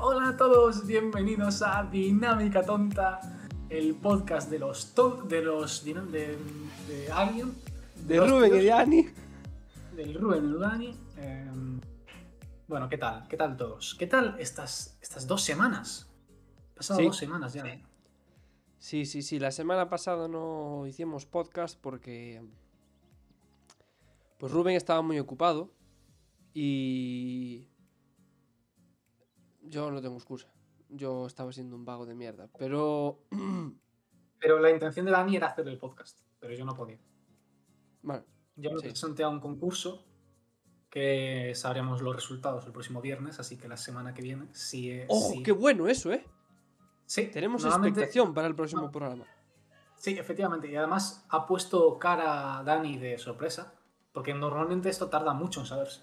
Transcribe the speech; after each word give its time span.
Hola 0.00 0.28
a 0.30 0.36
todos, 0.36 0.86
bienvenidos 0.86 1.62
a 1.62 1.82
Dinámica 1.84 2.62
Tonta, 2.64 3.20
el 3.68 3.94
podcast 3.96 4.50
de 4.50 4.58
los 4.58 4.94
ton- 4.94 5.28
de 5.28 5.42
los 5.42 5.84
de, 5.84 5.94
de, 5.94 6.38
de 6.88 7.12
alguien, 7.12 7.52
De 8.06 8.18
Rubén 8.20 8.46
y 8.46 8.50
tíos, 8.52 8.62
de 8.64 8.72
Ani. 8.72 9.06
del 9.96 10.14
Rubén 10.14 10.44
y 10.44 10.48
del 10.48 10.60
Dani. 10.60 10.96
Eh, 11.18 11.50
bueno, 12.68 12.88
¿qué 12.88 12.98
tal? 12.98 13.26
¿Qué 13.28 13.36
tal 13.36 13.56
todos? 13.56 13.94
¿Qué 13.98 14.06
tal 14.06 14.36
estas, 14.38 14.96
estas 15.02 15.26
dos 15.26 15.42
semanas? 15.42 16.08
Pasado 16.74 17.00
Sí. 17.00 17.06
dos 17.06 17.16
semanas 17.16 17.52
ya. 17.52 17.66
¿eh? 17.66 17.82
Sí, 18.78 19.04
sí, 19.04 19.22
sí. 19.22 19.38
La 19.38 19.50
semana 19.50 19.88
pasada 19.90 20.28
no 20.28 20.86
hicimos 20.86 21.26
podcast 21.26 21.78
porque. 21.80 22.42
Pues 24.38 24.50
Rubén 24.52 24.76
estaba 24.76 25.02
muy 25.02 25.18
ocupado. 25.18 25.70
Y. 26.54 27.68
Yo 29.70 29.90
no 29.90 30.02
tengo 30.02 30.16
excusa. 30.16 30.52
Yo 30.88 31.26
estaba 31.26 31.52
siendo 31.52 31.76
un 31.76 31.84
vago 31.84 32.04
de 32.04 32.14
mierda. 32.14 32.48
Pero. 32.58 33.20
Pero 34.40 34.58
la 34.58 34.70
intención 34.70 35.04
de 35.06 35.12
Dani 35.12 35.36
era 35.36 35.48
hacer 35.48 35.68
el 35.68 35.76
podcast, 35.76 36.18
pero 36.38 36.54
yo 36.54 36.64
no 36.64 36.74
podía. 36.74 36.98
Bueno, 38.00 38.24
Yo 38.56 38.70
me 38.72 38.78
Sí. 38.80 38.86
presenté 38.88 39.22
a 39.22 39.28
un 39.28 39.38
concurso 39.38 40.06
que 40.88 41.52
sabremos 41.54 42.00
los 42.00 42.16
resultados 42.16 42.64
el 42.64 42.72
próximo 42.72 43.02
viernes, 43.02 43.38
así 43.38 43.58
que 43.58 43.68
la 43.68 43.76
semana 43.76 44.14
que 44.14 44.22
viene, 44.22 44.48
si 44.54 44.90
es. 44.92 45.06
¡Ojo! 45.10 45.42
¡Qué 45.44 45.52
bueno 45.52 45.88
eso, 45.88 46.10
eh! 46.10 46.24
Sí, 47.04 47.26
Tenemos 47.26 47.66
expectación 47.66 48.32
para 48.32 48.46
el 48.48 48.54
próximo 48.54 48.82
no. 48.82 48.90
programa. 48.90 49.26
Sí, 49.96 50.16
efectivamente. 50.18 50.70
Y 50.70 50.76
además 50.76 51.26
ha 51.28 51.46
puesto 51.46 51.98
cara 51.98 52.60
a 52.60 52.62
Dani 52.64 52.96
de 52.96 53.18
sorpresa, 53.18 53.74
porque 54.10 54.32
normalmente 54.32 54.88
esto 54.88 55.10
tarda 55.10 55.34
mucho 55.34 55.60
en 55.60 55.66
saberse. 55.66 56.00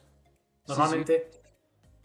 Normalmente 0.67 1.31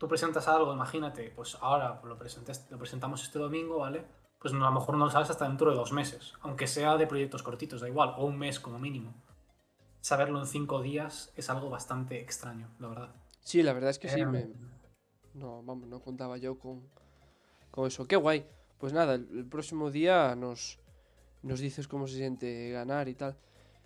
tú 0.02 0.08
presentas 0.08 0.48
algo, 0.48 0.72
imagínate, 0.74 1.30
pues 1.30 1.56
ahora 1.60 2.00
lo, 2.02 2.18
presentes- 2.18 2.66
lo 2.70 2.76
presentamos 2.76 3.22
este 3.22 3.38
domingo, 3.38 3.78
¿vale? 3.78 4.04
Pues 4.40 4.52
no- 4.52 4.66
a 4.66 4.70
lo 4.70 4.80
mejor 4.80 4.96
no 4.96 5.04
lo 5.04 5.10
sabes 5.12 5.30
hasta 5.30 5.46
dentro 5.46 5.70
de 5.70 5.76
dos 5.76 5.92
meses, 5.92 6.32
aunque 6.40 6.66
sea 6.66 6.96
de 6.96 7.06
proyectos 7.06 7.44
cortitos, 7.44 7.80
da 7.80 7.88
igual, 7.88 8.14
o 8.18 8.24
un 8.26 8.36
mes 8.36 8.58
como 8.58 8.80
mínimo. 8.80 9.14
Saberlo 10.00 10.40
en 10.40 10.46
cinco 10.46 10.82
días 10.82 11.32
es 11.36 11.48
algo 11.50 11.70
bastante 11.70 12.20
extraño, 12.20 12.68
la 12.80 12.88
verdad. 12.88 13.14
Sí, 13.42 13.62
la 13.62 13.72
verdad 13.74 13.90
es 13.90 14.00
que 14.00 14.08
sí. 14.08 14.18
Eh, 14.18 14.26
me- 14.26 14.50
No, 15.34 15.62
vamos, 15.62 15.86
no 15.86 16.00
contaba 16.00 16.36
yo 16.36 16.58
con, 16.58 16.82
con 17.70 17.86
eso. 17.86 18.04
¡Qué 18.08 18.16
guay! 18.16 18.44
Pues 18.78 18.92
nada, 18.92 19.14
el, 19.14 19.28
el 19.38 19.46
próximo 19.46 19.92
día 19.92 20.34
nos, 20.34 20.80
nos 21.42 21.60
dices 21.60 21.86
cómo 21.86 22.08
se 22.08 22.16
siente 22.16 22.70
ganar 22.72 23.08
y 23.08 23.14
tal. 23.14 23.36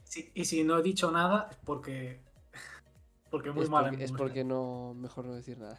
sí, 0.05 0.31
y 0.35 0.47
si 0.47 0.65
no 0.65 0.79
he 0.79 0.83
dicho 0.83 1.11
nada 1.11 1.49
es 1.51 1.59
porque... 1.63 2.23
Porque 3.31 3.51
muy 3.51 3.65
es, 3.65 3.69
mal. 3.71 3.91
porque, 3.91 4.05
es 4.05 4.13
porque 4.13 4.45
no, 4.45 4.95
mejor 4.95 5.27
no 5.27 5.35
decir 5.35 5.59
nada. 5.59 5.79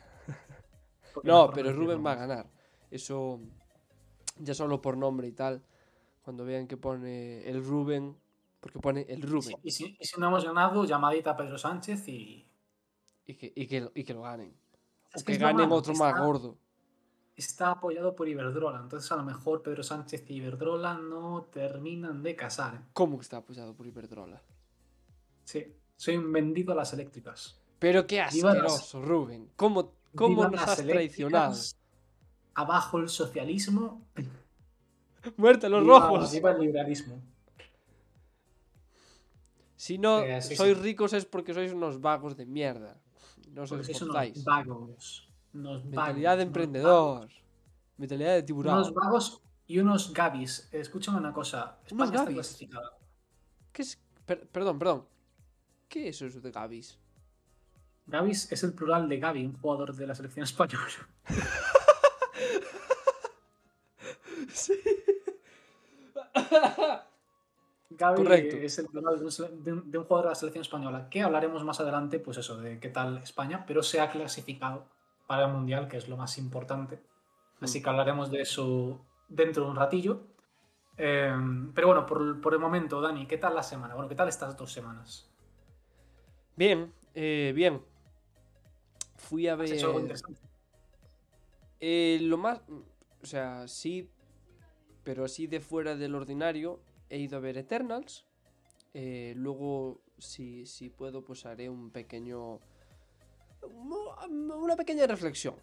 No, 1.23 1.49
pero 1.51 1.73
Rubén 1.73 2.05
va 2.05 2.11
a 2.13 2.15
ganar. 2.15 2.47
Eso 2.91 3.39
ya 4.39 4.53
solo 4.53 4.81
por 4.81 4.97
nombre 4.97 5.27
y 5.27 5.31
tal. 5.31 5.63
Cuando 6.23 6.45
vean 6.45 6.67
que 6.67 6.77
pone 6.77 7.47
el 7.49 7.63
Rubén, 7.63 8.15
porque 8.59 8.79
pone 8.79 9.05
el 9.07 9.21
Rubén 9.21 9.57
Y 9.63 9.71
si, 9.71 9.95
y 9.99 10.05
si 10.05 10.19
no 10.19 10.27
hemos 10.27 10.43
ganado, 10.43 10.83
llamadita 10.85 11.31
a 11.31 11.37
Pedro 11.37 11.57
Sánchez 11.57 12.07
y... 12.07 12.45
y 13.25 13.33
que, 13.35 13.53
y 13.55 13.67
que, 13.67 13.91
y 13.95 14.03
que 14.03 14.13
lo 14.13 14.23
ganen. 14.23 14.53
Es 15.13 15.23
que 15.23 15.37
ganen 15.37 15.71
otro 15.71 15.93
más 15.95 16.19
gordo. 16.19 16.57
Está 17.35 17.71
apoyado 17.71 18.15
por 18.15 18.27
Iberdrola, 18.27 18.79
entonces 18.79 19.11
a 19.11 19.15
lo 19.15 19.23
mejor 19.23 19.61
Pedro 19.61 19.83
Sánchez 19.83 20.25
y 20.27 20.35
Iberdrola 20.35 20.95
no 20.95 21.47
terminan 21.51 22.23
de 22.23 22.35
casar. 22.35 22.75
¿eh? 22.75 22.79
¿Cómo 22.93 23.17
que 23.17 23.23
está 23.23 23.37
apoyado 23.37 23.75
por 23.75 23.85
Iberdrola? 23.85 24.41
Sí, 25.43 25.75
soy 25.95 26.17
un 26.17 26.31
vendido 26.33 26.73
a 26.73 26.75
las 26.75 26.93
eléctricas. 26.93 27.59
Pero 27.79 28.07
qué 28.07 28.21
asqueroso, 28.21 29.01
Rubén. 29.03 29.51
¿Cómo, 29.55 29.93
cómo 30.17 30.47
nos 30.49 30.61
has 30.61 30.77
traicionado? 30.83 31.55
Abajo 32.55 32.97
el 32.99 33.07
socialismo. 33.09 34.01
Muerte 35.37 35.67
a 35.67 35.69
los 35.69 35.83
viva- 35.83 35.99
rojos. 35.99 36.31
Viva 36.31 36.51
el 36.51 36.59
liberalismo. 36.61 37.21
Si 39.75 39.97
no 39.97 40.21
Eh, 40.21 40.41
sí, 40.41 40.55
sois 40.55 40.75
sí. 40.77 40.83
ricos 40.83 41.13
es 41.13 41.25
porque 41.25 41.53
sois 41.53 41.71
unos 41.71 42.01
vagos 42.01 42.35
de 42.35 42.45
mierda. 42.45 42.97
No 43.53 43.63
os 43.63 43.71
esforzáis. 43.71 44.33
unos 44.37 44.43
vagos. 44.45 45.29
Unos 45.53 45.85
Mentalidad 45.85 46.37
de 46.37 46.45
vagos, 46.45 46.45
unos 46.45 46.47
emprendedor. 46.47 47.29
Mentalidad 47.97 48.33
de 48.35 48.43
tiburón. 48.43 48.73
Unos 48.75 48.93
vagos 48.93 49.41
y 49.67 49.79
unos 49.79 50.13
gabis. 50.13 50.67
Escúchame 50.71 51.17
una 51.19 51.33
cosa. 51.33 51.77
España 51.85 52.05
está 52.05 52.17
gabis. 52.23 52.35
clasificada. 52.35 52.97
¿Qué 53.71 53.81
es? 53.83 53.99
Per- 54.25 54.47
perdón, 54.49 54.79
perdón. 54.79 55.05
¿Qué 55.87 56.09
es 56.09 56.21
eso 56.21 56.39
de 56.41 56.51
Gavis? 58.07 58.51
Es 58.51 58.63
el 58.63 58.73
plural 58.73 59.07
de 59.09 59.19
Gaby, 59.19 59.45
un 59.45 59.57
jugador 59.59 59.93
de 59.95 60.07
la 60.07 60.15
selección 60.15 60.43
española. 60.43 60.85
Sí. 64.53 64.73
Gaby 67.89 68.23
Correcto. 68.23 68.57
es 68.57 68.77
el 68.79 68.87
plural 68.87 69.17
de 69.19 69.25
un, 69.25 69.31
sele- 69.31 69.57
de 69.63 69.73
un- 69.73 69.89
de 69.91 69.97
un 69.97 70.03
jugador 70.05 70.25
de 70.25 70.31
la 70.31 70.35
selección 70.35 70.61
española, 70.61 71.09
que 71.09 71.21
hablaremos 71.21 71.63
más 71.63 71.79
adelante, 71.79 72.19
pues 72.19 72.37
eso, 72.37 72.57
de 72.57 72.79
qué 72.79 72.89
tal 72.89 73.17
España, 73.19 73.65
pero 73.65 73.81
se 73.81 73.99
ha 73.99 74.11
clasificado 74.11 74.85
para 75.25 75.45
el 75.47 75.51
Mundial, 75.51 75.87
que 75.87 75.97
es 75.97 76.07
lo 76.07 76.17
más 76.17 76.37
importante. 76.37 77.01
Así 77.59 77.81
que 77.81 77.89
hablaremos 77.89 78.29
de 78.29 78.41
eso 78.41 79.03
dentro 79.27 79.63
de 79.65 79.69
un 79.71 79.75
ratillo. 79.75 80.21
Eh, 80.97 81.35
pero 81.73 81.87
bueno, 81.87 82.05
por, 82.05 82.39
por 82.39 82.53
el 82.53 82.59
momento, 82.59 83.01
Dani, 83.01 83.25
¿qué 83.25 83.37
tal 83.37 83.55
la 83.55 83.63
semana? 83.63 83.93
Bueno, 83.95 84.07
¿qué 84.09 84.15
tal 84.15 84.27
estas 84.27 84.55
dos 84.55 84.71
semanas? 84.71 85.29
Bien, 86.55 86.93
eh, 87.15 87.51
bien. 87.55 87.81
Fui 89.17 89.47
a 89.47 89.53
¿Has 89.53 89.59
ver. 89.59 89.73
hecho 89.73 89.87
algo 89.87 89.99
interesante? 89.99 90.39
Eh, 91.79 92.19
lo 92.21 92.37
más. 92.37 92.61
O 93.21 93.25
sea, 93.25 93.67
sí. 93.67 94.09
Pero 95.03 95.25
así 95.25 95.47
de 95.47 95.59
fuera 95.59 95.95
del 95.95 96.15
ordinario. 96.15 96.79
He 97.09 97.17
ido 97.19 97.37
a 97.37 97.39
ver 97.39 97.57
Eternals. 97.57 98.25
Eh, 98.93 99.33
luego, 99.35 100.01
si, 100.17 100.65
si 100.65 100.89
puedo, 100.89 101.23
pues 101.23 101.45
haré 101.45 101.69
un 101.69 101.91
pequeño. 101.91 102.59
Una 103.63 104.75
pequeña 104.75 105.07
reflexión. 105.07 105.55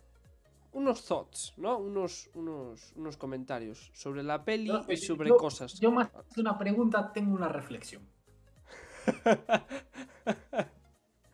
Unos 0.73 1.05
thoughts, 1.05 1.53
¿no? 1.57 1.79
Unos, 1.79 2.31
unos, 2.35 2.93
unos 2.97 3.17
comentarios 3.17 3.91
sobre 3.95 4.23
la 4.25 4.45
peli 4.45 4.69
No, 4.69 4.85
y 4.89 4.97
sobre 4.97 5.29
yo- 5.29 5.37
cosas. 5.37 5.79
Yo 5.79 5.93
más 5.93 6.11
que 6.35 6.41
una 6.41 6.59
pregunta 6.59 7.13
tengo 7.13 7.35
una 7.35 7.49
reflexión. 7.49 8.03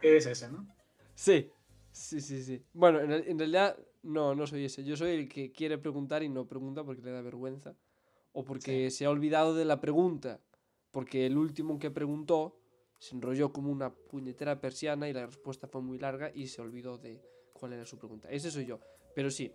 Que 0.00 0.16
es 0.16 0.26
ese, 0.26 0.48
¿no? 0.50 0.66
Sí, 1.14 1.50
sí, 2.00 2.20
sí, 2.20 2.42
sí. 2.42 2.62
Bueno, 2.72 3.00
en, 3.00 3.12
en 3.12 3.38
realidad 3.38 3.78
no, 4.02 4.34
no 4.34 4.46
soy 4.46 4.64
ese. 4.64 4.82
Yo 4.84 4.96
soy 4.96 5.10
el 5.10 5.28
que 5.28 5.52
quiere 5.52 5.78
preguntar 5.78 6.22
y 6.22 6.28
no 6.28 6.46
pregunta 6.46 6.82
porque 6.84 7.02
le 7.02 7.10
da 7.12 7.22
vergüenza. 7.22 7.76
O 8.32 8.44
porque 8.44 8.90
se 8.90 9.04
ha 9.04 9.10
olvidado 9.10 9.54
de 9.54 9.64
la 9.64 9.80
pregunta. 9.80 10.40
Porque 10.90 11.26
el 11.26 11.36
último 11.36 11.78
que 11.78 11.90
preguntó 11.90 12.56
se 12.98 13.14
enrolló 13.14 13.52
como 13.52 13.70
una 13.70 13.92
puñetera 13.94 14.60
persiana 14.60 15.08
y 15.08 15.12
la 15.12 15.26
respuesta 15.26 15.66
fue 15.66 15.80
muy 15.82 15.98
larga 15.98 16.30
y 16.34 16.46
se 16.48 16.60
olvidó 16.60 16.98
de 16.98 17.20
cuál 17.52 17.72
era 17.72 17.84
su 17.86 17.96
pregunta. 17.98 18.28
Ese 18.30 18.50
soy 18.50 18.66
yo. 18.66 18.80
Pero 19.14 19.30
sí, 19.30 19.52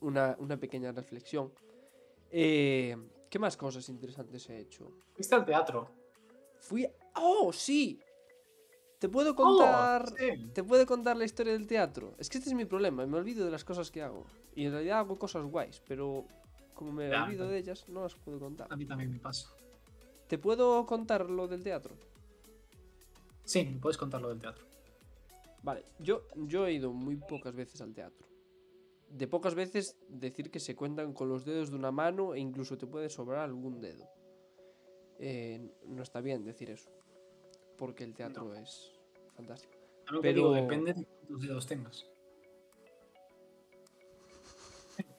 una, 0.00 0.36
una 0.38 0.56
pequeña 0.58 0.92
reflexión. 0.92 1.52
Eh, 2.30 2.96
¿Qué 3.30 3.38
más 3.38 3.56
cosas 3.56 3.88
interesantes 3.88 4.48
he 4.48 4.58
hecho? 4.58 4.90
Fuiste 5.12 5.34
al 5.34 5.44
teatro. 5.44 5.90
Fui... 6.60 6.84
a- 6.84 6.92
¡Oh, 7.16 7.52
sí! 7.52 8.00
¿Te 8.98 9.08
puedo 9.08 9.34
contar... 9.34 10.12
Oh, 10.12 10.16
sí. 10.16 10.50
¿Te 10.52 10.64
puedo 10.64 10.84
contar 10.86 11.16
la 11.16 11.24
historia 11.24 11.52
del 11.52 11.66
teatro? 11.66 12.14
Es 12.18 12.28
que 12.28 12.38
este 12.38 12.50
es 12.50 12.56
mi 12.56 12.64
problema, 12.64 13.06
me 13.06 13.16
olvido 13.16 13.44
de 13.44 13.50
las 13.50 13.64
cosas 13.64 13.90
que 13.90 14.02
hago. 14.02 14.26
Y 14.54 14.66
en 14.66 14.72
realidad 14.72 14.98
hago 15.00 15.18
cosas 15.18 15.44
guays, 15.44 15.80
pero 15.86 16.24
como 16.74 16.92
me 16.92 17.08
Ya, 17.08 17.24
olvido 17.24 17.48
de 17.48 17.58
ellas, 17.58 17.88
no 17.88 18.02
las 18.02 18.14
puedo 18.16 18.40
contar. 18.40 18.66
A 18.70 18.76
mí 18.76 18.86
también 18.86 19.12
me 19.12 19.18
pasa. 19.20 19.52
¿Te 20.26 20.36
puedo 20.38 20.84
contar 20.84 21.30
lo 21.30 21.46
del 21.46 21.62
teatro? 21.62 21.94
Sí, 23.44 23.64
me 23.64 23.78
puedes 23.78 23.96
contar 23.96 24.20
lo 24.20 24.28
del 24.28 24.40
teatro. 24.40 24.64
Vale, 25.62 25.84
yo, 25.98 26.22
yo 26.36 26.66
he 26.66 26.72
ido 26.72 26.92
muy 26.92 27.16
pocas 27.16 27.54
veces 27.54 27.80
al 27.80 27.94
teatro. 27.94 28.26
De 29.10 29.26
pocas 29.26 29.54
veces 29.54 29.96
decir 30.08 30.50
que 30.50 30.60
se 30.60 30.76
cuentan 30.76 31.12
con 31.14 31.28
los 31.28 31.44
dedos 31.44 31.70
de 31.70 31.76
una 31.76 31.90
mano 31.90 32.34
e 32.34 32.40
incluso 32.40 32.76
te 32.76 32.86
puede 32.86 33.08
sobrar 33.08 33.40
algún 33.40 33.80
dedo. 33.80 34.06
Eh, 35.18 35.72
no 35.86 36.02
está 36.02 36.20
bien 36.20 36.44
decir 36.44 36.70
eso, 36.70 36.90
porque 37.78 38.04
el 38.04 38.12
teatro 38.14 38.52
es 38.54 38.92
fantástico. 39.34 39.72
Que 40.06 40.18
Pero- 40.20 40.34
digo, 40.34 40.52
depende 40.54 40.92
de 40.94 41.04
cuántos 41.04 41.42
dedos 41.42 41.66
tengas. 41.66 42.06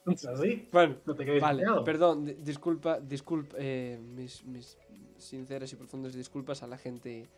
¿Es 0.08 0.26
así? 0.26 0.68
Bueno, 0.72 0.98
No 1.06 1.16
te 1.16 1.26
quedes 1.26 1.42
Vale, 1.42 1.60
pillado. 1.64 1.84
perdón, 1.84 2.26
di- 2.26 2.34
disculpa, 2.34 3.00
disculpa, 3.00 3.56
eh, 3.60 4.00
mis, 4.02 4.44
mis 4.44 4.78
sinceras 5.18 5.72
y 5.72 5.76
profundas 5.76 6.14
disculpas 6.14 6.64
a 6.64 6.68
la 6.68 6.78
gente 6.78 7.30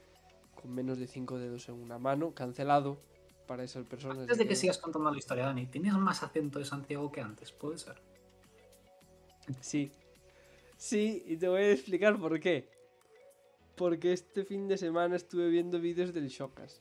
con 0.55 0.73
menos 0.73 0.97
de 0.97 1.07
5 1.07 1.37
dedos 1.37 1.67
en 1.69 1.75
una 1.75 1.99
mano, 1.99 2.33
cancelado 2.33 3.01
para 3.47 3.63
esas 3.63 3.85
personas. 3.85 4.19
Antes 4.19 4.37
de 4.37 4.47
que 4.47 4.55
sigas 4.55 4.77
contando 4.77 5.11
la 5.11 5.17
historia, 5.17 5.45
Dani, 5.45 5.67
¿tenías 5.67 5.97
más 5.97 6.23
acento 6.23 6.59
de 6.59 6.65
Santiago 6.65 7.11
que 7.11 7.19
antes? 7.21 7.51
¿Puede 7.51 7.77
ser? 7.77 8.01
Sí, 9.59 9.91
sí, 10.77 11.23
y 11.27 11.35
te 11.37 11.47
voy 11.49 11.61
a 11.63 11.71
explicar 11.71 12.17
por 12.19 12.39
qué. 12.39 12.69
Porque 13.81 14.13
este 14.13 14.45
fin 14.45 14.67
de 14.67 14.77
semana 14.77 15.15
estuve 15.15 15.49
viendo 15.49 15.79
vídeos 15.79 16.13
del 16.13 16.27
Shokas. 16.27 16.79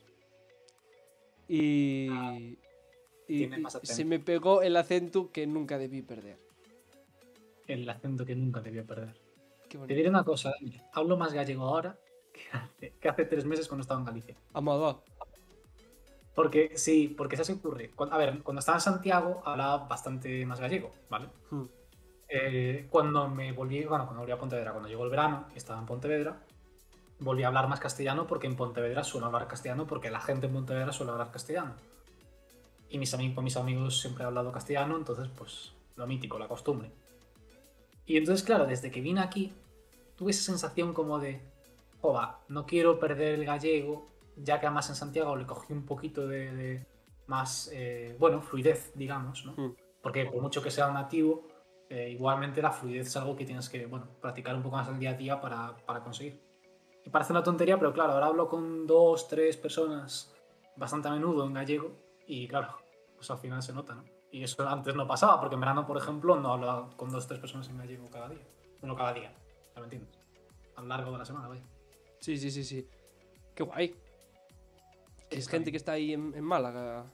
Y, 1.47 2.07
y, 3.27 3.37
tiene 3.39 3.63
y 3.81 3.87
se 3.87 4.05
me 4.05 4.19
pegó 4.19 4.61
el 4.61 4.77
acento 4.77 5.31
que 5.31 5.47
nunca 5.47 5.79
debí 5.79 6.03
perder. 6.03 6.37
El 7.65 7.89
acento 7.89 8.23
que 8.23 8.35
nunca 8.35 8.61
debió 8.61 8.85
perder. 8.85 9.19
Te 9.67 9.95
diré 9.95 10.09
una 10.09 10.23
cosa, 10.23 10.53
hablo 10.93 11.17
más 11.17 11.33
gallego 11.33 11.63
ahora 11.63 11.97
que 12.31 12.41
hace, 12.55 12.93
que 13.01 13.09
hace 13.09 13.25
tres 13.25 13.45
meses 13.45 13.67
cuando 13.67 13.81
estaba 13.81 13.99
en 13.99 14.05
Galicia. 14.05 14.35
Amado. 14.53 15.03
Porque, 16.35 16.77
sí, 16.77 17.15
porque 17.17 17.35
¿sabes 17.35 17.47
qué 17.47 17.67
ocurre? 17.67 17.89
Cuando- 17.95 18.13
a 18.13 18.19
ver, 18.19 18.43
cuando 18.43 18.59
estaba 18.59 18.77
en 18.77 18.81
Santiago 18.81 19.41
hablaba 19.43 19.87
bastante 19.87 20.45
más 20.45 20.59
gallego, 20.59 20.93
¿vale? 21.09 21.29
Hmm. 21.49 21.65
Eh, 22.29 22.85
cuando 22.91 23.27
me 23.27 23.53
volví, 23.53 23.85
bueno, 23.85 24.05
cuando 24.05 24.19
volví 24.19 24.33
a 24.33 24.37
Pontevedra, 24.37 24.69
cuando 24.69 24.87
llegó 24.87 25.03
el 25.03 25.09
verano 25.09 25.47
y 25.55 25.57
estaba 25.57 25.79
en 25.79 25.87
Pontevedra, 25.87 26.45
volví 27.21 27.43
a 27.43 27.47
hablar 27.47 27.69
más 27.69 27.79
castellano 27.79 28.27
porque 28.27 28.47
en 28.47 28.55
Pontevedra 28.55 29.03
suelo 29.03 29.27
hablar 29.27 29.47
castellano 29.47 29.87
porque 29.87 30.11
la 30.11 30.19
gente 30.19 30.47
en 30.47 30.53
Pontevedra 30.53 30.91
suele 30.91 31.13
hablar 31.13 31.31
castellano. 31.31 31.75
Y 32.89 32.97
mis 32.97 33.13
amigos, 33.13 33.35
con 33.35 33.43
mis 33.45 33.55
amigos 33.55 34.01
siempre 34.01 34.23
he 34.23 34.27
hablado 34.27 34.51
castellano, 34.51 34.97
entonces 34.97 35.29
pues 35.37 35.71
lo 35.95 36.07
mítico, 36.07 36.37
la 36.37 36.47
costumbre. 36.47 36.91
Y 38.05 38.17
entonces, 38.17 38.43
claro, 38.43 38.65
desde 38.65 38.91
que 38.91 38.99
vine 38.99 39.21
aquí, 39.21 39.53
tuve 40.17 40.31
esa 40.31 40.43
sensación 40.43 40.93
como 40.93 41.19
de, 41.19 41.39
joda, 42.01 42.39
no 42.49 42.65
quiero 42.65 42.99
perder 42.99 43.35
el 43.35 43.45
gallego, 43.45 44.09
ya 44.35 44.59
que 44.59 44.65
además 44.65 44.89
en 44.89 44.95
Santiago 44.95 45.35
le 45.35 45.45
cogí 45.45 45.71
un 45.71 45.85
poquito 45.85 46.27
de, 46.27 46.51
de 46.51 46.85
más, 47.27 47.69
eh, 47.71 48.15
bueno, 48.19 48.41
fluidez, 48.41 48.91
digamos, 48.95 49.45
¿no? 49.45 49.53
Hmm. 49.55 49.75
Porque 50.01 50.25
por 50.25 50.41
mucho 50.41 50.61
que 50.61 50.71
sea 50.71 50.87
un 50.87 50.95
nativo, 50.95 51.47
eh, 51.87 52.09
igualmente 52.09 52.61
la 52.61 52.71
fluidez 52.71 53.07
es 53.07 53.15
algo 53.15 53.35
que 53.35 53.45
tienes 53.45 53.69
que, 53.69 53.85
bueno, 53.85 54.07
practicar 54.19 54.55
un 54.55 54.63
poco 54.63 54.75
más 54.75 54.87
al 54.87 54.99
día 54.99 55.11
a 55.11 55.13
día 55.13 55.39
para, 55.39 55.77
para 55.85 56.03
conseguir. 56.03 56.50
Y 57.05 57.09
parece 57.09 57.33
una 57.33 57.43
tontería, 57.43 57.77
pero 57.79 57.93
claro, 57.93 58.13
ahora 58.13 58.27
hablo 58.27 58.47
con 58.47 58.85
dos, 58.85 59.27
tres 59.27 59.57
personas 59.57 60.33
bastante 60.75 61.07
a 61.07 61.11
menudo 61.11 61.45
en 61.45 61.53
gallego 61.53 61.91
y 62.27 62.47
claro, 62.47 62.77
pues 63.15 63.29
al 63.31 63.37
final 63.39 63.61
se 63.63 63.73
nota, 63.73 63.95
¿no? 63.95 64.03
Y 64.31 64.43
eso 64.43 64.67
antes 64.67 64.95
no 64.95 65.05
pasaba, 65.07 65.39
porque 65.39 65.55
en 65.55 65.61
verano, 65.61 65.85
por 65.85 65.97
ejemplo, 65.97 66.39
no 66.39 66.53
hablaba 66.53 66.89
con 66.95 67.09
dos, 67.09 67.27
tres 67.27 67.39
personas 67.39 67.67
en 67.69 67.77
gallego 67.77 68.09
cada 68.09 68.29
día. 68.29 68.47
Bueno, 68.79 68.95
cada 68.95 69.13
día, 69.13 69.33
¿ya 69.75 69.79
me 69.81 69.85
entiendes? 69.85 70.17
A 70.75 70.81
lo 70.81 70.87
largo 70.87 71.11
de 71.11 71.17
la 71.17 71.25
semana, 71.25 71.47
vaya. 71.47 71.63
Sí, 72.19 72.37
sí, 72.37 72.49
sí, 72.49 72.63
sí. 72.63 72.87
Qué 73.53 73.63
guay. 73.63 73.95
Es 75.29 75.47
gente 75.49 75.71
que 75.71 75.77
está 75.77 75.93
ahí 75.93 76.13
en, 76.13 76.33
en 76.35 76.43
Málaga. 76.43 77.05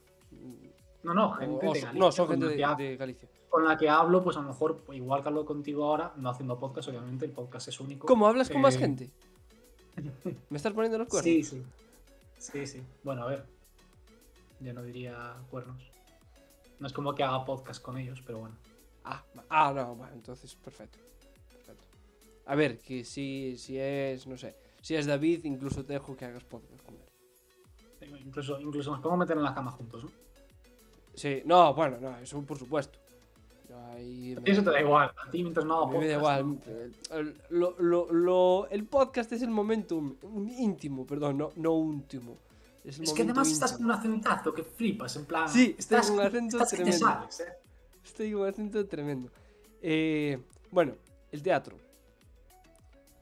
No, 1.04 1.14
no, 1.14 1.32
gente 1.34 1.56
o- 1.56 1.60
de 1.60 1.80
Galicia, 1.82 1.94
no, 1.94 2.12
son 2.12 2.28
gente 2.30 2.48
de 2.48 2.98
Galicia. 2.98 3.30
con 3.50 3.66
la 3.66 3.78
que 3.78 3.90
hablo, 3.90 4.24
pues 4.24 4.38
a 4.38 4.42
lo 4.42 4.50
mejor, 4.50 4.84
igual 4.92 5.22
que 5.24 5.30
hablo 5.30 5.46
contigo 5.46 5.86
ahora, 5.86 6.14
no 6.18 6.30
haciendo 6.30 6.60
podcast, 6.60 6.90
obviamente, 6.90 7.26
el 7.26 7.32
podcast 7.32 7.68
es 7.70 7.80
único. 7.80 8.06
¿Cómo 8.08 8.28
hablas 8.28 8.50
con 8.50 8.62
más 8.62 8.76
Eh, 8.76 8.80
gente? 8.80 9.12
¿Me 10.50 10.58
estás 10.58 10.74
poniendo 10.74 10.98
los 10.98 11.08
cuernos? 11.08 11.24
Sí, 11.24 11.44
sí. 11.44 11.64
Sí, 12.38 12.68
sí. 12.68 12.84
Bueno, 13.04 13.24
a 13.24 13.28
ver. 13.28 13.46
Yo 14.60 14.74
no 14.74 14.84
diría 14.84 15.36
cuernos. 15.50 15.92
No 16.80 16.88
es 16.88 16.94
como 16.94 17.14
que 17.16 17.24
haga 17.24 17.44
podcast 17.46 17.82
con 17.82 17.98
ellos, 17.98 18.22
pero 18.26 18.40
bueno. 18.40 18.56
Ah, 19.04 19.24
ah, 19.50 19.74
no, 19.76 19.96
bueno, 19.96 20.14
entonces 20.14 20.54
perfecto. 20.56 21.00
perfecto. 21.50 21.84
A 22.46 22.56
ver, 22.56 22.80
que 22.80 23.04
si, 23.04 23.58
si 23.58 23.80
es, 23.80 24.28
no 24.28 24.38
sé, 24.38 24.56
si 24.82 24.96
es 24.96 25.06
David, 25.06 25.46
incluso 25.46 25.84
te 25.84 25.94
dejo 25.94 26.16
que 26.16 26.26
hagas 26.26 26.44
podcast 26.44 26.84
con 26.84 26.96
él. 26.96 28.20
Incluso, 28.26 28.60
incluso 28.60 28.92
nos 28.92 29.00
podemos 29.00 29.20
meter 29.20 29.38
en 29.38 29.44
la 29.44 29.54
cama 29.54 29.72
juntos, 29.72 30.04
¿no? 30.04 30.12
Sí, 31.16 31.42
no, 31.46 31.74
bueno, 31.74 31.98
no, 32.00 32.18
eso 32.20 32.42
por 32.42 32.60
supuesto. 32.60 33.00
Ahí 33.90 34.36
me- 34.42 34.52
Eso 34.52 34.64
te 34.64 34.70
da 34.72 34.82
igual. 34.82 35.12
A 35.26 35.30
ti 35.32 35.42
mientras 35.42 35.66
no 35.66 35.88
mí 35.88 35.98
me 35.98 36.08
da 36.08 36.16
igual. 36.18 36.60
El, 37.12 37.36
lo- 37.50 37.76
lo- 37.80 38.12
lo- 38.12 38.68
el 38.70 38.86
podcast 38.86 39.32
es 39.34 39.42
el 39.42 39.50
momento 39.50 40.02
íntimo, 40.58 41.06
perdón, 41.06 41.38
no, 41.38 41.52
no 41.56 41.74
último. 41.74 42.38
Es, 42.84 43.00
que 43.14 43.24
además 43.24 43.52
estás 43.52 43.72
íntimo. 43.74 43.90
con 43.90 43.96
un 43.96 44.00
acentazo 44.00 44.54
que 44.54 44.64
flipas, 44.64 45.16
en 45.18 45.26
plan. 45.26 45.50
Sí, 45.50 45.76
estoy 45.78 45.98
estás, 45.98 46.08
con 46.08 46.20
un 46.20 46.26
acento 46.26 46.58
tremendo. 46.66 46.98
sales, 46.98 47.40
¿eh? 47.42 47.54
Estoy 48.06 48.32
con 48.32 48.42
un 48.42 48.48
acento 48.48 48.86
tremendo. 48.88 49.30
Eh, 49.82 50.38
bueno, 50.72 50.94
el 51.32 51.42
teatro. 51.44 51.78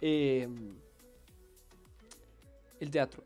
Eh, 0.01 0.47
el 2.79 2.91
teatro. 2.91 3.23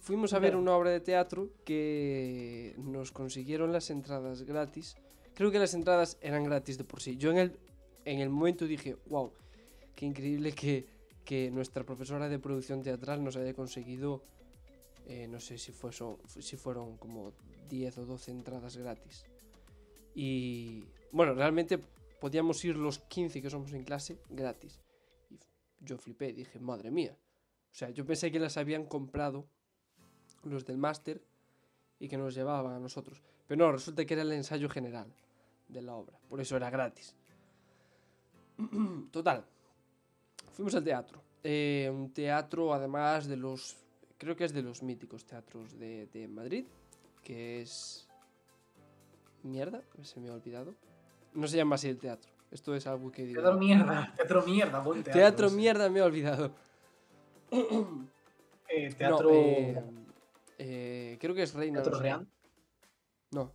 Fuimos 0.00 0.32
a 0.32 0.38
ver 0.38 0.54
una 0.54 0.72
obra 0.76 0.90
de 0.90 1.00
teatro 1.00 1.48
que 1.64 2.74
nos 2.78 3.10
consiguieron 3.10 3.72
las 3.72 3.90
entradas 3.90 4.42
gratis. 4.42 4.96
Creo 5.36 5.50
que 5.50 5.58
las 5.58 5.74
entradas 5.74 6.16
eran 6.22 6.44
gratis 6.44 6.78
de 6.78 6.84
por 6.84 7.02
sí. 7.02 7.18
Yo 7.18 7.30
en 7.30 7.36
el, 7.36 7.58
en 8.06 8.20
el 8.20 8.30
momento 8.30 8.66
dije, 8.66 8.96
wow, 9.10 9.30
qué 9.94 10.06
increíble 10.06 10.52
que, 10.52 10.86
que 11.26 11.50
nuestra 11.50 11.84
profesora 11.84 12.30
de 12.30 12.38
producción 12.38 12.82
teatral 12.82 13.22
nos 13.22 13.36
haya 13.36 13.52
conseguido, 13.52 14.22
eh, 15.06 15.28
no 15.28 15.38
sé 15.38 15.58
si, 15.58 15.72
fue 15.72 15.90
si 16.26 16.56
fueron 16.56 16.96
como 16.96 17.34
10 17.68 17.98
o 17.98 18.06
12 18.06 18.30
entradas 18.30 18.78
gratis. 18.78 19.26
Y 20.14 20.84
bueno, 21.12 21.34
realmente 21.34 21.80
podíamos 22.18 22.64
ir 22.64 22.76
los 22.76 23.00
15 23.00 23.42
que 23.42 23.50
somos 23.50 23.74
en 23.74 23.84
clase 23.84 24.16
gratis. 24.30 24.80
Y 25.28 25.38
yo 25.80 25.98
flipé, 25.98 26.32
dije, 26.32 26.58
madre 26.60 26.90
mía. 26.90 27.14
O 27.14 27.74
sea, 27.74 27.90
yo 27.90 28.06
pensé 28.06 28.32
que 28.32 28.40
las 28.40 28.56
habían 28.56 28.86
comprado 28.86 29.46
los 30.44 30.64
del 30.64 30.78
máster 30.78 31.22
y 31.98 32.08
que 32.08 32.16
nos 32.16 32.34
llevaban 32.34 32.72
a 32.72 32.78
nosotros. 32.78 33.22
Pero 33.46 33.66
no, 33.66 33.70
resulta 33.70 34.06
que 34.06 34.14
era 34.14 34.22
el 34.22 34.32
ensayo 34.32 34.70
general 34.70 35.12
de 35.68 35.82
la 35.82 35.94
obra. 35.94 36.18
Por 36.28 36.40
eso 36.40 36.56
era 36.56 36.70
gratis. 36.70 37.14
Total. 39.10 39.44
Fuimos 40.52 40.74
al 40.74 40.84
teatro. 40.84 41.20
Eh, 41.42 41.90
un 41.92 42.12
teatro, 42.12 42.72
además 42.74 43.26
de 43.26 43.36
los. 43.36 43.76
Creo 44.18 44.34
que 44.36 44.44
es 44.44 44.52
de 44.52 44.62
los 44.62 44.82
míticos 44.82 45.24
teatros 45.26 45.78
de, 45.78 46.06
de 46.12 46.26
Madrid. 46.28 46.64
Que 47.22 47.60
es. 47.62 48.08
Mierda, 49.42 49.82
se 50.02 50.18
me 50.20 50.28
ha 50.28 50.32
olvidado. 50.34 50.74
No 51.34 51.46
se 51.46 51.56
llama 51.56 51.74
así 51.76 51.88
el 51.88 51.98
teatro. 51.98 52.32
Esto 52.50 52.74
es 52.74 52.86
algo 52.86 53.12
que 53.12 53.24
digo. 53.24 53.42
Teatro 53.42 53.58
mierda, 53.58 54.12
teatro 54.16 54.42
mierda, 54.44 54.80
buen 54.80 55.02
teatro. 55.02 55.20
Teatro 55.20 55.48
sí. 55.50 55.56
mierda, 55.56 55.88
me 55.90 55.98
he 55.98 56.02
olvidado. 56.02 56.50
Eh, 58.68 58.88
No, 58.90 58.96
teatro. 58.96 59.30
eh, 59.32 59.80
eh, 60.58 61.18
creo 61.20 61.36
que 61.36 61.44
es 61.44 61.54
Reina. 61.54 61.74
teatro 61.80 61.92
no 61.92 61.98
sé. 61.98 62.02
real. 62.02 62.26
No. 63.30 63.52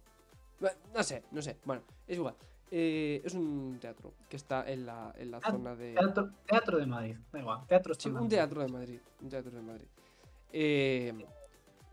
No 0.93 1.03
sé, 1.03 1.23
no 1.31 1.41
sé. 1.41 1.57
Bueno, 1.65 1.81
es 2.11 2.17
igual. 2.17 2.35
Eh, 2.73 3.21
es 3.25 3.33
un 3.33 3.77
teatro 3.81 4.13
que 4.29 4.37
está 4.37 4.69
en 4.69 4.85
la, 4.85 5.13
en 5.17 5.31
la 5.31 5.39
Ah, 5.43 5.51
zona 5.51 5.75
de. 5.75 5.93
Teatro, 5.93 6.29
teatro 6.45 6.77
de 6.77 6.85
Madrid. 6.85 7.17
Da 7.31 7.39
igual. 7.39 7.65
Teatro 7.67 7.93
Sí, 7.93 8.09
un 8.09 8.29
teatro 8.29 8.61
de 8.61 8.67
Madrid. 8.69 8.99
Un 9.21 9.29
teatro 9.29 9.51
de 9.51 9.61
Madrid. 9.61 9.87
Eh, 10.51 11.25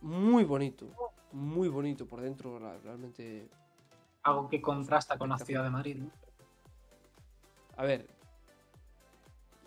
muy 0.00 0.44
bonito. 0.44 0.86
Muy 1.32 1.68
bonito 1.68 2.06
por 2.06 2.20
dentro, 2.20 2.58
realmente. 2.82 3.48
Algo 4.22 4.48
que 4.48 4.60
contrasta 4.60 5.18
con 5.18 5.28
la 5.28 5.38
ciudad 5.38 5.64
de 5.64 5.70
Madrid, 5.70 5.96
¿no? 5.96 6.10
A 7.76 7.84
ver. 7.84 8.06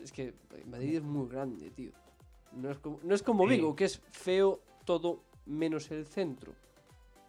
Es 0.02 0.12
que 0.12 0.34
Madrid 0.66 0.96
es 0.98 1.04
muy 1.04 1.28
grande, 1.30 1.70
tío. 1.72 1.92
No 2.54 2.72
es 2.72 2.80
como, 2.80 3.00
no 3.04 3.14
es 3.16 3.22
como 3.24 3.44
Sí. 3.44 3.50
Vigo, 3.56 3.76
que 3.76 3.86
es 3.86 4.02
feo 4.12 4.60
todo 4.86 5.24
menos 5.46 5.92
el 5.92 6.06
centro. 6.06 6.54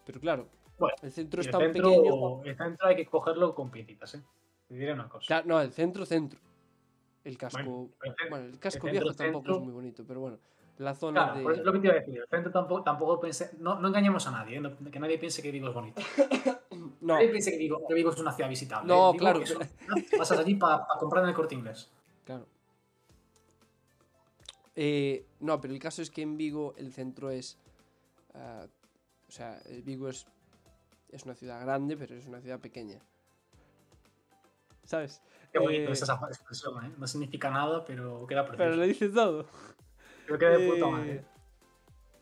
Pero 0.05 0.19
claro, 0.19 0.47
Bueno, 0.77 0.95
el 1.01 1.11
centro 1.11 1.41
Y 1.41 1.47
es 1.47 1.47
el 1.47 1.53
centro, 1.59 1.89
pequeño. 1.89 2.43
el 2.43 2.57
centro 2.57 2.87
hay 2.87 2.95
que 2.95 3.05
cogerlo 3.05 3.53
con 3.55 3.69
piecitas, 3.69 4.15
¿eh? 4.15 4.23
Te 4.67 4.75
diré 4.75 4.93
una 4.93 5.07
cosa. 5.07 5.25
Claro, 5.27 5.47
no, 5.47 5.61
el 5.61 5.71
centro, 5.71 6.05
centro. 6.05 6.39
El 7.23 7.37
casco. 7.37 7.61
Bueno, 7.63 7.89
Bueno, 8.29 8.45
el 8.47 8.59
casco 8.59 8.87
centro, 8.87 8.91
viejo 8.91 9.13
tampoco 9.15 9.39
centro- 9.43 9.55
es 9.57 9.61
muy 9.63 9.73
bonito, 9.73 10.03
pero 10.07 10.19
bueno. 10.19 10.37
La 10.79 10.95
zona 10.95 11.23
Claro, 11.25 11.37
de. 11.37 11.43
pues 11.43 11.57
es 11.59 11.63
lo 11.65 11.71
que 11.73 11.79
te 11.79 11.87
iba 11.87 11.95
a 11.95 11.99
decir. 11.99 12.17
El 12.19 12.27
centro 12.27 12.51
tampoco, 12.51 12.83
tampoco. 12.83 13.27
No, 13.59 13.79
no 13.79 13.87
engañemos 13.87 14.25
a 14.27 14.31
nadie, 14.31 14.57
¿eh? 14.57 14.59
No- 14.61 14.75
que 14.91 14.99
nadie 14.99 15.19
piense 15.19 15.41
que 15.43 15.51
Vigo 15.51 15.67
es 15.69 15.73
bonito. 15.73 16.01
No, 17.01 17.15
Nadie 17.15 17.29
piense 17.29 17.51
que 17.51 17.57
Vigo, 17.57 17.85
que 17.87 17.93
Vigo 17.93 18.09
es 18.11 18.19
una 18.19 18.31
ciudad 18.31 18.49
visitable. 18.49 18.87
No, 18.87 19.09
¿eh? 19.09 19.11
Vigo 19.13 19.19
claro, 19.19 19.41
pasas 20.17 20.39
allí 20.39 20.55
para 20.55 20.87
comprar 20.99 21.23
en 21.23 21.29
el 21.29 21.35
corte 21.35 21.53
inglés. 21.53 21.91
claro. 22.25 22.47
Eh, 24.75 25.25
no, 25.39 25.61
pero 25.61 25.73
el 25.73 25.79
caso 25.79 26.01
es 26.01 26.09
que 26.09 26.21
en 26.23 26.35
Vigo 26.37 26.73
el 26.77 26.91
centro 26.91 27.29
es. 27.29 27.57
ah, 28.33 28.65
o 29.27 29.31
sea, 29.31 29.61
Vigo 29.83 30.09
es. 30.09 30.25
Es 31.13 31.23
una 31.25 31.35
ciudad 31.35 31.61
grande, 31.61 31.95
pero 31.95 32.15
es 32.15 32.25
una 32.27 32.41
ciudad 32.41 32.59
pequeña. 32.59 32.99
¿Sabes? 34.83 35.21
Qué 35.51 35.59
bonito 35.59 35.89
Eh, 35.89 35.91
es 35.93 36.01
esa 36.01 36.19
expresión, 36.27 36.83
¿eh? 36.85 36.91
No 36.97 37.07
significa 37.07 37.49
nada, 37.51 37.85
pero 37.85 38.25
queda 38.27 38.43
Pero 38.45 38.57
precioso. 38.57 38.77
lo 38.79 38.83
dice 38.87 39.09
todo. 39.09 39.45
Pero 40.25 40.39
queda 40.39 40.57
de 40.57 40.67
puta 40.69 40.85
Eh, 40.87 40.91
madre. 40.91 41.13
¿eh? 41.15 41.25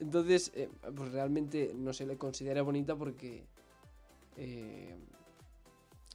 Entonces, 0.02 0.52
eh, 0.56 0.70
pues 0.96 1.12
realmente 1.12 1.72
no 1.76 1.94
se 1.94 2.06
le 2.06 2.18
considera 2.18 2.62
bonita 2.62 2.96
porque. 2.96 3.46
eh, 4.38 4.96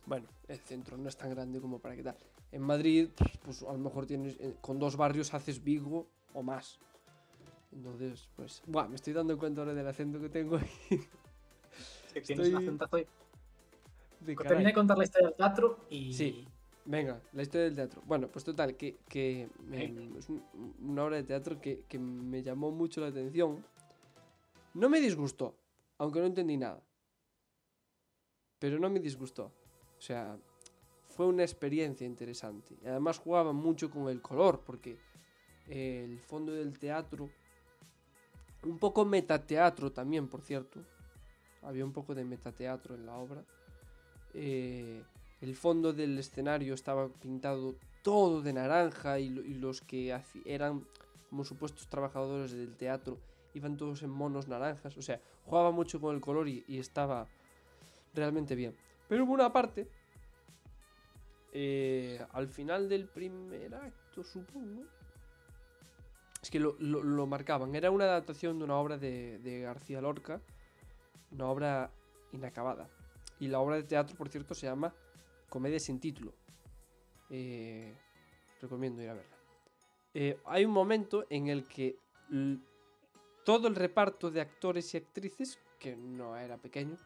bueno, 0.05 0.27
el 0.47 0.59
centro 0.61 0.97
no 0.97 1.09
es 1.09 1.17
tan 1.17 1.31
grande 1.31 1.61
como 1.61 1.79
para 1.81 1.97
que 1.97 2.03
tal. 2.03 2.17
En 2.53 2.63
Madrid, 2.63 3.09
pues 3.45 3.63
a 3.63 3.73
lo 3.73 3.79
mejor 3.79 4.07
tienes. 4.07 4.37
con 4.61 4.79
dos 4.79 4.97
barrios 4.97 5.33
haces 5.35 5.65
Vigo 5.65 6.07
o 6.35 6.43
más. 6.43 6.79
Entonces, 7.73 8.29
pues. 8.37 8.63
Buah, 8.67 8.87
me 8.89 8.97
estoy 8.97 9.15
dando 9.15 9.37
cuenta 9.39 9.63
ahora 9.63 9.75
del 9.75 9.87
acento 9.89 10.21
que 10.21 10.29
tengo. 10.29 10.59
Que 10.59 11.01
un 12.21 12.41
estoy- 12.41 12.55
acentazo 12.55 12.97
de 12.97 13.07
Termina 14.37 14.69
de 14.71 14.75
contar 14.75 14.99
la 14.99 15.05
historia 15.05 15.29
del 15.29 15.37
teatro 15.37 15.87
y. 15.91 16.13
Sí. 16.13 16.49
Venga, 16.85 17.21
la 17.33 17.43
historia 17.43 17.65
del 17.67 17.75
teatro. 17.75 18.03
Bueno, 18.07 18.29
pues 18.29 18.45
total, 18.45 18.77
que, 18.77 18.97
que 19.09 19.49
me- 19.65 19.89
Venga. 19.89 20.19
es 20.19 20.29
un- 20.29 20.43
una 20.81 21.05
obra 21.05 21.17
de 21.17 21.25
teatro 21.25 21.61
que, 21.61 21.83
que 21.89 21.99
me 21.99 22.43
llamó 22.43 22.71
mucho 22.71 23.01
la 23.01 23.09
atención. 23.09 23.65
No 24.75 24.89
me 24.89 25.01
disgustó, 25.01 25.57
aunque 25.99 26.21
no 26.21 26.27
entendí 26.27 26.57
nada. 26.57 26.83
pero 28.59 28.79
no 28.79 28.89
me 28.89 29.01
disgustó. 29.01 29.53
O 29.99 30.01
sea, 30.01 30.39
fue 31.09 31.27
una 31.27 31.43
experiencia 31.43 32.07
interesante. 32.07 32.75
Y 32.83 32.87
además 32.87 33.19
jugaba 33.19 33.53
mucho 33.53 33.91
con 33.91 34.09
el 34.09 34.23
color, 34.23 34.63
porque 34.65 34.99
el 35.69 36.19
fondo 36.21 36.53
del 36.53 36.79
teatro, 36.79 37.29
un 38.65 38.79
poco 38.79 39.05
metateatro 39.05 39.93
también, 39.93 40.27
por 40.27 40.41
cierto. 40.41 40.81
Había 41.67 41.85
un 41.85 41.93
poco 41.93 42.15
de 42.15 42.25
metateatro 42.25 42.95
en 42.95 43.07
la 43.07 43.17
obra. 43.17 43.43
Eh, 44.35 45.03
el 45.41 45.57
fondo 45.57 45.93
del 45.93 46.17
escenario 46.19 46.75
estaba 46.75 47.09
pintado 47.09 47.75
todo 48.03 48.41
de 48.41 48.53
naranja 48.53 49.19
y, 49.19 49.31
los 49.31 49.81
que 49.81 50.17
eran 50.45 50.87
como 51.29 51.45
supuestos 51.45 51.89
trabajadores 51.89 52.53
del 52.53 52.77
teatro 52.77 53.19
iban 53.55 53.77
todos 53.77 54.03
en 54.05 54.11
monos 54.11 54.47
naranjas. 54.47 54.97
O 54.97 55.03
sea, 55.03 55.21
jugaba 55.45 55.73
mucho 55.73 56.01
con 56.01 56.15
el 56.15 56.21
color 56.21 56.47
y, 56.49 56.65
estaba 56.69 57.27
realmente 58.15 58.55
bien. 58.55 58.77
Pero 59.09 59.25
hubo 59.25 59.33
una 59.33 59.53
parte, 59.53 59.89
eh, 61.53 62.25
al 62.33 62.47
final 62.49 62.89
del 62.89 63.09
primer 63.09 63.75
acto, 63.75 64.23
supongo. 64.23 64.85
Es 66.41 66.49
que 66.49 66.61
lo, 66.61 67.27
marcaban. 67.27 67.75
Era 67.75 67.91
una 67.91 68.05
adaptación 68.05 68.59
de 68.59 68.65
una 68.65 68.77
obra 68.77 68.99
de 68.99 69.61
García 69.65 70.01
Lorca. 70.01 70.41
Una 71.31 71.47
obra 71.49 71.93
inacabada. 72.33 72.89
Y 73.39 73.49
la 73.49 73.61
obra 73.61 73.77
de 73.77 73.83
teatro, 73.83 74.17
por 74.17 74.29
cierto, 74.29 74.55
se 74.55 74.67
llama 74.67 74.95
Comedia 75.49 75.79
sin 75.79 76.01
título. 76.01 76.35
Eh, 77.31 77.95
recomiendo 78.61 79.03
ir 79.03 79.11
a 79.11 79.15
verla. 79.15 79.37
Eh, 80.15 80.41
hay 80.47 80.65
un 80.65 80.73
momento 80.73 81.27
en 81.29 81.49
el 81.49 81.67
que 81.67 81.99
todo 83.45 83.69
el 83.69 83.75
reparto 83.75 84.31
de 84.31 84.41
actores 84.41 84.95
y 84.95 84.97
actrices, 84.97 85.59
que 85.79 85.95
no 85.95 86.37
era 86.37 86.57
pequeño, 86.57 86.97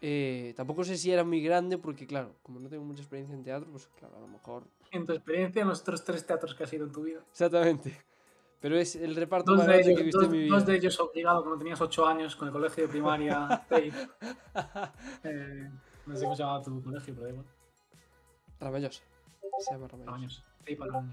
eh, 0.00 0.52
tampoco 0.56 0.84
sé 0.84 0.96
si 0.96 1.10
era 1.10 1.24
muy 1.24 1.42
grande, 1.42 1.78
porque 1.78 2.06
claro, 2.06 2.36
como 2.42 2.60
no 2.60 2.68
tengo 2.68 2.84
mucha 2.84 3.00
experiencia 3.00 3.34
en 3.34 3.42
teatro, 3.42 3.68
pues 3.70 3.88
claro, 3.98 4.16
a 4.16 4.20
lo 4.20 4.28
mejor... 4.28 4.64
En 4.92 5.04
tu 5.04 5.12
experiencia 5.12 5.62
en 5.62 5.68
los 5.68 5.80
otros 5.80 6.04
tres 6.04 6.26
teatros 6.26 6.54
que 6.54 6.64
has 6.64 6.72
ido 6.72 6.86
en 6.86 6.92
tu 6.92 7.02
vida. 7.02 7.24
Exactamente. 7.30 7.96
Pero 8.60 8.76
es 8.76 8.96
el 8.96 9.14
reparto 9.14 9.54
más 9.54 9.66
grande 9.66 9.94
que 9.94 10.00
he 10.00 10.04
visto 10.04 10.22
en 10.22 10.30
mi 10.30 10.38
vida. 10.38 10.56
Dos 10.56 10.66
de 10.66 10.76
ellos 10.76 10.98
obligado 11.00 11.42
cuando 11.42 11.58
tenías 11.58 11.80
8 11.80 12.06
años 12.06 12.34
con 12.34 12.48
el 12.48 12.52
colegio 12.52 12.84
de 12.84 12.88
primaria. 12.88 13.66
eh, 15.24 15.70
no 16.06 16.16
sé 16.16 16.24
cómo 16.24 16.34
se 16.34 16.42
llamaba 16.42 16.62
tu 16.62 16.82
colegio, 16.82 17.14
pero 17.14 17.26
da 17.26 17.30
igual. 17.30 17.46
Ramallosa. 18.58 19.02
Se 19.60 19.72
llama 19.72 19.88
Ramallosa. 19.88 20.44
Para 20.76 21.04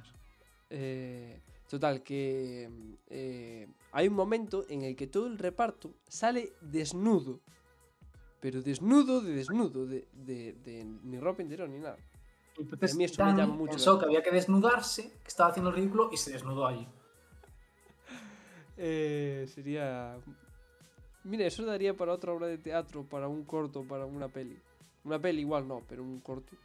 eh, 0.72 1.42
total, 1.70 2.02
que 2.02 2.70
eh, 3.08 3.68
hay 3.92 4.08
un 4.08 4.16
momento 4.16 4.66
en 4.68 4.82
el 4.82 4.96
que 4.96 5.08
todo 5.08 5.28
el 5.28 5.38
reparto 5.38 5.94
sale 6.08 6.54
desnudo. 6.62 7.42
Pero 8.40 8.62
desnudo 8.62 9.22
de 9.22 9.34
desnudo, 9.34 9.86
de, 9.86 10.08
de, 10.14 10.54
de 10.54 10.84
ni 11.04 11.20
ropa 11.20 11.42
interior 11.44 11.70
ni 11.70 11.80
nada. 11.80 11.98
Entonces, 12.58 12.94
a 12.94 12.98
mí 12.98 13.04
eso 13.04 13.26
me 13.26 13.32
llama 13.34 13.54
mucho 13.54 13.72
pensó 13.72 14.00
que 14.00 14.06
había 14.06 14.24
que 14.24 14.32
desnudarse, 14.32 15.12
que 15.22 15.28
estaba 15.28 15.50
haciendo 15.50 15.70
el 15.70 15.76
ridículo 15.76 16.10
y 16.12 16.18
se 16.18 16.32
desnudó 16.32 16.66
allí. 16.66 16.88
Eh, 18.78 19.46
sería. 19.54 20.18
Mira, 21.24 21.46
eso 21.46 21.66
daría 21.66 21.96
para 21.96 22.14
otra 22.14 22.34
obra 22.34 22.48
de 22.48 22.58
teatro, 22.58 23.04
para 23.04 23.28
un 23.28 23.44
corto, 23.44 23.84
para 23.84 24.06
una 24.06 24.28
peli. 24.28 24.60
Una 25.04 25.20
peli 25.20 25.42
igual 25.42 25.68
no, 25.68 25.82
pero 25.88 26.04
un 26.04 26.20
corto. 26.20 26.56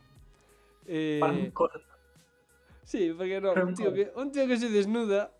Eh, 0.86 1.18
para 1.20 1.32
un 1.32 1.50
corto. 1.50 1.80
Sí, 2.84 3.14
porque 3.16 3.40
no, 3.40 3.52
un 3.52 3.74
tío, 3.74 3.92
que, 3.92 4.10
un 4.16 4.32
tío 4.32 4.46
que 4.46 4.56
se 4.56 4.68
desnuda 4.68 5.30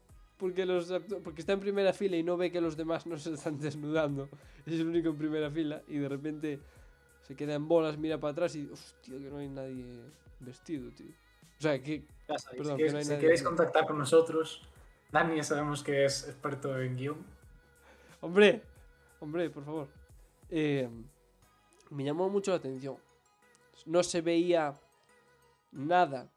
porque, 0.41 0.65
los 0.65 0.93
porque 1.23 1.43
está 1.43 1.53
en 1.53 1.61
primera 1.61 1.93
fila 1.93 2.17
y 2.17 2.23
no 2.23 2.37
ve 2.37 2.51
que 2.51 2.61
los 2.61 2.77
demás 2.77 3.07
no 3.07 3.19
se 3.19 3.35
están 3.35 3.59
desnudando. 3.61 4.29
Es 4.67 4.81
el 4.81 4.87
único 4.87 5.11
en 5.11 5.17
primera 5.17 5.51
fila 5.51 5.83
y 5.89 5.99
de 5.99 6.09
repente 6.09 6.61
se 7.23 7.37
queda 7.37 7.55
en 7.55 7.69
bolas, 7.69 7.99
mira 7.99 8.19
para 8.19 8.33
atrás 8.33 8.57
y, 8.57 8.69
hostia, 8.71 9.19
que 9.19 9.31
no 9.31 9.39
hay 9.39 9.49
nadie 9.49 9.85
vestido, 10.41 10.91
tío. 10.93 11.11
O 11.59 11.63
sea, 11.63 11.83
que... 11.83 12.05
perdón, 12.57 12.79
que, 12.79 12.91
no 12.91 12.99
hay 12.99 13.05
si 13.05 13.19
queréis 13.19 13.43
contactar 13.43 13.87
con 13.87 13.99
nosotros, 13.99 14.63
Dani 15.13 15.37
ya 15.37 15.45
sabemos 15.45 15.83
que 15.83 16.05
es 16.05 16.29
experto 16.29 16.81
en 16.81 16.97
guion. 16.97 17.27
Hombre, 18.21 18.63
hombre, 19.19 19.51
por 19.51 19.65
favor. 19.65 19.89
Eh, 20.49 20.89
me 21.91 22.05
llamó 22.05 22.29
mucho 22.29 22.53
la 22.53 22.59
atención. 22.59 22.97
No 23.87 24.03
se 24.03 24.21
veía 24.21 24.79
nada 25.73 26.31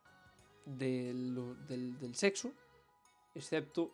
del, 0.65 1.55
del, 1.67 2.15
sexo, 2.15 2.51
excepto 3.35 3.91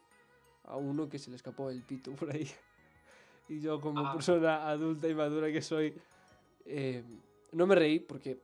a 0.63 0.77
uno 0.77 1.09
que 1.09 1.19
se 1.19 1.29
le 1.29 1.36
escapó 1.36 1.69
el 1.69 1.83
pito 1.83 2.13
por 2.13 2.31
ahí. 2.31 2.50
Y 3.50 3.62
yo 3.62 3.81
como 3.81 4.05
ah. 4.05 4.13
persona 4.13 4.69
adulta 4.69 5.07
y 5.07 5.15
madura 5.15 5.51
que 5.51 5.63
soy, 5.63 6.00
eh, 6.67 7.03
no 7.51 7.65
me 7.65 7.74
reí 7.74 8.00
porque 8.00 8.39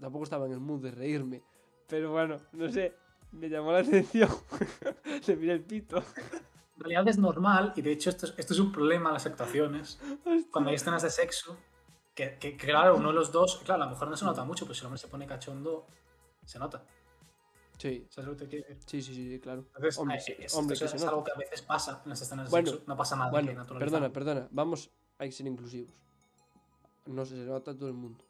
tampoco 0.00 0.24
estaba 0.24 0.46
en 0.46 0.52
el 0.52 0.58
mood 0.58 0.82
de 0.82 0.90
reírme. 0.90 1.42
Pero 1.86 2.10
bueno, 2.10 2.40
no 2.50 2.68
sé, 2.68 2.92
me 3.32 3.48
llamó 3.48 3.72
la 3.72 3.78
atención. 3.78 4.28
Le 5.26 5.36
miré 5.36 5.52
el 5.52 5.64
pito. 5.64 5.98
En 5.98 6.80
realidad 6.80 7.08
es 7.08 7.18
normal, 7.18 7.72
y 7.76 7.82
de 7.82 7.92
hecho 7.92 8.10
esto 8.10 8.26
es, 8.26 8.34
esto 8.36 8.52
es 8.52 8.60
un 8.60 8.70
problema 8.70 9.08
en 9.08 9.14
las 9.14 9.26
actuaciones. 9.26 9.98
Cuando 10.50 10.70
hay 10.70 10.76
escenas 10.76 11.02
de 11.02 11.10
sexo, 11.10 11.56
que, 12.14 12.38
que, 12.38 12.56
claro, 12.56 12.96
uno 12.96 13.08
de 13.08 13.14
los 13.14 13.32
dos, 13.32 13.60
claro, 13.64 13.82
a 13.82 13.86
lo 13.86 13.92
mejor 13.92 14.08
no 14.08 14.16
se 14.16 14.24
nota 14.24 14.44
mucho, 14.44 14.64
pero 14.64 14.74
si 14.74 14.80
el 14.80 14.86
hombre 14.86 14.98
se 14.98 15.08
pone 15.08 15.26
cachondo, 15.26 15.86
se 16.44 16.58
nota. 16.58 16.84
Sí. 17.78 18.06
¿Sabes 18.08 18.28
lo 18.28 18.36
que 18.36 18.44
te 18.44 18.48
quiero 18.48 18.80
Sí, 18.86 19.02
sí, 19.02 19.14
sí, 19.14 19.40
claro. 19.40 19.64
Entonces, 19.66 19.98
hombre, 19.98 20.16
eh, 20.16 20.36
es, 20.40 20.54
hombre, 20.54 20.76
es, 20.76 21.04
algo 21.04 21.22
que 21.22 21.32
a 21.32 21.38
veces 21.38 21.62
pasa 21.62 22.00
en 22.04 22.10
las 22.10 22.20
escenas 22.22 22.50
de 22.50 22.56
sexo. 22.56 22.82
No 22.86 22.96
pasa 22.96 23.16
nada. 23.16 23.30
Bueno, 23.30 23.52
perdona, 23.78 24.10
perdona. 24.10 24.48
Vamos, 24.50 24.90
que 25.18 25.30
ser 25.32 25.46
inclusivos. 25.46 25.92
No 27.06 27.24
se 27.24 27.36
nota 27.36 27.76
todo 27.76 27.88
el 27.88 27.94
mundo. 27.94 28.24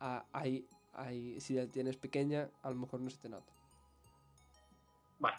Ah, 0.00 0.24
hay, 0.32 0.66
hay, 0.92 1.40
si 1.40 1.54
la 1.54 1.66
tienes 1.66 1.96
pequeña, 1.96 2.50
a 2.62 2.70
lo 2.70 2.76
mejor 2.76 3.00
no 3.00 3.10
se 3.10 3.18
te 3.18 3.28
nota. 3.28 3.52
Bueno, 5.18 5.38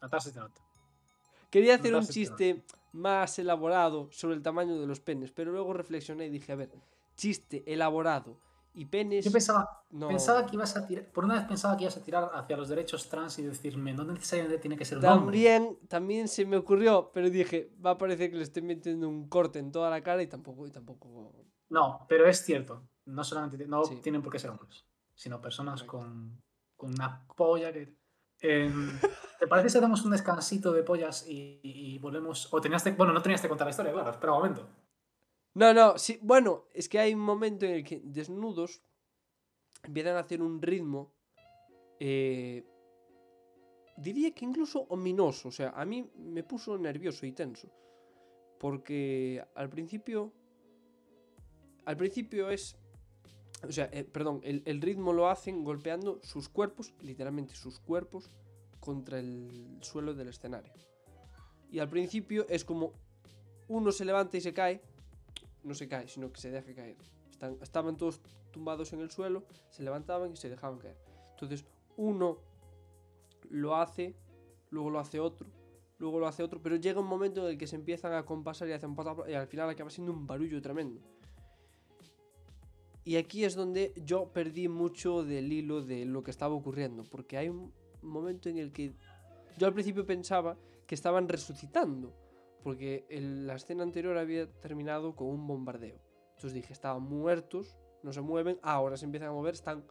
notarse 0.00 0.28
se 0.30 0.34
te 0.34 0.40
nota. 0.40 0.60
Quería 1.50 1.76
hacer 1.76 1.94
un 1.94 2.06
chiste 2.06 2.64
más 2.92 3.38
elaborado 3.38 4.08
sobre 4.10 4.34
el 4.34 4.42
tamaño 4.42 4.78
de 4.80 4.86
los 4.86 5.00
penes, 5.00 5.30
pero 5.30 5.52
luego 5.52 5.72
reflexioné 5.72 6.26
y 6.26 6.30
dije, 6.30 6.52
a 6.52 6.56
ver, 6.56 6.70
chiste 7.14 7.62
elaborado 7.66 8.36
y 8.74 8.84
penes. 8.84 9.24
Yo 9.24 9.32
pensaba, 9.32 9.84
pensaba 10.08 10.46
que 10.46 10.56
ibas 10.56 10.76
a 10.76 10.86
tirar, 10.86 11.10
por 11.12 11.24
una 11.24 11.34
vez 11.34 11.44
pensaba 11.44 11.76
que 11.76 11.84
ibas 11.84 11.96
a 11.96 12.02
tirar 12.02 12.30
hacia 12.34 12.56
los 12.56 12.68
derechos 12.68 13.08
trans 13.08 13.38
y 13.38 13.42
decirme, 13.42 13.94
no 13.94 14.04
necesariamente 14.04 14.58
tiene 14.58 14.76
que 14.76 14.84
ser 14.84 14.98
un 14.98 15.02
también, 15.02 15.62
hombre. 15.62 15.86
También 15.88 16.28
se 16.28 16.44
me 16.44 16.56
ocurrió, 16.56 17.10
pero 17.12 17.30
dije, 17.30 17.72
va 17.84 17.92
a 17.92 17.98
parecer 17.98 18.30
que 18.30 18.36
le 18.36 18.42
estoy 18.42 18.62
metiendo 18.62 19.08
un 19.08 19.28
corte 19.28 19.58
en 19.58 19.72
toda 19.72 19.88
la 19.88 20.02
cara 20.02 20.22
y 20.22 20.26
tampoco, 20.26 20.66
y 20.66 20.70
tampoco. 20.70 21.32
No, 21.70 22.04
pero 22.08 22.28
es 22.28 22.44
cierto. 22.44 22.82
No 23.06 23.24
solamente 23.24 23.66
no 23.66 23.82
tienen 24.02 24.22
por 24.22 24.32
qué 24.32 24.38
ser 24.38 24.50
hombres, 24.50 24.84
sino 25.14 25.40
personas 25.40 25.82
con, 25.84 26.42
con, 26.76 26.90
una 26.92 27.26
polla 27.36 27.72
que. 27.72 27.96
Em, 28.40 28.98
¿Te 29.38 29.46
parece 29.46 29.70
si 29.70 29.78
hacemos 29.78 30.04
un 30.04 30.10
descansito 30.10 30.72
de 30.72 30.82
pollas 30.82 31.24
y, 31.28 31.98
volvemos? 31.98 32.52
O 32.52 32.60
tenías 32.60 32.84
bueno, 32.96 33.12
no 33.12 33.22
tenías 33.22 33.40
que 33.40 33.48
contar 33.48 33.66
la 33.66 33.70
historia, 33.70 33.92
claro, 33.92 34.10
espera 34.10 34.32
un 34.32 34.38
momento. 34.38 34.68
No, 35.54 35.72
no, 35.72 35.96
sí, 35.96 36.18
bueno, 36.22 36.64
es 36.74 36.88
que 36.88 36.98
hay 36.98 37.14
un 37.14 37.20
momento 37.20 37.64
en 37.64 37.72
el 37.72 37.84
que 37.84 38.02
desnudos 38.04 38.82
empiezan 39.82 40.16
a 40.16 40.20
hacer 40.20 40.42
un 40.42 40.60
ritmo, 40.60 41.14
eh, 41.98 42.66
diría 43.96 44.34
que 44.34 44.44
incluso 44.44 44.80
ominoso, 44.90 45.48
o 45.48 45.52
sea, 45.52 45.70
a 45.70 45.84
mí 45.84 46.10
me 46.16 46.42
puso 46.42 46.76
nervioso 46.76 47.24
y 47.24 47.32
tenso, 47.32 47.68
porque 48.58 49.42
al 49.54 49.68
principio, 49.70 50.32
al 51.84 51.96
principio 51.96 52.50
es, 52.50 52.76
o 53.62 53.72
sea, 53.72 53.88
eh, 53.92 54.04
perdón, 54.04 54.40
el, 54.44 54.80
ritmo 54.80 55.12
lo 55.12 55.28
hacen 55.28 55.64
golpeando 55.64 56.20
sus 56.22 56.48
cuerpos, 56.48 56.92
literalmente 57.00 57.54
sus 57.54 57.80
cuerpos, 57.80 58.30
contra 58.80 59.18
el 59.18 59.78
suelo 59.80 60.14
del 60.14 60.28
escenario. 60.28 60.72
Y 61.70 61.78
al 61.78 61.88
principio 61.88 62.46
es 62.48 62.64
como 62.64 62.92
uno 63.68 63.90
se 63.92 64.04
levanta 64.04 64.36
y 64.36 64.40
se 64.40 64.52
cae, 64.52 64.82
no 65.64 65.74
se 65.74 65.88
cae, 65.88 66.06
sino 66.06 66.30
que 66.32 66.40
se 66.40 66.50
deja 66.50 66.74
caer. 66.74 66.96
estaban 67.60 67.96
todos 67.96 68.20
tumbados 68.52 68.92
en 68.92 69.00
el 69.00 69.10
suelo, 69.10 69.44
se 69.70 69.82
levantaban 69.82 70.32
y 70.32 70.36
se 70.36 70.48
dejaban 70.48 70.78
caer. 70.78 70.96
Entonces, 71.32 71.64
uno 71.96 72.38
lo 73.50 73.76
hace, 73.76 74.14
luego 74.70 74.90
lo 74.90 75.00
hace 75.00 75.18
otro, 75.18 75.48
luego 75.98 76.20
lo 76.20 76.28
hace 76.28 76.42
otro, 76.42 76.62
pero 76.62 76.76
llega 76.76 77.00
un 77.00 77.06
momento 77.06 77.42
en 77.42 77.52
el 77.52 77.58
que 77.58 77.66
se 77.66 77.76
empiezan 77.76 78.12
a 78.12 78.24
compasar 78.24 78.68
y 78.68 78.72
hacen 78.72 78.94
y 79.28 79.32
al 79.32 79.46
final 79.46 79.70
acaba 79.70 79.90
siendo 79.90 80.12
un 80.12 80.26
barullo 80.26 80.60
tremendo. 80.60 81.00
Y 83.06 83.16
aquí 83.16 83.44
es 83.44 83.54
donde 83.54 83.94
yo 84.04 84.32
perdí 84.34 84.68
mucho 84.68 85.24
del 85.24 85.50
hilo 85.50 85.80
de 85.80 86.04
lo 86.04 86.22
que 86.22 86.30
estaba 86.30 86.54
ocurriendo, 86.54 87.04
porque 87.04 87.38
hay 87.38 87.48
un 87.48 87.72
momento 88.02 88.50
en 88.50 88.58
el 88.58 88.70
que 88.72 88.92
yo 89.56 89.66
al 89.66 89.72
principio 89.72 90.04
pensaba 90.04 90.58
que 90.86 90.94
estaban 90.94 91.26
resucitando 91.28 92.12
porque 92.66 93.06
la 93.08 93.54
escena 93.54 93.84
anterior 93.84 94.18
había 94.18 94.50
terminado 94.50 95.14
con 95.14 95.28
un 95.28 95.46
bombardeo. 95.46 96.00
Entonces 96.30 96.52
dije, 96.52 96.72
estaban 96.72 97.00
muertos, 97.04 97.78
no 98.02 98.12
se 98.12 98.20
mueven, 98.22 98.58
ahora 98.60 98.96
se 98.96 99.04
empiezan 99.04 99.28
a 99.28 99.32
mover, 99.32 99.54
están 99.54 99.84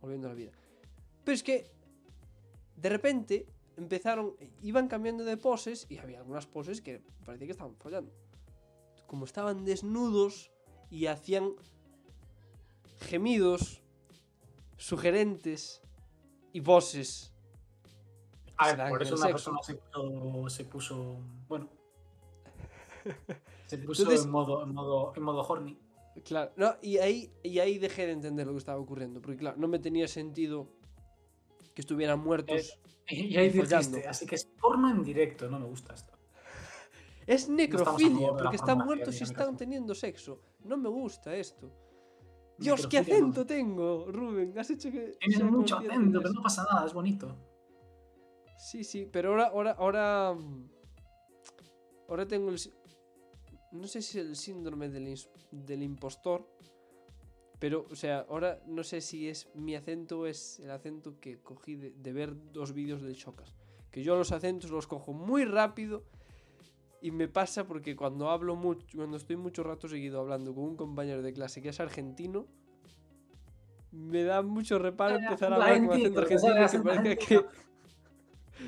volviendo 0.00 0.26
a 0.26 0.30
la 0.30 0.34
vida. 0.34 0.50
Pero 1.22 1.34
es 1.36 1.44
que, 1.44 1.70
de 2.74 2.88
repente, 2.88 3.46
empezaron, 3.76 4.34
iban 4.60 4.88
cambiando 4.88 5.22
de 5.22 5.36
poses 5.36 5.86
y 5.88 5.98
había 5.98 6.18
algunas 6.18 6.48
poses 6.48 6.80
que 6.80 7.00
parecía 7.24 7.46
que 7.46 7.52
estaban 7.52 7.76
fallando. 7.76 8.12
Como 9.06 9.24
estaban 9.24 9.64
desnudos 9.64 10.50
y 10.90 11.06
hacían 11.06 11.52
gemidos 13.00 13.82
sugerentes 14.76 15.82
y 16.52 16.60
voces. 16.60 17.32
A 18.58 18.72
ver, 18.74 18.88
por 18.88 19.02
eso 19.02 19.14
una 19.14 19.26
sexo. 19.26 19.32
persona 19.52 19.62
se 19.62 19.74
puso, 19.74 20.48
se 20.48 20.64
puso 20.64 21.18
bueno, 21.48 21.68
se 23.66 23.78
puso 23.78 24.02
Entonces- 24.02 24.24
en 24.24 24.30
modo, 24.30 24.62
en 24.62 24.72
modo, 24.72 25.12
en 25.14 25.22
modo 25.22 25.42
horny. 25.46 25.78
Claro, 26.24 26.50
no, 26.56 26.74
y 26.80 26.96
ahí, 26.96 27.30
y 27.42 27.58
ahí 27.58 27.78
dejé 27.78 28.06
de 28.06 28.12
entender 28.12 28.46
lo 28.46 28.52
que 28.54 28.58
estaba 28.58 28.78
ocurriendo, 28.80 29.20
porque 29.20 29.36
claro, 29.36 29.58
no 29.58 29.68
me 29.68 29.78
tenía 29.78 30.08
sentido 30.08 30.66
que 31.74 31.82
estuvieran 31.82 32.20
muertos. 32.20 32.78
Y 33.08 33.36
ahí 33.36 33.50
dijiste, 33.50 34.08
así 34.08 34.24
que 34.26 34.36
es 34.36 34.46
porno 34.46 34.90
en 34.90 35.02
directo, 35.04 35.46
no 35.50 35.58
me 35.60 35.66
gusta 35.66 35.92
esto. 35.92 36.14
Es 37.26 37.50
necrofilia, 37.50 38.28
porque 38.32 38.56
están 38.56 38.78
muertos 38.78 39.20
y 39.20 39.24
están 39.24 39.56
teniendo 39.58 39.94
sexo. 39.94 40.40
No 40.64 40.78
me 40.78 40.88
gusta 40.88 41.36
esto. 41.36 41.70
Dios, 42.58 42.86
qué 42.86 42.98
no. 42.98 43.02
acento 43.02 43.46
tengo, 43.46 44.06
Rubén. 44.10 44.58
Has 44.58 44.70
hecho 44.70 44.90
que. 44.90 45.16
Tienes 45.20 45.42
mucho 45.44 45.76
acento, 45.76 46.20
pero 46.20 46.34
no 46.34 46.42
pasa 46.42 46.64
nada, 46.70 46.86
es 46.86 46.92
bonito. 46.92 47.36
Sí, 48.58 48.84
sí, 48.84 49.08
pero 49.10 49.30
ahora, 49.30 49.46
ahora, 49.48 49.70
ahora. 49.72 50.36
Ahora 52.08 52.26
tengo 52.26 52.50
el. 52.50 52.58
No 53.72 53.86
sé 53.86 54.00
si 54.00 54.18
es 54.18 54.26
el 54.26 54.36
síndrome 54.36 54.88
del, 54.88 55.18
del 55.50 55.82
impostor. 55.82 56.48
Pero, 57.58 57.86
o 57.90 57.94
sea, 57.96 58.26
ahora 58.28 58.62
no 58.66 58.84
sé 58.84 59.00
si 59.00 59.28
es 59.28 59.48
mi 59.54 59.74
acento 59.74 60.20
o 60.20 60.26
es 60.26 60.60
el 60.60 60.70
acento 60.70 61.18
que 61.20 61.40
cogí 61.42 61.74
de, 61.74 61.90
de 61.90 62.12
ver 62.12 62.52
dos 62.52 62.72
vídeos 62.72 63.00
del 63.02 63.16
Chocas. 63.16 63.54
Que 63.90 64.02
yo 64.02 64.14
los 64.14 64.30
acentos 64.32 64.70
los 64.70 64.86
cojo 64.86 65.12
muy 65.14 65.44
rápido. 65.44 66.04
Y 67.00 67.10
me 67.10 67.28
pasa 67.28 67.66
porque 67.66 67.94
cuando 67.94 68.30
hablo 68.30 68.56
mucho, 68.56 68.86
cuando 68.96 69.16
estoy 69.16 69.36
mucho 69.36 69.62
rato 69.62 69.88
seguido 69.88 70.20
hablando 70.20 70.54
con 70.54 70.64
un 70.64 70.76
compañero 70.76 71.22
de 71.22 71.32
clase 71.32 71.60
que 71.60 71.68
es 71.68 71.80
argentino, 71.80 72.46
me 73.92 74.24
da 74.24 74.42
mucho 74.42 74.78
reparo 74.78 75.16
empezar 75.16 75.52
a 75.52 75.56
hablar 75.56 75.86
con 75.86 75.96
acento 75.96 76.20
argentino, 76.20 76.54
que 76.68 76.78
parezca 76.78 77.26
que. 77.26 77.46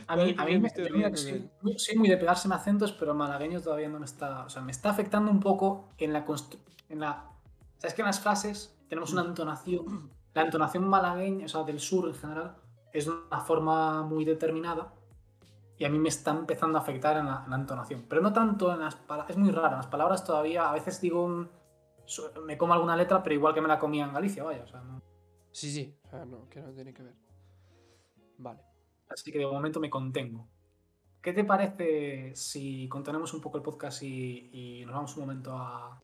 A 0.06 0.16
mí, 0.16 0.34
Parece 0.34 0.40
a 0.40 0.44
mí 0.44 0.58
me 0.58 0.70
yo 0.76 0.94
mira 0.94 1.10
que 1.10 1.16
soy, 1.16 1.50
soy 1.76 1.96
muy 1.96 2.08
de 2.08 2.18
pegarse 2.18 2.46
en 2.46 2.52
acentos, 2.52 2.92
pero 2.92 3.14
malagueño 3.14 3.60
todavía 3.60 3.88
no 3.88 3.98
me 3.98 4.04
está. 4.04 4.44
O 4.44 4.50
sea, 4.50 4.60
me 4.62 4.70
está 4.70 4.90
afectando 4.90 5.30
un 5.30 5.40
poco 5.40 5.88
en 5.96 6.12
la. 6.12 6.24
En 6.90 7.00
la 7.00 7.30
¿Sabes 7.78 7.94
que 7.94 8.02
en 8.02 8.06
las 8.06 8.20
frases 8.20 8.76
tenemos 8.88 9.12
una 9.12 9.22
entonación? 9.22 10.10
La 10.34 10.42
entonación 10.42 10.86
malagueña, 10.86 11.46
o 11.46 11.48
sea, 11.48 11.62
del 11.62 11.80
sur 11.80 12.06
en 12.08 12.14
general, 12.14 12.56
es 12.92 13.06
de 13.06 13.12
una 13.12 13.40
forma 13.40 14.02
muy 14.02 14.24
determinada. 14.24 14.92
Y 15.78 15.84
a 15.84 15.88
mí 15.88 15.98
me 15.98 16.08
está 16.08 16.32
empezando 16.32 16.76
a 16.76 16.80
afectar 16.80 17.16
en 17.16 17.26
la, 17.26 17.42
en 17.44 17.50
la 17.50 17.56
entonación. 17.56 18.04
Pero 18.08 18.20
no 18.20 18.32
tanto 18.32 18.72
en 18.72 18.80
las 18.80 18.96
palabras. 18.96 19.30
Es 19.30 19.36
muy 19.36 19.50
raro. 19.52 19.68
En 19.68 19.76
las 19.76 19.86
palabras 19.86 20.24
todavía. 20.24 20.68
A 20.68 20.72
veces 20.74 21.00
digo 21.00 21.24
un. 21.24 21.48
Me 22.44 22.56
como 22.58 22.72
alguna 22.72 22.96
letra, 22.96 23.22
pero 23.22 23.34
igual 23.34 23.54
que 23.54 23.60
me 23.60 23.68
la 23.68 23.78
comía 23.78 24.04
en 24.04 24.12
Galicia, 24.12 24.42
vaya. 24.42 24.64
O 24.64 24.66
sea, 24.66 24.80
no- 24.80 25.02
Sí, 25.52 25.70
sí, 25.70 25.96
o 26.04 26.10
sea, 26.10 26.24
no, 26.24 26.48
que 26.48 26.60
no 26.60 26.72
tiene 26.72 26.92
que 26.94 27.02
ver. 27.02 27.14
Vale. 28.38 28.60
Así 29.08 29.32
que 29.32 29.38
de 29.38 29.46
momento 29.46 29.80
me 29.80 29.90
contengo. 29.90 30.48
¿Qué 31.20 31.32
te 31.32 31.44
parece 31.44 32.34
si 32.34 32.88
contenemos 32.88 33.32
un 33.34 33.40
poco 33.40 33.56
el 33.58 33.62
podcast 33.62 34.02
y, 34.02 34.50
y 34.52 34.84
nos 34.86 34.94
vamos 34.94 35.16
un 35.16 35.22
momento 35.22 35.56
a, 35.56 36.00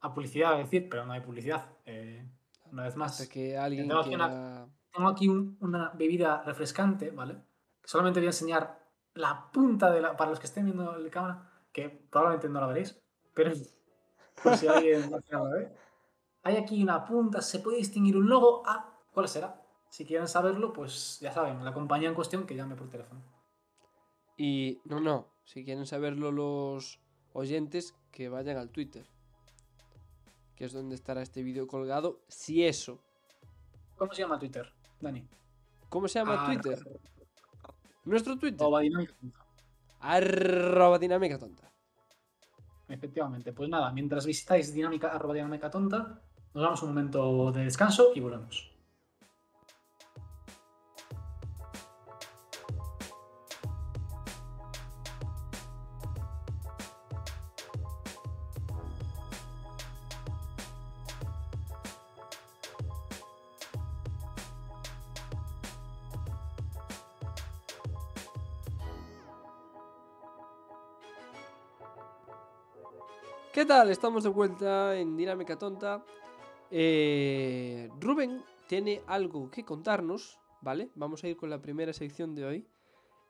a 0.00 0.14
publicidad? 0.14 0.58
Es 0.60 0.70
decir, 0.70 0.88
pero 0.88 1.04
no 1.04 1.12
hay 1.12 1.20
publicidad. 1.20 1.66
Eh, 1.84 2.26
una 2.72 2.84
vez 2.84 2.96
más, 2.96 3.26
que 3.28 3.56
alguien 3.58 3.86
tengo 3.88 4.00
aquí 4.00 4.08
quiera... 4.10 4.66
tengo 4.92 5.08
aquí 5.08 5.28
un- 5.28 5.56
una 5.60 5.90
bebida 5.90 6.42
refrescante, 6.42 7.10
¿vale? 7.10 7.36
Solamente 7.84 8.20
voy 8.20 8.26
a 8.26 8.30
enseñar 8.30 8.83
la 9.14 9.50
punta 9.52 9.90
de 9.90 10.00
la. 10.00 10.16
Para 10.16 10.30
los 10.30 10.40
que 10.40 10.46
estén 10.46 10.64
viendo 10.64 10.96
la 10.96 11.10
cámara, 11.10 11.50
que 11.72 11.88
probablemente 11.88 12.48
no 12.48 12.60
la 12.60 12.66
veréis, 12.66 13.00
pero 13.34 13.52
por 14.42 14.56
si 14.56 14.68
alguien 14.68 15.10
no 15.10 15.18
la 15.28 15.42
ve. 15.50 15.72
Hay 16.42 16.56
aquí 16.56 16.82
una 16.82 17.04
punta, 17.04 17.40
se 17.40 17.60
puede 17.60 17.78
distinguir 17.78 18.16
un 18.16 18.28
logo. 18.28 18.62
Ah, 18.66 18.98
¿cuál 19.12 19.28
será? 19.28 19.62
Si 19.88 20.04
quieren 20.04 20.28
saberlo, 20.28 20.72
pues 20.72 21.18
ya 21.20 21.32
saben, 21.32 21.64
la 21.64 21.72
compañía 21.72 22.08
en 22.08 22.14
cuestión 22.14 22.46
que 22.46 22.56
llame 22.56 22.74
por 22.76 22.90
teléfono. 22.90 23.22
Y 24.36 24.80
no, 24.84 25.00
no, 25.00 25.28
si 25.44 25.64
quieren 25.64 25.86
saberlo 25.86 26.32
los 26.32 27.00
oyentes, 27.32 27.94
que 28.10 28.28
vayan 28.28 28.56
al 28.58 28.70
Twitter. 28.70 29.06
Que 30.56 30.64
es 30.66 30.72
donde 30.72 30.94
estará 30.94 31.22
este 31.22 31.42
vídeo 31.42 31.66
colgado. 31.66 32.20
Si 32.28 32.64
eso. 32.64 33.00
¿Cómo 33.96 34.12
se 34.12 34.22
llama 34.22 34.38
Twitter, 34.38 34.72
Dani? 35.00 35.26
¿Cómo 35.88 36.08
se 36.08 36.18
llama 36.18 36.44
Ah, 36.44 36.46
Twitter? 36.46 37.00
Nuestro 38.04 38.38
Twitter. 38.38 38.60
arroba 38.60 38.80
dinámica. 38.80 39.14
Arroba 40.00 40.98
dinámica 40.98 41.38
tonta. 41.38 41.70
Efectivamente, 42.88 43.52
pues 43.52 43.68
nada, 43.70 43.90
mientras 43.92 44.26
visitáis 44.26 44.74
dinámica, 44.74 45.08
arroba 45.08 45.34
dinámica 45.34 45.70
tonta, 45.70 46.20
nos 46.52 46.62
damos 46.62 46.82
un 46.82 46.90
momento 46.90 47.50
de 47.52 47.64
descanso 47.64 48.12
y 48.14 48.20
volvemos. 48.20 48.73
¿Qué 73.64 73.68
tal? 73.68 73.90
Estamos 73.90 74.22
de 74.22 74.28
vuelta 74.28 74.94
en 74.94 75.16
Dinámica 75.16 75.56
Tonta. 75.56 76.04
Eh, 76.70 77.88
Rubén 77.98 78.42
tiene 78.68 79.00
algo 79.06 79.50
que 79.50 79.64
contarnos, 79.64 80.38
¿vale? 80.60 80.90
Vamos 80.96 81.24
a 81.24 81.28
ir 81.28 81.36
con 81.38 81.48
la 81.48 81.62
primera 81.62 81.94
sección 81.94 82.34
de 82.34 82.44
hoy. 82.44 82.66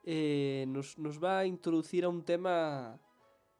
Eh, 0.02 0.64
nos, 0.66 0.96
va 1.22 1.38
a 1.38 1.46
introducir 1.46 2.04
a 2.04 2.08
un 2.08 2.24
tema 2.24 2.98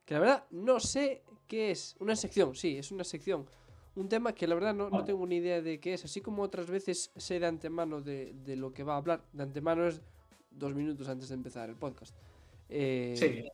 que 0.05 0.15
la 0.15 0.21
verdad 0.21 0.47
no 0.51 0.81
sé 0.81 1.23
qué 1.47 1.71
es. 1.71 1.95
Una 2.01 2.17
sección, 2.17 2.57
sí, 2.57 2.77
es 2.77 2.91
una 2.91 3.05
sección. 3.05 3.47
Un 3.95 4.09
tema 4.09 4.33
que 4.33 4.49
la 4.49 4.57
verdad 4.57 4.75
no, 4.75 5.05
tengo 5.05 5.25
ni 5.29 5.37
idea 5.37 5.63
de 5.63 5.79
qué 5.79 5.95
es. 5.95 6.05
Así 6.05 6.23
como 6.23 6.43
otras 6.43 6.69
veces 6.69 7.13
sé 7.15 7.39
de 7.39 7.47
antemano 7.47 8.01
de, 8.01 8.35
de 8.45 8.57
lo 8.57 8.75
que 8.75 8.83
va 8.83 8.95
a 8.95 8.97
hablar. 8.97 9.23
De 9.33 9.45
antemano 9.45 9.87
es 9.87 10.03
dos 10.51 10.75
minutos 10.75 11.09
antes 11.09 11.29
de 11.29 11.37
empezar 11.37 11.69
el 11.69 11.77
podcast. 11.77 12.17
Eh, 12.69 13.15
Sí, 13.17 13.45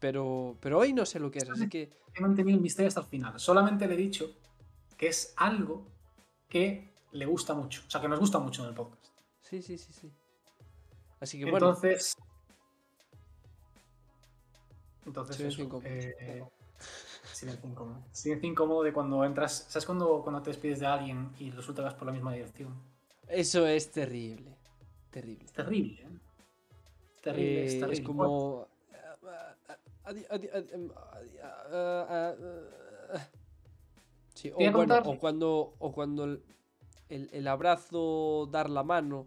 Pero, 0.00 0.56
pero 0.60 0.78
hoy 0.78 0.92
no 0.92 1.06
sé 1.06 1.20
lo 1.20 1.30
que 1.30 1.38
es, 1.40 1.50
así 1.50 1.68
que 1.68 1.90
he 2.14 2.20
mantenido 2.20 2.56
el 2.56 2.62
misterio 2.62 2.88
hasta 2.88 3.00
el 3.00 3.06
final. 3.06 3.38
Solamente 3.38 3.86
le 3.86 3.94
he 3.94 3.98
dicho 3.98 4.34
que 4.96 5.06
es 5.08 5.32
algo 5.36 5.86
que 6.48 6.92
le 7.12 7.26
gusta 7.26 7.54
mucho, 7.54 7.82
o 7.86 7.90
sea, 7.90 8.00
que 8.00 8.08
nos 8.08 8.18
gusta 8.18 8.38
mucho 8.38 8.62
en 8.62 8.70
el 8.70 8.74
podcast. 8.74 9.06
Sí, 9.42 9.60
sí, 9.62 9.76
sí, 9.78 9.92
sí. 9.92 10.10
Así 11.20 11.38
que 11.38 11.50
bueno, 11.50 11.68
Entonces. 11.68 12.16
Entonces, 15.06 15.36
Silencio 15.36 15.64
eso, 15.64 15.66
incómodo. 15.66 15.88
eh, 15.88 16.44
silencio 17.32 17.68
incómodo. 17.70 18.02
Silencio 18.12 18.50
incómodo 18.50 18.82
de 18.82 18.92
cuando 18.92 19.24
entras. 19.24 19.66
¿Sabes 19.68 19.86
cuando, 19.86 20.22
cuando 20.22 20.42
te 20.42 20.50
despides 20.50 20.80
de 20.80 20.86
alguien 20.86 21.30
y 21.38 21.50
resulta 21.50 21.82
que 21.82 21.86
vas 21.86 21.94
por 21.94 22.06
la 22.06 22.12
misma 22.12 22.32
dirección? 22.32 22.74
eso 23.28 23.66
es 23.66 23.90
terrible. 23.92 24.56
Terrible. 25.10 25.44
Es 25.44 25.52
terrible, 25.52 26.02
¿eh? 26.02 26.08
Terrible, 27.22 27.60
Eh, 27.62 27.66
es 27.66 27.72
terrible. 27.80 27.92
es 27.94 28.00
como. 28.06 28.68
Adi- 30.10 30.26
adi- 30.30 30.50
adi- 30.52 30.72
adi- 30.72 30.90
Sí, 34.34 34.50
o, 34.50 34.56
bueno, 34.72 35.02
cuando, 35.18 35.74
o 35.78 35.92
cuando 35.92 36.24
el, 36.24 36.42
el- 37.08 37.28
el 37.32 37.46
abrazo, 37.48 38.48
dar 38.50 38.70
la 38.70 38.82
mano, 38.82 39.26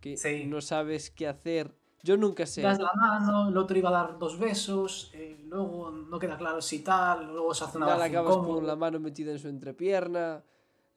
que 0.00 0.16
Sí. 0.16 0.44
no 0.46 0.60
sabes 0.60 1.10
qué 1.10 1.26
hacer. 1.26 1.74
Yo 2.04 2.16
nunca 2.16 2.46
sé. 2.46 2.62
Das 2.62 2.78
la 2.78 2.92
mano, 2.94 3.48
el 3.48 3.56
otro 3.56 3.76
iba 3.76 3.88
a 3.88 3.92
dar 3.92 4.18
dos 4.18 4.38
besos, 4.38 5.10
eh, 5.14 5.36
luego 5.48 5.90
no 5.90 6.18
queda 6.18 6.36
claro 6.38 6.62
si 6.62 6.84
tal, 6.84 7.26
luego 7.26 7.52
se 7.54 7.64
hace 7.64 7.78
una 7.78 7.86
abrazo 7.86 8.04
acabas 8.04 8.32
incómodo, 8.34 8.54
con 8.56 8.66
la 8.66 8.76
mano 8.76 9.00
metida 9.00 9.32
en 9.32 9.38
su 9.38 9.48
entrepierna. 9.48 10.44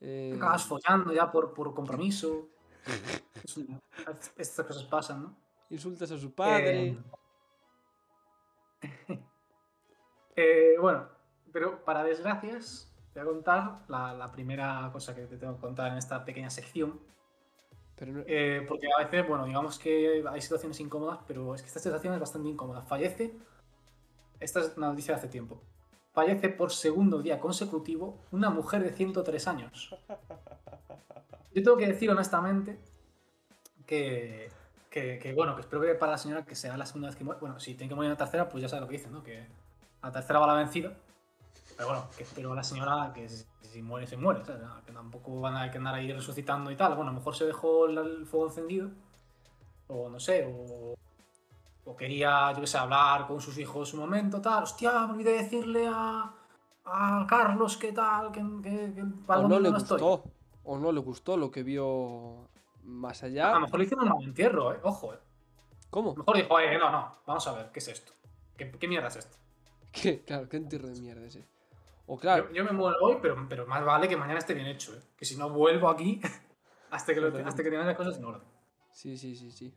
eh, 0.04 0.34
acabas 0.36 0.66
follando 0.66 1.12
ya 1.14 1.32
por, 1.32 1.54
por 1.54 1.74
compromiso. 1.74 2.50
Es 3.44 3.58
una- 3.58 3.80
estas 4.38 4.66
cosas 4.66 4.84
pasan, 4.84 5.24
¿no? 5.24 5.36
insultas 5.72 6.12
a 6.12 6.18
su 6.20 6.32
padre. 6.34 6.90
Eh, 6.90 6.98
eh, 10.36 10.76
bueno, 10.80 11.08
pero 11.52 11.84
para 11.84 12.04
desgracias, 12.04 12.92
voy 13.14 13.22
a 13.24 13.26
contar 13.26 13.80
la, 13.88 14.14
la 14.14 14.32
primera 14.32 14.90
cosa 14.94 15.16
que 15.16 15.24
te 15.26 15.38
tengo 15.38 15.56
que 15.56 15.62
contar 15.62 15.92
en 15.92 15.98
esta 15.98 16.24
pequeña 16.26 16.50
sección. 16.50 17.00
pero 17.96 18.14
no- 18.14 18.24
Eh, 18.28 18.66
porque 18.68 18.88
a 18.98 19.04
veces, 19.04 19.28
bueno, 19.28 19.46
digamos 19.46 19.80
que 19.80 20.24
hay 20.30 20.42
situaciones 20.42 20.80
incómodas, 20.80 21.20
pero 21.28 21.56
es 21.56 21.62
que 21.62 21.68
esta 21.68 21.80
situación 21.80 22.14
es 22.16 22.20
bastante 22.20 22.50
incómoda. 22.50 22.82
Fallece, 22.84 23.34
esta 24.40 24.60
es 24.62 24.74
una 24.78 24.88
noticia 24.88 25.14
de 25.14 25.20
hace 25.20 25.28
tiempo, 25.30 25.62
fallece 26.14 26.50
por 26.50 26.72
segundo 26.72 27.22
día 27.22 27.40
consecutivo 27.40 28.20
una 28.32 28.50
mujer 28.50 28.84
de 28.84 28.92
103 28.92 29.48
años. 29.48 29.96
Yo 31.54 31.64
tengo 31.64 31.78
que 31.78 31.88
decir 31.88 32.10
honestamente 32.10 32.80
que, 33.86 34.50
que, 34.92 35.18
que, 35.20 35.34
bueno, 35.34 35.56
que 35.56 35.62
espero 35.62 35.82
que 35.82 35.96
para 35.96 36.12
la 36.12 36.18
señora 36.18 36.46
que 36.46 36.54
sea 36.54 36.76
la 36.76 36.86
segunda 36.86 37.08
vez 37.08 37.16
que 37.16 37.24
muere. 37.24 37.40
Bueno, 37.40 37.60
si 37.60 37.74
tiene 37.76 37.88
que 37.90 37.96
morir 37.96 38.08
en 38.08 38.14
la 38.14 38.18
tercera, 38.18 38.50
pues 38.50 38.62
ya 38.62 38.68
sabe 38.68 38.82
lo 38.82 38.88
que 38.88 38.98
dice, 38.98 39.10
¿no? 39.10 39.24
Que 39.24 39.48
a 40.02 40.08
la 40.08 40.12
tercera 40.12 40.40
va 40.40 40.48
la 40.48 40.54
vencida. 40.56 40.92
Pero 41.78 41.88
bueno, 41.90 42.08
que 42.16 42.24
espero 42.24 42.52
a 42.52 42.56
la 42.56 42.64
señora 42.64 43.12
que 43.16 43.30
si, 43.30 43.46
si 43.62 43.82
muere, 43.82 44.06
se 44.06 44.18
muere, 44.18 44.44
¿sabes? 44.44 44.62
Que 44.86 44.92
tampoco 44.92 45.40
van 45.40 45.56
a 45.56 45.72
que 45.72 45.78
andar 45.78 45.96
ahí 45.96 46.12
resucitando 46.12 46.70
y 46.70 46.76
tal. 46.76 46.96
Bueno, 46.96 47.10
a 47.10 47.14
lo 47.14 47.20
mejor 47.20 47.34
se 47.36 47.46
dejó 47.46 47.86
el, 47.86 48.26
fuego 48.26 48.48
encendido. 48.48 48.90
O 49.88 50.10
no 50.10 50.20
sé, 50.20 50.46
o, 50.46 50.94
o 51.86 51.96
quería, 51.96 52.52
yo 52.52 52.60
qué 52.60 52.68
sé, 52.68 52.78
hablar 52.78 53.28
con 53.28 53.40
sus 53.40 53.58
hijos 53.58 53.94
un 53.94 54.02
momento, 54.02 54.42
tal. 54.42 54.64
Hostia, 54.64 55.08
me 55.08 55.14
olvidé 55.14 55.44
decirle 55.44 55.88
a, 55.88 56.34
a 56.84 57.26
Carlos 57.30 57.78
que 57.78 57.94
tal, 57.94 58.32
que, 58.34 58.42
que, 58.62 58.94
que 58.94 59.04
para 59.26 59.40
O 59.40 59.48
no 59.48 59.58
le 59.58 59.72
no 59.72 59.78
estoy. 59.78 60.00
gustó. 60.02 60.24
O 60.64 60.78
no 60.78 60.92
le 60.92 61.00
gustó 61.00 61.38
lo 61.38 61.50
que 61.50 61.64
vio 61.64 62.51
más 62.84 63.24
A 63.24 63.28
allá. 63.28 63.54
lo 63.54 63.62
mejor 63.62 63.80
le 63.80 63.86
hicieron 63.86 64.12
un 64.12 64.24
entierro, 64.24 64.74
¿eh? 64.74 64.80
Ojo, 64.84 65.14
¿eh? 65.14 65.20
¿Cómo? 65.90 66.12
A 66.12 66.14
lo 66.14 66.20
mejor 66.20 66.38
dijo, 66.38 66.60
eh, 66.60 66.78
no, 66.78 66.90
no, 66.92 67.18
vamos 67.26 67.48
a 67.48 67.54
ver, 67.54 67.72
¿qué 67.72 67.80
es 67.80 67.88
esto? 67.90 68.14
¿Qué, 68.58 68.72
qué 68.72 68.88
mierda 68.88 69.08
es 69.10 69.18
esto? 69.18 69.38
¿Qué? 69.92 70.24
Claro, 70.24 70.48
qué 70.48 70.58
entierro 70.58 70.88
de 70.90 71.00
mierda 71.00 71.26
ese. 71.26 71.46
O 72.08 72.18
claro, 72.18 72.48
Yo, 72.50 72.56
yo 72.56 72.64
me 72.66 72.72
muero 72.72 72.98
hoy, 73.02 73.18
pero, 73.22 73.46
pero 73.50 73.66
más 73.68 73.84
vale 73.86 74.08
que 74.08 74.18
mañana 74.18 74.40
esté 74.40 74.54
bien 74.54 74.68
hecho, 74.68 74.94
¿eh? 74.96 75.02
Que 75.18 75.26
si 75.26 75.38
no 75.38 75.50
vuelvo 75.50 75.90
aquí 75.90 76.22
hasta 76.92 77.14
que, 77.14 77.20
lo- 77.20 77.28
Totalmente. 77.28 77.50
hasta 77.50 77.64
que 77.64 77.70
tengan 77.70 77.88
las 77.88 77.96
cosas 77.98 78.18
en 78.18 78.26
orden. 78.26 78.48
sí, 78.92 79.18
sí, 79.18 79.36
sí, 79.36 79.52
sí. 79.52 79.74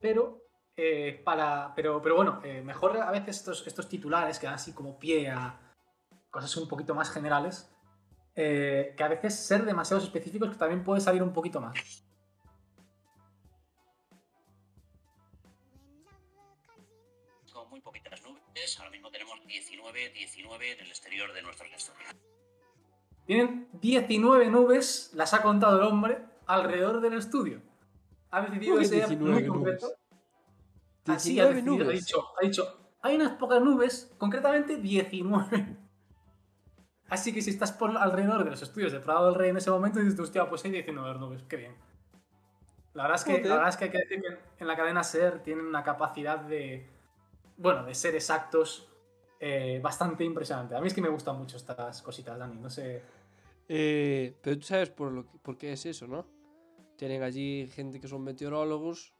Pero, 0.00 0.42
eh, 0.76 1.20
para, 1.24 1.72
pero, 1.74 2.00
pero 2.00 2.14
bueno, 2.16 2.40
eh, 2.44 2.62
mejor 2.62 2.96
a 2.98 3.10
veces 3.10 3.38
estos, 3.38 3.66
estos 3.66 3.88
titulares 3.88 4.38
que 4.38 4.46
dan 4.46 4.54
así 4.54 4.72
como 4.72 4.98
pie 4.98 5.28
a 5.30 5.58
cosas 6.30 6.56
un 6.56 6.68
poquito 6.68 6.94
más 6.94 7.10
generales, 7.10 7.70
eh, 8.40 8.94
que 8.96 9.02
a 9.02 9.08
veces 9.08 9.34
ser 9.34 9.64
demasiados 9.64 10.04
específicos 10.04 10.50
que 10.50 10.56
también 10.56 10.84
puede 10.84 11.00
salir 11.00 11.24
un 11.24 11.32
poquito 11.32 11.60
más. 11.60 12.04
con 17.52 17.68
muy 17.68 17.80
poquitas 17.80 18.22
nubes. 18.22 18.78
Ahora 18.78 18.90
mismo 18.92 19.10
tenemos 19.10 19.44
19, 19.44 20.10
19 20.10 20.72
en 20.72 20.78
el 20.78 20.86
exterior 20.86 21.32
de 21.32 21.42
nuestros 21.42 21.68
estudios. 21.72 22.14
Tienen 23.26 23.68
19 23.72 24.50
nubes, 24.50 25.10
las 25.14 25.34
ha 25.34 25.42
contado 25.42 25.80
el 25.80 25.82
hombre, 25.82 26.18
alrededor 26.46 27.00
del 27.00 27.14
estudio. 27.14 27.60
Ha 28.30 28.42
decidido 28.42 28.74
¿Cómo 28.74 28.78
que 28.78 28.84
ese 28.86 28.94
día 28.94 29.06
19 29.08 29.34
muy 29.40 29.48
concreto. 29.48 29.92
Así 31.06 31.40
ha 31.40 31.48
19 31.48 31.54
decidido, 31.54 31.74
ha 31.74 31.86
nubes. 31.86 32.06
dicho, 32.06 32.24
ha 32.40 32.46
dicho, 32.46 32.92
hay 33.02 33.16
unas 33.16 33.32
pocas 33.32 33.60
nubes, 33.60 34.14
concretamente 34.16 34.76
19. 34.76 35.87
Así 37.08 37.32
que 37.32 37.40
si 37.42 37.50
estás 37.50 37.72
por 37.72 37.96
alrededor 37.96 38.44
de 38.44 38.50
los 38.50 38.62
estudios 38.62 38.92
de 38.92 39.00
Prado 39.00 39.26
del 39.26 39.34
Rey 39.34 39.50
en 39.50 39.56
ese 39.56 39.70
momento, 39.70 39.98
dices, 39.98 40.18
hostia, 40.20 40.48
pues 40.48 40.64
hay 40.64 40.70
19 40.72 41.18
nubes, 41.18 41.42
qué 41.44 41.56
bien. 41.56 41.74
La 42.94 43.04
verdad 43.04 43.16
es 43.18 43.24
que, 43.24 43.42
la 43.48 43.54
verdad 43.54 43.68
es 43.70 43.76
que 43.76 43.84
hay 43.84 43.90
que 43.90 43.98
decir 43.98 44.20
que 44.20 44.38
en 44.62 44.66
la 44.66 44.76
cadena 44.76 45.00
SER 45.02 45.42
tienen 45.42 45.64
una 45.66 45.82
capacidad 45.84 46.38
de, 46.40 46.86
bueno, 47.56 47.84
de 47.84 47.94
ser 47.94 48.14
exactos 48.14 48.88
eh, 49.40 49.80
bastante 49.82 50.24
impresionante. 50.24 50.74
A 50.74 50.80
mí 50.80 50.88
es 50.88 50.94
que 50.94 51.00
me 51.00 51.08
gustan 51.08 51.38
mucho 51.38 51.56
estas 51.56 52.02
cositas, 52.02 52.38
Dani, 52.38 52.58
no 52.60 52.68
sé... 52.68 53.02
Eh, 53.68 54.34
pero 54.42 54.56
tú 54.58 54.62
sabes 54.64 54.90
por, 54.90 55.12
lo 55.12 55.24
que- 55.30 55.38
por 55.38 55.56
qué 55.56 55.72
es 55.72 55.86
eso, 55.86 56.06
¿no? 56.06 56.26
Tienen 56.96 57.22
allí 57.22 57.68
gente 57.68 58.00
que 58.00 58.08
son 58.08 58.22
meteorólogos 58.24 59.12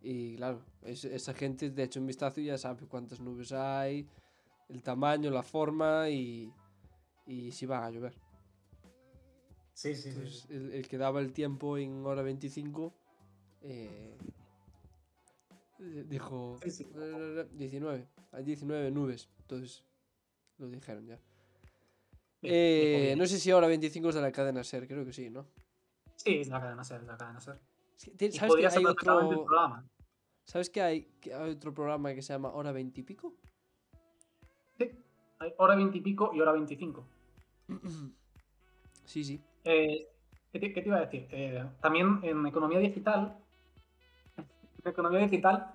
y 0.00 0.36
claro, 0.36 0.62
es- 0.82 1.04
esa 1.04 1.34
gente 1.34 1.70
de 1.70 1.82
hecho 1.82 2.00
un 2.00 2.06
vistazo 2.06 2.40
y 2.40 2.46
ya 2.46 2.56
sabe 2.58 2.86
cuántas 2.86 3.20
nubes 3.20 3.52
hay, 3.52 4.08
el 4.68 4.82
tamaño, 4.82 5.30
la 5.30 5.42
forma 5.42 6.08
y, 6.08 6.50
y 7.26 7.52
si 7.52 7.66
van 7.66 7.84
a 7.84 7.90
llover. 7.90 8.14
Sí, 9.72 9.94
sí, 9.94 10.02
sí. 10.02 10.08
Entonces, 10.10 10.40
sí. 10.48 10.54
el, 10.54 10.72
el 10.72 10.88
que 10.88 10.98
daba 10.98 11.20
el 11.20 11.32
tiempo 11.32 11.76
en 11.78 12.04
hora 12.06 12.22
25 12.22 12.94
eh, 13.62 14.16
dijo 16.06 16.58
Sí, 16.62 16.70
sí. 16.70 16.86
"Eh, 16.94 17.46
19, 17.52 18.08
hay 18.32 18.44
19 18.44 18.90
nubes, 18.90 19.28
entonces 19.40 19.84
lo 20.58 20.68
dijeron 20.68 21.06
ya. 21.06 21.18
Eh, 22.42 23.14
no 23.16 23.26
sé 23.26 23.40
si 23.40 23.50
ahora 23.50 23.66
25 23.68 24.10
es 24.10 24.14
de 24.14 24.20
la 24.20 24.30
cadena 24.30 24.62
SER, 24.62 24.86
creo 24.86 25.04
que 25.04 25.12
sí, 25.14 25.30
¿no? 25.30 25.46
Sí, 26.16 26.36
es 26.40 26.48
la 26.48 26.60
cadena 26.60 26.84
SER, 26.84 27.00
es 27.00 27.06
la 27.06 27.16
cadena 27.16 27.40
SER. 27.40 27.58
Y 28.20 28.32
¿Sabes 28.32 28.54
que 28.56 28.66
hay 28.66 28.76
el 28.82 28.86
otro, 28.86 29.44
programa. 29.44 29.88
¿sabes 30.44 30.68
que 30.68 30.82
hay, 30.82 31.04
que 31.20 31.32
hay 31.32 31.50
otro 31.52 31.72
programa 31.72 32.14
que 32.14 32.20
se 32.22 32.32
llama 32.34 32.52
Hora 32.52 32.70
20 32.70 33.00
y 33.00 33.02
pico? 33.02 33.34
Sí, 34.76 34.90
hay 35.38 35.54
hora 35.56 35.74
20 35.74 35.96
y 35.96 36.00
pico 36.02 36.30
y 36.34 36.40
hora 36.40 36.52
25. 36.52 37.06
Sí, 39.04 39.24
sí. 39.24 39.42
Eh, 39.64 40.08
¿qué, 40.52 40.58
te, 40.60 40.82
iba 40.84 40.96
a 40.96 41.00
decir? 41.00 41.26
Eh, 41.30 41.64
también 41.80 42.20
en 42.22 42.46
economía 42.46 42.78
digital, 42.78 43.36
economía 44.84 45.20
digital 45.20 45.72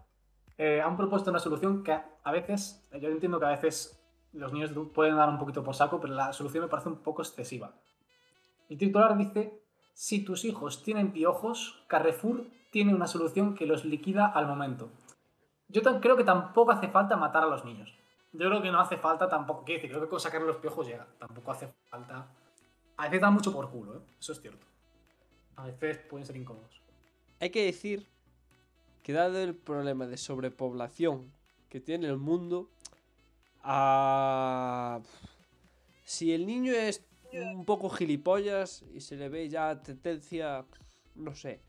eh, 0.57 0.81
han 0.81 0.97
propuesto 0.97 1.29
una 1.29 1.39
solución 1.39 1.83
que 1.83 1.93
a, 1.93 2.31
veces, 2.31 2.85
yo 2.99 3.09
entiendo 3.09 3.39
que 3.39 3.45
a 3.45 3.49
veces 3.49 3.99
los 4.33 4.53
niños 4.53 4.71
pueden 4.93 5.15
dar 5.15 5.29
un 5.29 5.39
poquito 5.39 5.63
por 5.63 5.75
saco, 5.75 5.99
pero 5.99 6.13
la 6.13 6.33
solución 6.33 6.63
me 6.63 6.69
parece 6.69 6.89
un 6.89 6.97
poco 6.97 7.21
excesiva. 7.21 7.73
El 8.69 8.77
titular 8.77 9.17
dice, 9.17 9.63
si 9.93 10.23
tus 10.23 10.45
hijos 10.45 10.83
tienen 10.83 11.11
piojos, 11.11 11.83
Carrefour 11.87 12.45
tiene 12.71 12.93
una 12.93 13.07
solución 13.07 13.55
que 13.55 13.65
los 13.65 13.85
liquida 13.85 14.27
al 14.27 14.47
momento. 14.47 14.89
Yo 15.67 15.81
creo 15.99 16.17
que 16.17 16.23
tampoco 16.23 16.71
hace 16.71 16.87
falta 16.87 17.17
matar 17.17 17.43
a 17.43 17.47
los 17.47 17.65
niños. 17.65 17.98
Yo 18.31 18.47
creo 18.47 18.61
que 18.61 18.71
no 18.71 18.79
hace 18.79 18.97
falta 18.97 19.27
tampoco, 19.27 19.63
quiero 19.63 19.81
decir, 19.81 19.91
creo 19.91 20.03
que 20.03 20.09
con 20.09 20.19
sacarle 20.19 20.47
los 20.47 20.57
piojos 20.57 20.87
llega. 20.87 21.07
Tampoco 21.17 21.51
hace 21.51 21.67
falta 21.89 22.27
a 22.99 23.03
veces 23.03 23.21
da 23.21 23.31
mucho 23.31 23.53
por 23.53 23.71
culo, 23.71 23.95
¿eh? 23.95 24.01
Eso 24.19 24.33
es 24.33 24.41
cierto. 24.41 24.67
A 25.55 25.65
veces 25.65 25.99
pueden 26.09 26.27
ser 26.27 26.35
incómodos. 26.35 26.81
Hay 27.39 27.49
que 27.49 27.63
decir 27.63 28.09
que 29.03 29.13
dado 29.13 29.39
el 29.39 29.55
problema 29.55 30.05
de 30.05 30.17
sobrepoblación 30.17 31.31
que 31.69 31.79
tiene 31.79 32.07
el 32.07 32.17
mundo, 32.17 32.69
a... 33.63 34.99
si 36.03 36.33
el 36.33 36.45
niño 36.45 36.73
es 36.73 37.05
un 37.31 37.63
poco 37.63 37.89
gilipollas 37.89 38.83
y 38.93 38.99
se 38.99 39.15
le 39.15 39.29
ve 39.29 39.47
ya 39.47 39.81
tendencia, 39.81 40.65
no 41.15 41.33
sé, 41.35 41.61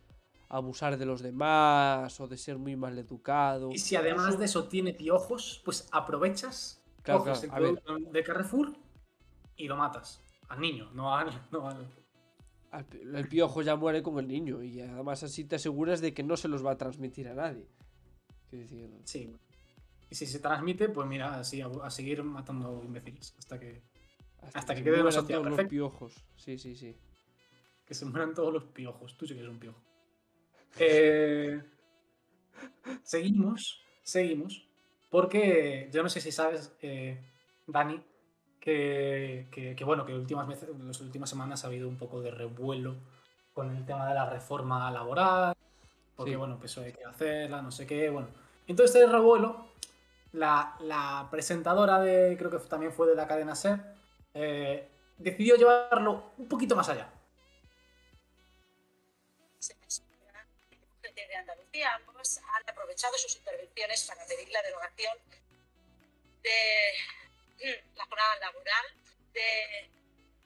abusar 0.51 0.99
de 0.99 1.07
los 1.07 1.23
demás 1.23 2.21
o 2.21 2.29
de 2.29 2.37
ser 2.37 2.59
muy 2.59 2.77
mal 2.77 2.99
educado. 2.99 3.71
Y 3.71 3.79
si 3.79 3.97
además 3.97 4.39
de 4.39 4.45
eso 4.45 4.65
tiene 4.65 4.93
piojos, 4.93 5.63
pues 5.65 5.89
aprovechas, 5.93 6.81
Claro, 7.03 7.33
el 7.33 8.13
de 8.13 8.23
Carrefour 8.23 8.77
y 9.57 9.69
lo 9.69 9.77
matas. 9.77 10.23
Al 10.49 10.61
niño, 10.61 10.91
no 10.93 11.15
al. 11.15 11.49
No 11.51 11.69
al... 11.69 11.89
El 12.93 13.29
piojo 13.29 13.63
ya 13.63 13.75
muere 13.75 14.03
con 14.03 14.19
el 14.19 14.29
niño 14.29 14.63
y 14.63 14.81
además 14.81 15.23
así 15.23 15.45
te 15.45 15.57
aseguras 15.57 16.01
de 16.01 16.15
que 16.15 16.23
no 16.23 16.37
se 16.37 16.47
los 16.47 16.65
va 16.65 16.73
a 16.73 16.77
transmitir 16.77 17.29
a 17.29 17.35
nadie. 17.35 17.67
Decir, 18.51 18.91
Sí. 19.05 19.35
Y 20.09 20.15
si 20.15 20.27
se 20.27 20.41
transmite, 20.41 20.89
pues 20.89 21.07
mira, 21.07 21.39
así 21.39 21.61
a, 21.61 21.69
a 21.83 21.91
seguir 21.91 22.23
matando 22.23 22.83
imbéciles. 22.85 23.35
Hasta 23.39 23.59
que, 23.59 23.83
hasta 24.55 24.75
que 24.75 24.81
se 24.81 24.85
quede 24.85 24.95
una 24.95 25.03
mueran 25.05 25.21
sociedad 25.21 25.43
todos 25.43 25.57
los 25.57 25.69
piojos. 25.69 26.25
Sí, 26.37 26.59
sí, 26.59 26.77
sí. 26.77 26.97
que 27.87 27.95
se 27.95 28.05
mueran 28.07 28.35
todos 28.35 28.53
los 28.53 28.65
piojos. 28.65 29.17
Tú 29.17 29.27
sí 29.27 29.35
que 29.35 29.41
eres 29.41 29.53
un 29.53 29.59
piojo. 29.59 29.81
Eh, 30.79 31.61
seguimos, 33.03 33.81
seguimos. 34.03 34.67
Porque 35.11 35.89
yo 35.93 36.03
no 36.03 36.09
sé 36.09 36.21
si 36.21 36.31
sabes, 36.31 36.73
eh, 36.83 37.19
Dani, 37.67 38.01
que, 38.61 39.49
que- 39.51 39.75
que, 39.75 39.85
bueno, 39.85 40.07
que 40.07 40.15
últimas 40.15 40.47
veces, 40.47 40.69
en 40.71 40.87
las 40.87 41.01
últimas 41.01 41.29
semanas 41.31 41.65
ha 41.65 41.67
habido 41.69 41.89
un 41.89 41.97
poco 41.99 42.21
de 42.21 42.31
revuelo 42.31 42.97
con 43.53 43.75
el 43.77 43.85
tema 43.85 44.09
de 44.09 44.15
la 44.15 44.31
reforma 44.31 44.91
laboral, 44.91 45.55
porque 46.17 46.33
Sí. 46.33 46.37
bueno, 46.37 46.55
empezó 46.55 46.83
hay 46.83 46.93
que 46.93 47.05
hacerla, 47.05 47.63
no 47.63 47.71
sé 47.73 47.87
qué, 47.87 48.11
bueno. 48.11 48.29
Entonces 48.69 48.97
este 48.97 49.11
revuelo, 49.13 49.69
la, 50.33 50.77
la 50.81 51.29
presentadora 51.31 52.01
de, 52.01 52.37
creo 52.39 52.51
que 52.51 52.59
también 52.69 52.93
fue 52.93 53.09
de 53.09 53.17
la 53.17 53.27
cadena 53.29 53.53
SER, 53.53 53.81
eh, 54.35 54.89
decidió 55.19 55.57
llevarlo 55.57 56.33
un 56.39 56.49
poquito 56.49 56.77
más 56.77 56.89
allá. 56.91 57.09
Ambos 61.83 62.39
han 62.39 62.69
aprovechado 62.71 63.15
sus 63.19 63.37
intervenciones 63.37 64.05
para 64.07 64.25
pedir 64.27 64.49
la 64.51 64.63
derogación 64.63 65.13
de 66.43 66.51
mm, 67.65 67.97
la 67.97 68.05
jornada 68.07 68.37
laboral, 68.41 68.85
de 69.35 69.91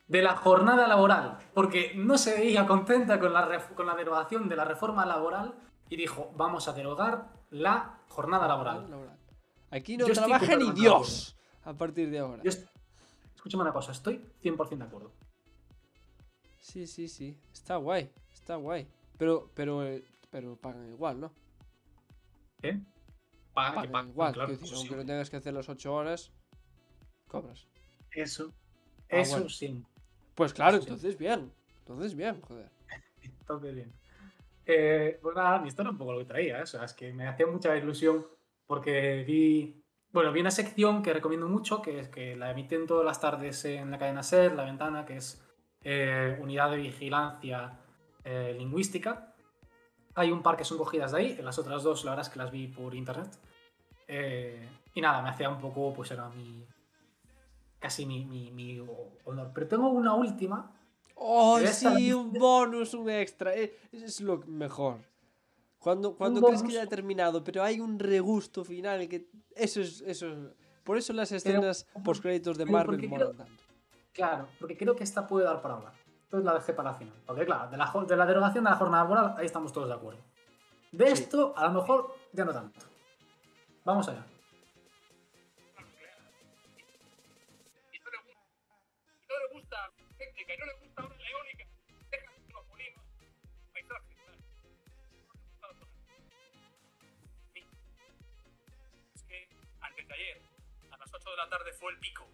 de 0.06 0.20
la 0.20 0.36
jornada 0.36 0.86
laboral, 0.86 1.38
porque 1.54 1.92
no 1.94 2.18
se 2.18 2.34
veía 2.34 2.66
contenta 2.66 3.18
con 3.18 3.32
la, 3.32 3.48
ref- 3.48 3.74
con 3.74 3.86
la 3.86 3.94
derogación 3.94 4.50
de 4.50 4.56
la 4.56 4.66
reforma 4.66 5.06
laboral 5.06 5.54
y 5.88 5.96
dijo, 5.96 6.30
vamos 6.36 6.68
a 6.68 6.74
derogar 6.74 7.30
la 7.50 8.00
jornada 8.10 8.46
laboral. 8.46 8.90
Laboral. 8.90 9.18
Aquí 9.70 9.96
no 9.96 10.06
Yo 10.06 10.12
trabaja 10.12 10.56
ni 10.56 10.70
Dios 10.72 11.34
a 11.64 11.72
partir 11.72 12.10
de 12.10 12.18
ahora. 12.18 12.42
Yo 12.42 12.50
Escúchame 13.34 13.62
una 13.62 13.72
cosa, 13.72 13.92
estoy 13.92 14.18
100% 14.42 14.76
de 14.76 14.84
acuerdo. 14.84 15.10
Sí, 16.60 16.86
sí, 16.86 17.08
sí. 17.08 17.36
Está 17.52 17.76
guay. 17.76 18.10
Está 18.32 18.56
guay. 18.56 18.86
Pero, 19.18 19.50
pero, 19.54 19.84
eh, 19.86 20.04
pero 20.34 20.56
pagan 20.56 20.88
igual, 20.88 21.20
¿no? 21.20 21.32
¿Eh? 22.60 22.76
Pagan 23.52 23.92
pa- 23.92 24.02
igual. 24.02 24.34
claro, 24.34 24.50
decir, 24.50 24.74
aunque 24.74 24.96
no 24.96 25.06
tengas 25.06 25.30
que 25.30 25.36
hacer 25.36 25.54
las 25.54 25.68
8 25.68 25.94
horas, 25.94 26.32
cobras. 27.28 27.68
Eso, 28.10 28.52
Ah, 29.12 29.18
eso 29.20 29.30
bueno. 29.36 29.48
sí. 29.48 29.84
Pues 30.34 30.52
claro, 30.52 30.78
Eso 30.78 30.86
sí. 30.86 30.88
entonces 30.90 31.16
bien. 31.16 31.52
Entonces 31.78 32.16
bien, 32.16 32.40
joder. 32.40 32.68
Entonces, 33.22 33.74
bien. 33.76 33.92
Eh, 34.66 35.20
pues 35.22 35.36
nada, 35.36 35.60
mi 35.60 35.68
esto 35.68 35.82
era 35.82 35.92
un 35.92 35.98
poco 35.98 36.14
lo 36.14 36.18
que 36.18 36.24
traía, 36.24 36.58
¿eh? 36.58 36.62
o 36.62 36.66
sea, 36.66 36.82
es 36.84 36.94
que 36.94 37.12
me 37.12 37.28
hacía 37.28 37.46
mucha 37.46 37.76
ilusión 37.76 38.26
porque 38.66 39.22
vi 39.24 39.80
Bueno, 40.10 40.32
vi 40.32 40.40
una 40.40 40.50
sección 40.50 41.00
que 41.02 41.12
recomiendo 41.12 41.46
mucho, 41.48 41.80
que 41.80 42.00
es 42.00 42.08
que 42.08 42.34
la 42.34 42.50
emiten 42.50 42.88
todas 42.88 43.04
las 43.06 43.20
tardes 43.20 43.64
en 43.66 43.92
la 43.92 43.98
cadena 43.98 44.24
SER, 44.24 44.52
La 44.54 44.64
Ventana, 44.64 45.04
que 45.04 45.16
es 45.18 45.40
eh, 45.82 46.36
Unidad 46.40 46.72
de 46.72 46.78
Vigilancia 46.78 47.78
eh, 48.24 48.52
Lingüística. 48.58 49.33
Hay 50.16 50.30
un 50.30 50.42
par 50.42 50.56
que 50.56 50.64
son 50.64 50.78
cogidas 50.78 51.12
de 51.12 51.18
ahí, 51.18 51.36
las 51.42 51.58
otras 51.58 51.82
dos 51.82 52.04
la 52.04 52.12
verdad 52.12 52.26
es 52.26 52.32
que 52.32 52.38
las 52.38 52.50
vi 52.50 52.68
por 52.68 52.94
internet. 52.94 53.30
Eh, 54.06 54.68
y 54.94 55.00
nada, 55.00 55.22
me 55.22 55.30
hacía 55.30 55.48
un 55.48 55.60
poco, 55.60 55.92
pues 55.94 56.10
era 56.10 56.28
mi... 56.28 56.64
casi 57.78 58.06
mi, 58.06 58.24
mi- 58.24 58.50
mi 58.50 58.80
honor. 59.24 59.50
Pero 59.54 59.66
tengo 59.68 59.88
una 59.88 60.14
última. 60.14 60.70
¡Oh, 61.16 61.58
sí! 61.60 62.12
Un 62.12 62.32
bonus, 62.32 62.94
un 62.94 63.08
extra. 63.10 63.54
eh, 63.56 63.76
es 63.92 64.20
lo 64.20 64.38
mejor. 64.46 64.98
Cuando, 65.78 66.14
cuando 66.16 66.40
crees 66.40 66.60
que 66.60 66.66
bonus. 66.68 66.74
ya 66.74 66.82
ha 66.82 66.86
terminado, 66.86 67.42
pero 67.44 67.62
hay 67.62 67.80
un 67.80 67.98
regusto 67.98 68.64
final 68.64 69.08
que... 69.08 69.26
Eso 69.54 69.80
es... 69.80 70.00
Eso 70.02 70.28
es- 70.28 70.38
Por 70.84 70.96
eso 70.98 71.12
las 71.12 71.32
escenas 71.32 71.86
post-créditos 72.04 72.56
de 72.58 72.64
pero 72.66 72.76
Marvel 72.78 73.08
molan 73.08 73.36
tanto. 73.36 73.62
Claro, 74.12 74.46
porque 74.60 74.76
creo 74.76 74.94
que 74.94 75.02
esta 75.02 75.26
puede 75.26 75.44
dar 75.46 75.60
para 75.60 75.74
hablar. 75.74 75.92
Entonces 76.34 76.52
la 76.52 76.58
dejé 76.58 76.72
para 76.72 76.90
la 76.90 76.98
final. 76.98 77.14
Porque 77.24 77.46
claro, 77.46 77.70
de 77.70 77.76
la, 77.76 77.92
de 78.08 78.16
la 78.16 78.26
derogación 78.26 78.64
de 78.64 78.70
la 78.70 78.76
jornada 78.76 79.04
laboral, 79.04 79.34
ahí 79.38 79.46
estamos 79.46 79.72
todos 79.72 79.86
de 79.86 79.94
acuerdo. 79.94 80.20
De 80.90 81.06
Sí. 81.06 81.12
esto, 81.22 81.54
a 81.56 81.68
lo 81.68 81.80
mejor, 81.80 82.12
ya 82.32 82.44
no 82.44 82.52
tanto. 82.52 82.80
Vamos 83.84 84.08
allá. 84.08 84.26
ayer, 100.12 100.40
a 100.92 100.98
las 100.98 101.12
8 101.12 101.30
de 101.30 101.36
la 101.36 101.48
tarde 101.48 101.72
fue 101.72 101.90
el 101.92 101.98
pico 101.98 102.24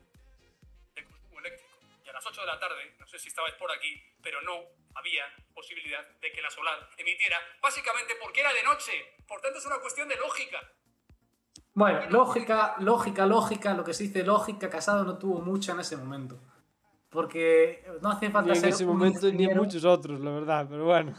a 2.10 2.12
las 2.12 2.26
8 2.26 2.40
de 2.40 2.46
la 2.46 2.58
tarde, 2.58 2.96
no 2.98 3.06
sé 3.06 3.18
si 3.18 3.28
estabais 3.28 3.54
por 3.54 3.70
aquí, 3.70 4.02
pero 4.22 4.42
no 4.42 4.52
había 4.94 5.24
posibilidad 5.54 6.06
de 6.20 6.32
que 6.32 6.42
la 6.42 6.50
solar 6.50 6.88
emitiera, 6.98 7.36
básicamente 7.62 8.14
porque 8.20 8.40
era 8.40 8.52
de 8.52 8.62
noche. 8.62 8.92
Por 9.26 9.40
tanto, 9.40 9.58
es 9.58 9.66
una 9.66 9.78
cuestión 9.78 10.08
de 10.08 10.16
lógica. 10.16 10.58
Bueno, 11.74 12.10
lógica, 12.10 12.74
lógica, 12.80 13.26
lógica, 13.26 13.74
lo 13.74 13.84
que 13.84 13.94
se 13.94 14.04
dice 14.04 14.24
lógica, 14.24 14.68
Casado 14.68 15.04
no 15.04 15.18
tuvo 15.18 15.40
mucha 15.40 15.72
en 15.72 15.80
ese 15.80 15.96
momento. 15.96 16.40
Porque 17.08 17.84
no 18.02 18.10
hace 18.10 18.26
Ni 18.26 18.32
falta 18.32 18.52
en 18.52 18.60
ser 18.60 18.70
ese 18.70 18.84
un 18.84 18.96
momento 18.96 19.30
ni 19.32 19.44
en 19.44 19.56
muchos 19.56 19.84
otros, 19.84 20.20
la 20.20 20.30
verdad, 20.30 20.66
pero 20.68 20.84
bueno. 20.84 21.14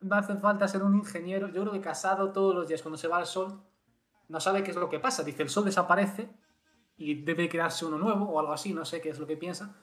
no 0.00 0.16
hace 0.16 0.36
falta 0.36 0.68
ser 0.68 0.82
un 0.82 0.94
ingeniero. 0.96 1.48
Yo 1.48 1.62
creo 1.62 1.72
que 1.72 1.80
Casado 1.80 2.32
todos 2.32 2.54
los 2.54 2.68
días 2.68 2.82
cuando 2.82 2.98
se 2.98 3.08
va 3.08 3.18
al 3.18 3.26
sol 3.26 3.62
no 4.28 4.40
sabe 4.40 4.62
qué 4.62 4.70
es 4.70 4.76
lo 4.76 4.88
que 4.88 5.00
pasa. 5.00 5.22
Dice, 5.22 5.42
el 5.42 5.48
sol 5.48 5.64
desaparece 5.64 6.30
y 6.98 7.22
debe 7.22 7.48
crearse 7.48 7.84
uno 7.86 7.96
nuevo 7.98 8.26
o 8.26 8.40
algo 8.40 8.52
así, 8.52 8.74
no 8.74 8.84
sé 8.84 9.00
qué 9.00 9.08
es 9.10 9.18
lo 9.18 9.26
que 9.26 9.36
piensa. 9.36 9.74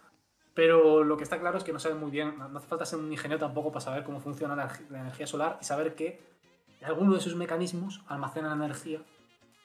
Pero 0.53 1.03
lo 1.03 1.17
que 1.17 1.23
está 1.23 1.39
claro 1.39 1.57
es 1.57 1.63
que 1.63 1.73
no 1.73 1.79
sabe 1.79 1.95
muy 1.95 2.11
bien, 2.11 2.37
no 2.37 2.57
hace 2.57 2.67
falta 2.67 2.85
ser 2.85 2.99
un 2.99 3.11
ingeniero 3.11 3.39
tampoco 3.39 3.71
para 3.71 3.81
saber 3.83 4.03
cómo 4.03 4.19
funciona 4.21 4.55
la, 4.55 4.71
la 4.89 4.99
energía 5.01 5.27
solar 5.27 5.57
y 5.61 5.65
saber 5.65 5.95
que 5.95 6.21
alguno 6.83 7.13
de 7.13 7.19
sus 7.19 7.35
mecanismos 7.35 8.01
almacena 8.07 8.53
energía 8.53 9.01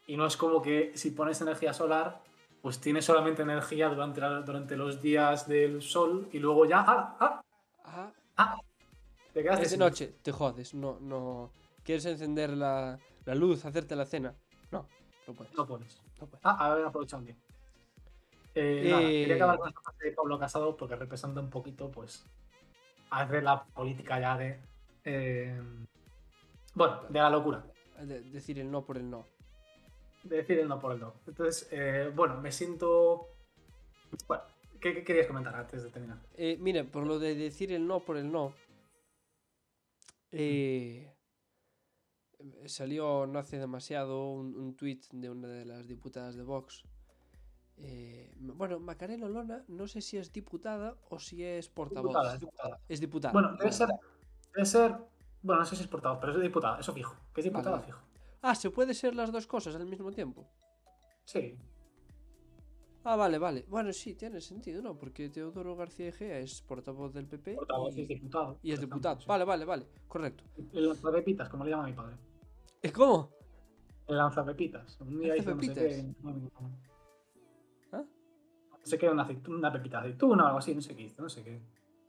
y 0.07 0.17
no 0.17 0.27
es 0.27 0.37
como 0.37 0.63
que 0.63 0.93
si 0.97 1.11
pones 1.13 1.41
energía 1.41 1.73
solar, 1.73 2.23
pues 2.63 2.81
tienes 2.81 3.05
solamente 3.05 3.43
energía 3.43 3.89
durante, 3.89 4.21
la- 4.21 4.41
durante 4.43 4.77
los 4.77 5.01
días 5.01 5.47
del 5.47 5.81
sol 5.83 6.29
y 6.33 6.39
luego 6.41 6.67
ya, 6.67 6.85
¡ah! 6.87 7.17
¡ah! 7.21 7.43
Ah, 7.85 8.13
¡ah! 8.37 8.57
Te 9.33 9.43
quedaste 9.43 9.65
es 9.65 9.71
de 9.71 9.77
sin- 9.77 9.79
noche, 9.81 10.15
te 10.23 10.33
jodes. 10.33 10.75
No, 10.75 10.99
no... 11.01 11.53
¿Quieres 11.85 12.05
encender 12.07 12.51
la, 12.51 12.99
la 13.25 13.35
luz, 13.35 13.65
hacerte 13.65 13.95
la 13.97 14.05
cena? 14.07 14.35
No, 14.73 14.87
no 15.27 15.35
puedes. 15.35 15.55
No 15.55 15.67
pones. 15.67 16.01
No. 16.21 16.39
Ah, 16.43 16.73
haber 16.73 16.87
aprovechado 16.87 17.21
un 17.21 17.27
día. 17.27 17.37
Eh, 18.55 18.89
nada, 18.91 19.03
Eh. 19.03 19.21
quería 19.23 19.37
acabar 19.37 19.59
con 19.59 19.69
esta 19.69 19.81
frase 19.81 20.05
de 20.05 20.13
Pablo 20.13 20.39
Casado 20.39 20.77
porque 20.77 20.97
representa 20.97 21.41
un 21.41 21.51
poquito, 21.51 21.91
pues, 21.91 22.25
a 23.11 23.25
ver 23.25 23.43
la 23.45 23.65
política 23.65 24.19
ya 24.21 24.37
de. 24.37 24.61
eh, 25.05 25.61
bueno, 26.75 27.03
de 27.09 27.19
la 27.19 27.31
locura. 27.31 27.65
De- 28.01 28.21
decir 28.23 28.59
el 28.59 28.71
no 28.71 28.85
por 28.85 28.97
el 28.97 29.09
no. 29.11 29.27
De 30.25 30.37
decir 30.37 30.59
el 30.59 30.69
no 30.69 30.79
por 30.79 30.93
el 30.93 31.01
no. 31.01 31.15
Entonces, 31.27 31.69
eh, 31.73 32.11
bueno, 32.15 32.41
me 32.41 32.51
siento. 32.53 33.29
Bueno, 34.27 34.43
¿qué, 34.81 34.95
qué 34.95 35.05
querías 35.05 35.27
comentar 35.27 35.55
antes 35.55 35.83
de 35.83 35.91
terminar? 35.91 36.19
Mira, 36.59 36.85
por 36.85 37.07
lo 37.07 37.19
de 37.19 37.35
decir 37.35 37.73
el 37.73 37.87
no 37.87 38.01
por 38.01 38.17
el 38.17 38.31
no, 38.31 38.53
eh, 40.33 41.09
salió 42.67 43.27
no 43.27 43.39
hace 43.39 43.59
demasiado 43.59 44.31
un, 44.33 44.57
un 44.57 44.75
tuit 44.75 45.07
de 45.13 45.31
una 45.31 45.49
de 45.49 45.65
las 45.65 45.87
diputadas 45.87 46.37
de 46.37 46.43
Vox. 46.43 46.85
Eh, 47.83 48.35
bueno, 48.39 48.79
Macarena 48.79 49.27
Olona, 49.27 49.65
no 49.69 49.87
sé 49.87 50.01
si 50.01 50.19
es 50.19 50.33
diputada 50.33 50.97
o 51.09 51.19
si 51.19 51.43
es 51.45 51.69
portavoz. 51.69 52.11
Diputada, 52.11 52.35
es 52.35 52.41
diputada. 52.41 52.81
Es 52.89 53.01
diputada. 53.01 53.33
Bueno, 53.33 53.57
debe 53.57 53.73
ser. 53.73 53.89
Debe 54.55 54.67
ser. 54.67 54.97
Bueno, 55.43 55.61
no 55.61 55.67
sé 55.67 55.77
si 55.77 55.83
es 55.83 55.89
portavoz, 55.89 56.19
pero 56.21 56.35
es 56.35 56.43
diputada, 56.43 56.79
eso 56.81 56.93
fijo. 56.93 57.17
Que 57.33 57.41
es 57.41 57.45
diputada, 57.45 57.77
Vale. 57.77 57.87
fijo. 57.87 58.01
Ah, 58.43 58.55
¿se 58.55 58.71
puede 58.71 58.95
ser 58.95 59.15
las 59.15 59.33
dos 59.33 59.47
cosas 59.47 59.75
al 59.75 59.87
mismo 59.87 60.11
tiempo? 60.11 60.47
Sí. 61.25 61.57
Ah, 63.05 63.17
vale, 63.17 63.39
vale. 63.39 63.65
Bueno, 63.67 63.93
sí, 63.95 64.15
tiene 64.15 64.43
sentido, 64.43 64.83
¿no? 64.83 64.99
Porque 64.99 65.31
Teodoro 65.31 65.75
García 65.75 66.09
Egea 66.09 66.39
es 66.39 66.61
portavoz 66.61 67.15
del 67.15 67.27
PP 67.27 67.55
Portavoz 67.55 67.97
y, 67.97 68.03
es 68.03 68.09
diputado. 68.09 68.59
y 68.63 68.73
es 68.73 68.81
diputado. 68.81 69.21
sí. 69.21 69.27
Vale, 69.27 69.45
vale, 69.45 69.65
vale. 69.65 69.87
Correcto. 70.07 70.45
El 70.75 70.87
lanzapepitas, 70.87 71.49
como 71.49 71.65
le 71.65 71.71
llama 71.71 71.87
mi 71.87 71.95
padre. 71.95 72.17
¿Eh, 72.83 72.93
¿Cómo? 72.93 73.31
El 74.07 74.17
lanzapepitas. 74.17 74.99
Un 75.01 75.21
día 75.21 75.37
hizo 75.37 75.55
no 75.55 75.63
sé 75.63 75.69
¿Lanzapepitas? 75.69 76.05
qué. 76.05 76.15
No, 76.23 76.31
no, 76.33 76.39
no. 76.61 76.71
¿Ah? 77.93 78.05
No 78.73 78.87
sé 78.87 78.99
qué, 78.99 79.09
una, 79.09 79.29
una 79.49 79.73
pepita 79.73 79.99
de 79.99 80.09
aceituna 80.09 80.45
o 80.45 80.47
algo 80.47 80.59
así, 80.59 80.75
no 80.75 80.81
sé 80.81 80.97
qué 80.97 81.03
hizo, 81.03 81.23
no 81.23 81.29
sé 81.29 81.45
qué. 81.45 81.61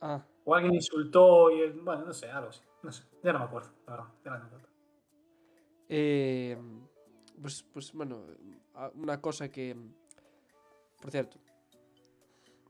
Ah, 0.02 0.24
O 0.46 0.56
alguien 0.56 0.74
insultó 0.74 1.52
y. 1.52 1.70
Bueno, 1.72 2.06
no 2.06 2.14
sé, 2.14 2.32
algo 2.32 2.50
así. 2.50 2.62
No 2.84 2.92
sé, 2.92 3.04
ya 3.24 3.34
no 3.34 3.40
me 3.40 3.46
acuerdo, 3.46 3.70
la 3.86 3.92
verdad. 3.94 4.10
Ya 4.26 4.32
no 4.32 4.40
me 4.40 4.46
acuerdo. 4.46 4.68
Eh, 5.90 6.58
pues, 7.42 7.64
pues 7.74 7.94
bueno, 7.94 8.22
una 8.96 9.20
cosa 9.22 9.50
que... 9.50 9.76
Por 11.02 11.12
cierto. 11.12 11.38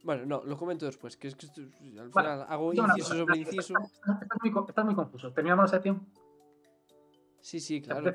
Bueno, 0.03 0.25
no, 0.25 0.43
lo 0.43 0.57
comento 0.57 0.85
después, 0.87 1.15
que 1.15 1.27
es 1.27 1.35
que 1.35 1.45
esto- 1.45 1.61
al 1.61 2.11
final 2.11 2.45
hago 2.49 2.73
inciso 2.73 3.13
sobre 3.15 3.37
inciso. 3.37 3.73
Estás, 3.77 4.21
estás 4.23 4.37
muy, 4.41 4.51
co- 4.51 4.65
estás 4.67 4.83
muy 4.85 4.95
confuso. 4.95 5.31
¿Terminamos 5.31 5.65
la 5.65 5.67
sección? 5.77 6.07
Sí, 7.41 7.59
sí, 7.59 7.81
¿Te 7.81 7.87
claro. 7.87 8.13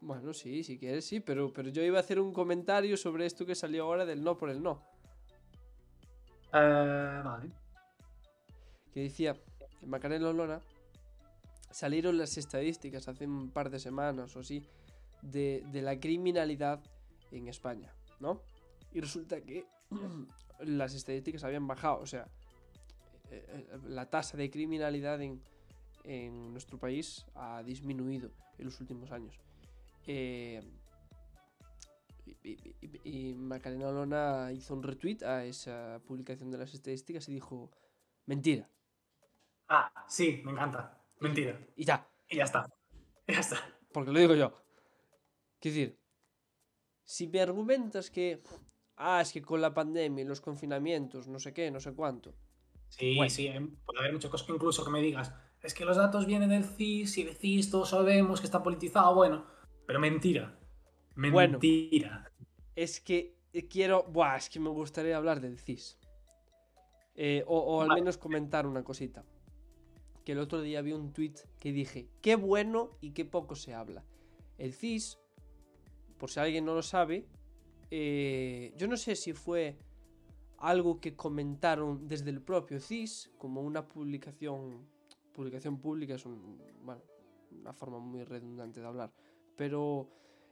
bueno, 0.00 0.32
sí, 0.34 0.64
si 0.64 0.78
quieres, 0.78 1.06
sí, 1.06 1.20
pero, 1.20 1.52
pero 1.52 1.68
yo 1.70 1.82
iba 1.82 1.98
a 1.98 2.00
hacer 2.00 2.20
un 2.20 2.32
comentario 2.32 2.96
sobre 2.96 3.26
esto 3.26 3.46
que 3.46 3.54
salió 3.54 3.84
ahora 3.84 4.04
del 4.04 4.22
no 4.22 4.36
por 4.36 4.50
el 4.50 4.62
no. 4.62 4.82
Eh, 6.52 7.22
vale. 7.24 7.50
que 8.92 9.00
decía 9.00 9.36
en 9.82 9.90
Macarena 9.90 10.28
Olona 10.28 10.60
salieron 11.72 12.16
las 12.16 12.36
estadísticas 12.36 13.08
hace 13.08 13.26
un 13.26 13.50
par 13.50 13.70
de 13.70 13.80
semanas 13.80 14.36
o 14.36 14.40
así 14.40 14.64
de, 15.22 15.64
de 15.72 15.82
la 15.82 15.98
criminalidad 15.98 16.80
en 17.32 17.48
España, 17.48 17.92
¿no? 18.20 18.40
Y 18.92 19.00
resulta 19.00 19.40
que 19.40 19.66
las 20.60 20.94
estadísticas 20.94 21.42
habían 21.42 21.66
bajado, 21.66 22.00
o 22.00 22.06
sea, 22.06 22.28
eh, 23.30 23.44
eh, 23.48 23.78
la 23.88 24.08
tasa 24.08 24.36
de 24.36 24.50
criminalidad 24.50 25.20
en, 25.20 25.42
en 26.04 26.52
nuestro 26.52 26.78
país 26.78 27.26
ha 27.34 27.62
disminuido 27.62 28.30
en 28.58 28.64
los 28.66 28.80
últimos 28.80 29.10
años. 29.10 29.38
Eh, 30.06 30.62
y, 32.26 32.36
y- 32.50 33.00
y- 33.04 33.34
Macarena 33.34 33.88
Olona 33.88 34.50
hizo 34.52 34.74
un 34.74 34.82
retweet 34.82 35.22
a 35.24 35.44
esa 35.44 36.00
publicación 36.06 36.50
de 36.50 36.58
las 36.58 36.72
estadísticas 36.74 37.28
y 37.28 37.34
dijo, 37.34 37.70
mentira. 38.26 38.68
Ah, 39.68 40.04
sí, 40.08 40.42
me 40.44 40.52
encanta. 40.52 41.02
Mentira. 41.20 41.58
Y 41.76 41.84
ya, 41.84 42.06
Y 42.28 42.36
ya 42.36 42.44
está. 42.44 42.66
Ya 43.26 43.40
está. 43.40 43.56
porque 43.92 44.12
lo 44.12 44.18
digo 44.20 44.34
yo. 44.34 44.52
Quiero 45.58 45.76
decir, 45.76 45.98
si 47.04 47.26
me 47.28 47.40
argumentas 47.40 48.10
que, 48.10 48.42
ah, 48.96 49.20
es 49.22 49.32
que 49.32 49.40
con 49.40 49.60
la 49.62 49.72
pandemia 49.72 50.22
y 50.24 50.26
los 50.26 50.42
confinamientos, 50.42 51.26
no 51.28 51.38
sé 51.38 51.54
qué, 51.54 51.70
no 51.70 51.80
sé 51.80 51.94
cuánto. 51.94 52.34
Sí, 52.88 53.16
Bueno. 53.16 53.30
sí, 53.30 53.46
eh, 53.46 53.60
puede 53.86 54.00
haber 54.00 54.12
muchas 54.12 54.30
cosas, 54.30 54.48
incluso 54.50 54.84
que 54.84 54.90
me 54.90 55.00
digas, 55.00 55.32
es 55.64 55.74
que 55.74 55.84
los 55.84 55.96
datos 55.96 56.26
vienen 56.26 56.50
del 56.50 56.64
CIS 56.64 57.18
y 57.18 57.22
el 57.22 57.34
CIS 57.34 57.70
todos 57.70 57.90
sabemos 57.90 58.40
que 58.40 58.46
está 58.46 58.62
politizado, 58.62 59.14
bueno, 59.14 59.46
pero 59.86 60.00
mentira. 60.00 60.58
Bueno. 61.16 61.58
Mentira. 61.58 62.30
Es 62.74 63.00
que 63.00 63.36
eh, 63.52 63.68
quiero, 63.68 64.04
buah, 64.04 64.36
es 64.36 64.48
que 64.48 64.60
me 64.60 64.70
gustaría 64.70 65.16
hablar 65.16 65.40
del 65.40 65.58
CIS. 65.58 65.98
Eh, 67.16 67.44
o, 67.46 67.58
o 67.58 67.82
al 67.82 67.88
menos 67.88 68.18
comentar 68.18 68.66
una 68.66 68.82
cosita. 68.82 69.24
Que 70.24 70.32
el 70.32 70.38
otro 70.38 70.62
día 70.62 70.82
vi 70.82 70.92
un 70.92 71.12
tweet 71.12 71.34
que 71.60 71.72
dije, 71.72 72.08
qué 72.20 72.36
bueno 72.36 72.90
y 73.00 73.12
qué 73.12 73.24
poco 73.24 73.54
se 73.54 73.74
habla. 73.74 74.04
El 74.58 74.72
CIS, 74.72 75.18
por 76.18 76.30
si 76.30 76.40
alguien 76.40 76.64
no 76.64 76.74
lo 76.74 76.82
sabe, 76.82 77.26
eh, 77.90 78.72
yo 78.76 78.88
no 78.88 78.96
sé 78.96 79.14
si 79.16 79.32
fue 79.32 79.78
algo 80.58 81.00
que 81.00 81.14
comentaron 81.14 82.08
desde 82.08 82.30
el 82.30 82.40
propio 82.40 82.80
CIS, 82.80 83.30
como 83.38 83.60
una 83.60 83.86
publicación, 83.86 84.88
publicación 85.34 85.78
pública, 85.78 86.14
es 86.14 86.24
un, 86.24 86.58
bueno, 86.82 87.02
una 87.60 87.72
forma 87.74 87.98
muy 87.98 88.24
redundante 88.24 88.80
de 88.80 88.86
hablar, 88.86 89.12
pero 89.56 90.08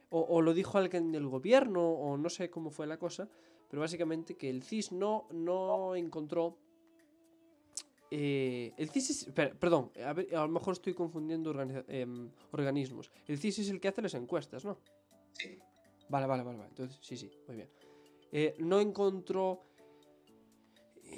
o, 0.09 0.19
o 0.21 0.41
lo 0.41 0.53
dijo 0.53 0.77
alguien 0.77 1.11
del 1.11 1.27
gobierno, 1.27 1.81
o 1.83 2.15
no 2.17 2.29
sé 2.29 2.49
cómo 2.51 2.69
fue 2.69 2.85
la 2.85 2.97
cosa, 2.97 3.27
pero 3.69 3.81
básicamente 3.81 4.35
que 4.35 4.49
el 4.49 4.61
CIS 4.61 4.91
no, 4.91 5.25
no 5.31 5.95
encontró... 5.95 6.55
eh, 8.11 8.73
el 8.77 8.89
CIS 8.89 9.09
es... 9.09 9.25
per- 9.33 9.57
perdón, 9.57 9.91
a, 10.05 10.13
ver, 10.13 10.35
a 10.35 10.41
lo 10.41 10.49
mejor 10.49 10.73
estoy 10.73 10.93
confundiendo 10.93 11.49
organiza- 11.51 11.85
em, 11.87 12.29
organismos. 12.51 13.11
El 13.27 13.39
CIS 13.39 13.59
es 13.59 13.69
el 13.69 13.79
que 13.79 13.87
hace 13.87 14.01
las 14.03 14.13
encuestas, 14.13 14.63
¿no? 14.65 14.77
Sí. 15.31 15.57
Vale, 16.09 16.27
vale, 16.27 16.43
vale, 16.43 16.57
vale. 16.59 16.69
Entonces, 16.69 16.99
sí, 17.01 17.17
sí, 17.17 17.31
muy 17.47 17.55
bien. 17.55 17.69
Eh, 18.31 18.55
no 18.59 18.79
encontró... 18.79 19.61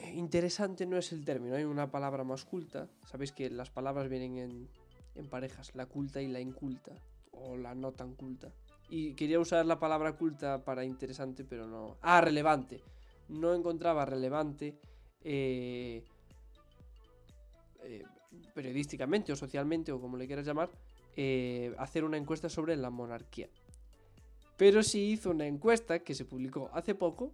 eh, 0.06 0.14
Interesante 0.16 0.86
no 0.86 0.98
es 0.98 1.12
el 1.12 1.26
término, 1.26 1.56
hay 1.56 1.64
una 1.64 1.92
palabra 1.92 2.24
más 2.24 2.46
culta. 2.46 2.88
Sabéis 3.06 3.32
que 3.32 3.50
las 3.50 3.70
palabras 3.70 4.10
vienen 4.10 4.38
en, 4.38 4.70
en 5.16 5.30
parejas, 5.30 5.74
la 5.76 5.86
culta 5.86 6.22
y 6.22 6.28
la 6.28 6.40
inculta, 6.40 6.92
o 7.32 7.58
la 7.58 7.76
no 7.76 7.92
tan 7.92 8.16
culta. 8.16 8.52
Y 8.90 9.14
quería 9.14 9.40
usar 9.40 9.66
la 9.66 9.80
palabra 9.80 10.14
culta 10.14 10.64
para 10.64 10.86
interesante, 10.86 11.44
pero 11.44 11.66
no... 11.68 11.98
Ah, 12.02 12.22
relevante. 12.22 12.82
No 13.30 13.54
encontraba 13.54 14.06
relevante 14.06 14.78
eh, 15.24 16.04
eh, 17.84 18.04
periodísticamente 18.54 19.32
o 19.32 19.36
socialmente, 19.36 19.92
o 19.92 20.00
como 20.00 20.18
le 20.18 20.28
quieras 20.28 20.46
llamar, 20.46 20.70
eh, 21.16 21.74
hacer 21.80 22.04
una 22.04 22.18
encuesta 22.18 22.48
sobre 22.48 22.76
la 22.76 22.92
monarquía. 22.92 23.50
Pero 24.58 24.84
sí 24.84 25.12
hizo 25.12 25.32
una 25.32 25.48
encuesta 25.48 26.00
que 26.00 26.14
se 26.14 26.26
publicó 26.26 26.70
hace 26.74 26.94
poco 26.94 27.34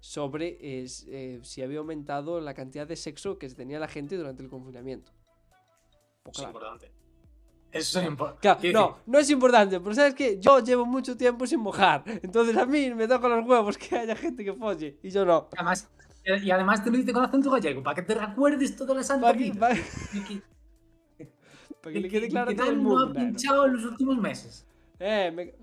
sobre 0.00 0.56
eh, 0.60 0.86
eh, 1.08 1.40
si 1.42 1.62
había 1.62 1.78
aumentado 1.78 2.40
la 2.40 2.54
cantidad 2.54 2.86
de 2.86 2.96
sexo 2.96 3.38
que 3.38 3.48
tenía 3.50 3.78
la 3.78 3.86
gente 3.88 4.16
durante 4.16 4.42
el 4.42 4.48
confinamiento. 4.48 5.12
Pues 6.22 6.36
Es 6.36 6.42
claro. 6.42 6.50
importante. 6.58 6.92
Eso 7.72 8.00
es 8.00 8.06
importante. 8.08 8.70
Claro, 8.72 8.96
no, 9.06 9.12
no 9.12 9.18
es 9.20 9.30
importante, 9.30 9.78
pero 9.78 9.94
sabes 9.94 10.14
que 10.14 10.40
yo 10.40 10.58
llevo 10.60 10.84
mucho 10.86 11.16
tiempo 11.16 11.46
sin 11.46 11.60
mojar. 11.60 12.02
Entonces 12.22 12.56
a 12.56 12.66
mí 12.66 12.92
me 12.94 13.06
toca 13.06 13.28
los 13.28 13.46
huevos 13.46 13.78
que 13.78 13.96
haya 13.96 14.16
gente 14.16 14.44
que 14.44 14.52
folle 14.54 14.98
y 15.02 15.10
yo 15.10 15.24
no. 15.24 15.48
Además, 15.56 15.88
y 16.42 16.50
además 16.50 16.82
te 16.82 16.90
lo 16.90 16.96
dice 16.96 17.12
con 17.12 17.24
acento 17.24 17.50
gallego, 17.50 17.82
para 17.82 17.94
que 17.94 18.02
te 18.02 18.14
recuerdes 18.14 18.74
toda 18.76 18.94
la 18.94 19.02
santa 19.02 19.26
Para 19.28 19.38
que, 19.38 19.44
vida. 19.44 19.60
pa- 19.60 19.68
de 20.12 20.24
que- 20.26 20.42
para 21.80 21.92
que 21.94 22.00
le 22.00 22.08
quede 22.08 22.22
que- 22.22 22.28
claro 22.28 22.50
a 22.50 22.52
que 22.54 22.56
todo 22.58 22.70
el 22.70 22.74
Dan 22.76 22.82
no 22.84 22.90
mundo. 22.90 23.06
ha 23.20 23.22
pinchado 23.22 23.66
en 23.66 23.72
los 23.74 23.84
últimos 23.84 24.18
meses. 24.18 24.66
Eh, 24.98 25.30
me, 25.34 25.54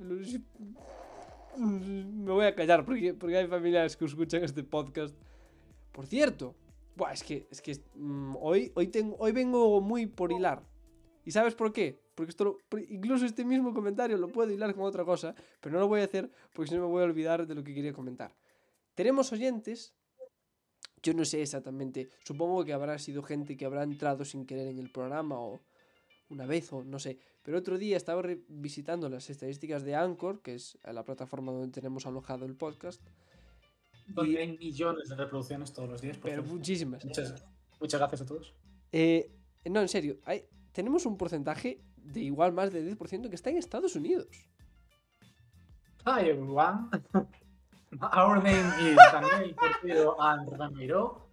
me 1.60 2.32
voy 2.32 2.46
a 2.46 2.56
callar 2.56 2.86
porque, 2.86 3.14
porque 3.14 3.38
hay 3.38 3.48
familiares 3.48 3.96
que 3.98 4.06
escuchan 4.06 4.44
este 4.44 4.64
podcast. 4.64 5.16
Por 5.92 6.06
cierto, 6.06 6.56
buah, 6.96 7.14
es 7.14 7.24
que, 7.24 7.48
es 7.50 7.62
que 7.62 7.80
mm, 7.96 8.36
hoy, 8.40 8.72
hoy, 8.76 8.88
tengo, 8.88 9.16
hoy 9.20 9.32
vengo 9.32 9.82
muy 9.82 10.06
por 10.06 10.32
hilar. 10.32 10.64
¿Y 11.26 11.32
sabes 11.32 11.56
por 11.56 11.74
qué? 11.74 12.02
Porque 12.16 12.32
esto 12.32 12.58
incluso 12.90 13.26
este 13.26 13.44
mismo 13.44 13.74
comentario 13.74 14.18
lo 14.18 14.30
puedo 14.30 14.52
hilar 14.52 14.74
con 14.74 14.86
otra 14.86 15.04
cosa, 15.04 15.36
pero 15.60 15.74
no 15.74 15.80
lo 15.80 15.88
voy 15.88 16.02
a 16.02 16.06
hacer 16.06 16.32
porque 16.54 16.70
si 16.70 16.76
no 16.76 16.82
me 16.82 16.88
voy 16.88 17.02
a 17.02 17.06
olvidar 17.06 17.46
de 17.46 17.54
lo 17.54 17.64
que 17.64 17.74
quería 17.74 17.94
comentar. 17.94 18.36
Tenemos 18.96 19.32
oyentes, 19.32 19.94
yo 21.04 21.14
no 21.14 21.26
sé 21.26 21.42
exactamente, 21.42 22.10
supongo 22.24 22.64
que 22.66 22.74
habrá 22.74 22.98
sido 22.98 23.22
gente 23.22 23.58
que 23.58 23.66
habrá 23.66 23.84
entrado 23.84 24.26
sin 24.26 24.46
querer 24.46 24.68
en 24.68 24.80
el 24.80 24.90
programa 24.90 25.40
o 25.40 25.62
una 26.30 26.46
vez 26.46 26.72
o 26.74 26.84
no 26.84 27.00
sé, 27.00 27.20
pero 27.44 27.58
otro 27.58 27.78
día 27.78 27.96
estaba 27.98 28.22
revisitando 28.22 29.10
las 29.10 29.30
estadísticas 29.30 29.84
de 29.84 29.96
Anchor, 29.96 30.42
que 30.42 30.56
es 30.56 30.78
la 30.84 31.04
plataforma 31.06 31.52
donde 31.52 31.72
tenemos 31.72 32.06
alojado 32.06 32.46
el 32.46 32.56
podcast, 32.56 33.02
Donde 34.08 34.32
Y- 34.32 34.38
hay 34.38 34.58
millones 34.58 35.10
de 35.10 35.16
reproducciones 35.16 35.74
todos 35.74 35.90
los 35.90 36.02
días. 36.02 36.18
por 36.18 36.30
pero 36.30 36.42
cierto. 36.42 36.56
muchísimas. 36.56 37.04
Muchas, 37.06 37.46
muchas 37.80 38.00
gracias 38.00 38.22
a 38.22 38.26
todos. 38.26 38.54
Eh, 38.94 39.30
no, 39.66 39.82
en 39.82 39.90
serio, 39.90 40.18
hay, 40.24 40.46
tenemos 40.72 41.06
un 41.06 41.18
porcentaje 41.18 41.82
de 41.98 42.22
igual 42.22 42.54
más 42.54 42.72
del 42.72 42.86
10% 42.98 43.28
que 43.30 43.36
está 43.36 43.50
en 43.50 43.58
Estados 43.58 43.96
Unidos. 43.98 44.28
Hi 46.06 46.22
everyone. 46.30 46.90
Our 48.02 48.42
name 48.44 48.70
is 48.92 48.96
Daniel 49.12 49.56
Portillo 49.56 50.22
and 50.22 50.50
Ramiro, 50.58 51.27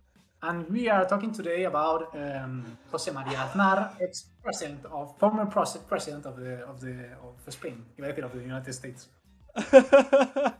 and 0.48 0.68
we 0.70 0.88
are 0.88 1.06
talking 1.06 1.32
today 1.32 1.64
about 1.64 2.14
um, 2.14 2.64
José 2.92 3.10
María 3.12 3.42
Aznar, 3.44 3.96
ex-president 4.00 4.84
of 4.86 5.16
former 5.18 5.46
pres- 5.46 5.78
president 5.88 6.26
of 6.26 6.36
the 6.36 6.62
of 6.68 6.80
the 6.80 6.94
of 7.22 7.34
Spain, 7.48 7.84
iba 7.98 8.06
a 8.06 8.10
decir 8.12 8.24
of 8.24 8.32
the 8.32 8.42
United 8.42 8.72
States. 8.72 9.08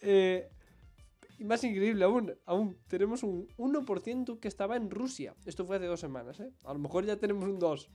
Eh, 0.00 0.48
y 1.38 1.44
más 1.44 1.64
increíble 1.64 2.04
aún, 2.04 2.32
aún 2.46 2.78
tenemos 2.88 3.22
un 3.22 3.48
1% 3.58 4.38
que 4.38 4.48
estaba 4.48 4.76
en 4.76 4.90
Rusia. 4.90 5.34
Esto 5.44 5.64
fue 5.66 5.76
hace 5.76 5.86
dos 5.86 5.98
semanas, 6.00 6.38
¿eh? 6.40 6.50
A 6.64 6.72
lo 6.72 6.78
mejor 6.78 7.04
ya 7.04 7.16
tenemos 7.16 7.44
un 7.44 7.58
2. 7.58 7.90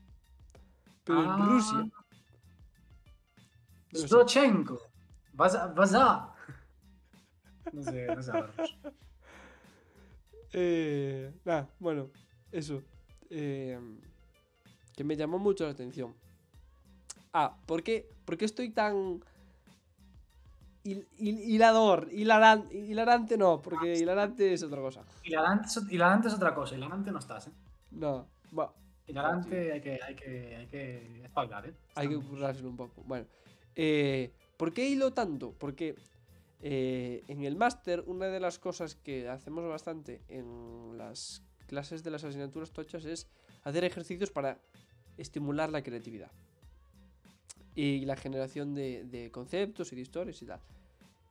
Pero 1.04 1.20
Ah. 1.22 1.38
en 1.40 1.46
Rusia. 1.50 1.78
No 3.92 4.00
sé. 4.00 4.08
Strochenko, 4.08 4.80
Vaza, 5.34 5.68
Vaza. 5.68 6.34
No 7.72 7.82
sé, 7.84 8.08
no 8.08 8.22
sé. 8.22 8.32
Eh, 10.54 11.32
nada, 11.46 11.70
bueno, 11.80 12.10
eso. 12.52 12.82
Eh, 13.30 13.80
que 14.96 15.04
me 15.04 15.16
llamó 15.16 15.40
mucho 15.40 15.66
la 15.66 15.72
atención. 15.72 16.14
Ah, 17.34 17.56
¿por 17.66 17.84
qué, 17.84 18.10
por 18.26 18.38
qué 18.38 18.46
estoy 18.46 18.70
tan... 18.72 19.22
hil- 20.84 21.06
hil- 21.18 21.40
hilador? 21.46 22.10
Hilaran- 22.12 22.68
hilarante 22.72 23.38
no, 23.38 23.62
porque 23.62 23.94
hilarante 23.94 24.54
es 24.54 24.64
otra 24.64 24.82
cosa. 24.82 25.04
Hilarante, 25.24 25.68
es- 25.68 25.92
hilarante 25.92 26.28
es 26.28 26.34
otra 26.34 26.54
cosa, 26.56 26.76
hilarante 26.76 27.12
no 27.12 27.20
estás, 27.20 27.48
¿eh? 27.48 27.52
No, 27.92 28.28
va, 28.58 28.74
Hilarante 29.08 29.72
hay 29.74 29.82
que, 29.82 30.00
hay 30.04 30.16
que, 30.16 30.56
hay 30.56 30.68
que 30.68 31.22
espabilar, 31.24 31.68
¿eh? 31.68 31.74
hay 31.96 32.08
que 32.10 32.16
currárselo 32.16 32.70
un 32.70 32.78
poco. 32.78 33.04
Bueno, 33.06 33.26
eh, 33.76 34.32
¿por 34.58 34.72
qué 34.74 34.88
hilo 34.88 35.12
tanto? 35.14 35.54
Porque 35.58 35.96
eh, 36.62 37.24
en 37.28 37.44
el 37.44 37.56
máster 37.56 38.04
una 38.06 38.28
de 38.28 38.40
las 38.40 38.60
cosas 38.60 38.96
que 38.96 39.30
hacemos 39.30 39.68
bastante 39.68 40.22
en 40.28 40.98
las 40.98 41.42
clases 41.68 42.04
de 42.04 42.12
las 42.12 42.24
asignaturas 42.24 42.72
tochas 42.72 43.06
es 43.06 43.28
hacer 43.64 43.84
ejercicios 43.84 44.32
para 44.32 44.60
estimular 45.18 45.70
la 45.70 45.84
creatividad 45.84 46.32
y 47.76 48.06
la 48.06 48.16
generación 48.16 48.74
de, 48.76 49.30
conceptos 49.32 49.94
y 49.94 49.96
de 49.96 50.02
historias 50.02 50.42
y 50.42 50.46
tal. 50.46 50.60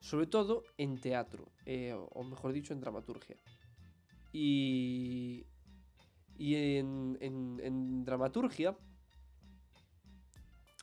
Sobre 0.01 0.27
todo 0.27 0.63
en 0.79 0.99
teatro, 1.01 1.45
eh, 1.67 1.93
o- 1.95 2.23
mejor 2.25 2.53
dicho, 2.53 2.73
en 2.73 2.81
dramaturgia. 2.81 3.37
Y, 4.33 5.45
y 6.39 6.55
en- 6.55 7.19
en 7.21 8.05
dramaturgia, 8.05 8.77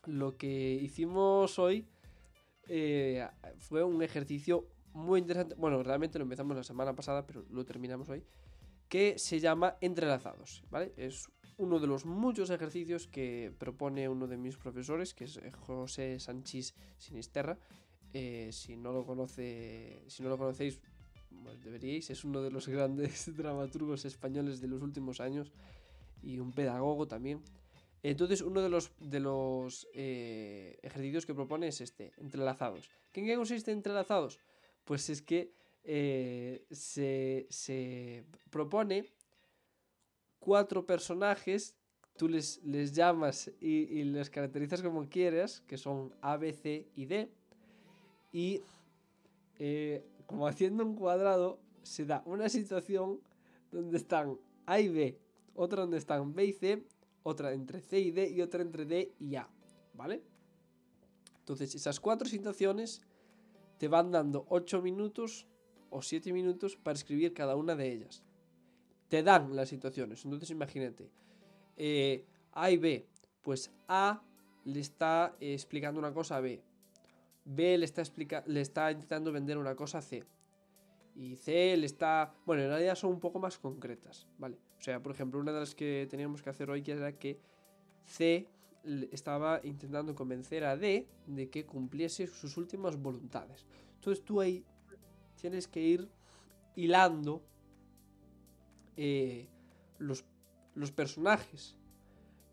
lo 0.06 0.38
que 0.38 0.74
hicimos 0.74 1.58
hoy 1.58 1.88
eh, 2.68 3.28
fue 3.60 3.84
un 3.84 4.02
ejercicio 4.02 4.68
muy 4.94 5.20
interesante. 5.20 5.56
Bueno, 5.56 5.84
realmente 5.84 6.18
lo 6.18 6.24
empezamos 6.24 6.56
la 6.56 6.64
semana 6.64 6.96
pasada, 6.96 7.26
pero 7.26 7.46
lo 7.50 7.66
terminamos 7.66 8.10
hoy. 8.10 8.24
Que 8.90 9.18
se 9.18 9.40
llama 9.40 9.78
Entrelazados, 9.82 10.64
¿vale? 10.70 10.94
Es 10.96 11.28
uno 11.58 11.80
de 11.80 11.88
los 11.88 12.06
muchos 12.06 12.50
ejercicios 12.50 13.08
que 13.08 13.54
propone 13.58 14.08
uno 14.10 14.28
de 14.28 14.38
mis 14.38 14.58
profesores, 14.58 15.14
que 15.14 15.26
es 15.26 15.40
José 15.60 16.20
Sanchís 16.20 16.76
Sinisterra. 16.98 17.58
Eh, 18.14 18.50
si 18.52 18.78
no 18.78 18.94
lo 18.94 19.06
conoce, 19.06 20.04
si 20.08 20.24
no 20.24 20.30
lo 20.30 20.38
conocéis, 20.38 20.80
pues 21.44 21.62
deberíais. 21.64 22.10
Es 22.10 22.24
uno 22.24 22.42
de 22.42 22.52
los 22.52 22.68
grandes 22.70 23.36
dramaturgos 23.36 24.06
españoles 24.06 24.62
de 24.62 24.68
los 24.68 24.82
últimos 24.82 25.20
años 25.20 25.52
y 26.22 26.40
un 26.40 26.52
pedagogo 26.52 27.08
también. 27.08 27.42
Entonces, 28.08 28.42
uno 28.42 28.62
de 28.62 28.70
los, 28.70 28.92
de 29.00 29.20
los 29.20 29.88
eh, 29.96 30.78
ejercicios 30.84 31.26
que 31.26 31.34
propone 31.34 31.70
es 31.70 31.82
este, 31.82 32.14
entrelazados. 32.18 32.88
¿Qué 33.12 33.22
¿En 33.22 33.26
qué 33.26 33.36
consiste 33.36 33.72
entrelazados? 33.72 34.40
Pues 34.84 35.10
es 35.10 35.24
que 35.24 35.52
eh, 35.84 36.68
se, 36.70 37.48
se 37.50 38.24
propone 38.52 39.08
cuatro 40.38 40.86
personajes, 40.86 41.76
tú 42.16 42.30
les, 42.30 42.64
les 42.64 42.94
llamas 42.94 43.52
y, 43.60 44.04
les 44.04 44.30
caracterizas 44.30 44.84
como 44.84 45.10
quieras, 45.10 45.62
que 45.62 45.80
son 45.80 46.14
A, 46.22 46.38
B, 46.38 46.54
C 46.54 46.88
y 46.96 47.08
D, 47.08 47.32
y 48.32 48.62
eh, 49.58 50.06
como 50.28 50.48
haciendo 50.48 50.86
un 50.86 50.96
cuadrado, 50.96 51.60
se 51.82 52.06
da 52.06 52.22
una 52.28 52.50
situación 52.50 53.20
donde 53.72 53.98
están 53.98 54.38
A 54.68 54.80
y 54.80 54.90
B, 54.90 55.20
otra 55.56 55.82
donde 55.82 55.98
están 55.98 56.36
B 56.36 56.46
y 56.46 56.54
C, 56.54 56.86
otra 57.26 57.54
entre 57.54 57.82
C 57.82 58.00
y 58.00 58.12
D 58.12 58.30
y 58.30 58.42
otra 58.42 58.62
entre 58.62 58.86
D 58.86 59.16
y 59.20 59.36
A, 59.36 59.50
¿vale? 59.96 60.22
Entonces, 61.40 61.74
esas 61.74 62.00
cuatro 62.00 62.28
situaciones 62.28 63.02
te 63.80 63.88
van 63.88 64.12
dando 64.12 64.46
8 64.50 64.82
minutos 64.84 65.48
o 65.90 66.04
7 66.04 66.32
minutos 66.32 66.76
para 66.76 66.96
escribir 66.96 67.34
cada 67.34 67.56
una 67.56 67.76
de 67.76 67.92
ellas. 67.92 68.24
Te 69.10 69.24
dan 69.24 69.56
las 69.56 69.70
situaciones. 69.70 70.24
Entonces, 70.24 70.52
imagínate, 70.52 71.10
eh, 71.78 72.26
A 72.52 72.70
y 72.70 72.78
B, 72.78 73.08
pues 73.42 73.72
A 73.88 74.22
le 74.64 74.80
está 74.80 75.36
explicando 75.40 76.00
una 76.00 76.14
cosa 76.14 76.38
a 76.38 76.42
B. 76.42 76.62
B 77.44 77.78
le 77.80 77.86
está, 77.86 78.02
explica 78.02 78.44
le 78.46 78.62
está 78.62 78.92
intentando 78.92 79.32
vender 79.32 79.58
una 79.58 79.76
cosa 79.76 79.98
a 79.98 80.02
C. 80.02 80.24
Y 81.16 81.38
C 81.38 81.76
le 81.78 81.86
está... 81.86 82.36
Bueno, 82.46 82.64
en 82.64 82.70
realidad 82.70 82.96
son 82.96 83.12
un 83.12 83.20
poco 83.20 83.40
más 83.40 83.58
concretas, 83.58 84.28
¿vale? 84.38 84.58
O 84.78 84.82
sea, 84.82 85.02
por 85.02 85.14
ejemplo, 85.14 85.40
una 85.40 85.54
de 85.54 85.62
las 85.62 85.74
que 85.74 86.08
teníamos 86.10 86.44
que 86.44 86.50
hacer 86.50 86.70
hoy 86.70 86.84
que 86.84 86.92
era 86.92 87.18
que 87.18 87.40
C 88.04 88.50
estaba 89.12 89.62
intentando 89.64 90.14
convencer 90.14 90.64
a 90.64 90.78
D 90.78 91.08
de 91.26 91.50
que 91.50 91.66
cumpliese 91.66 92.28
sus 92.28 92.58
últimas 92.58 92.98
voluntades. 92.98 93.66
Entonces 93.96 94.24
tú 94.24 94.42
ahí 94.42 94.64
tienes 95.36 95.68
que 95.68 95.82
ir 95.82 96.10
hilando 96.76 97.42
eh, 98.98 99.48
los, 99.98 100.26
los 100.76 100.92
personajes 100.92 101.76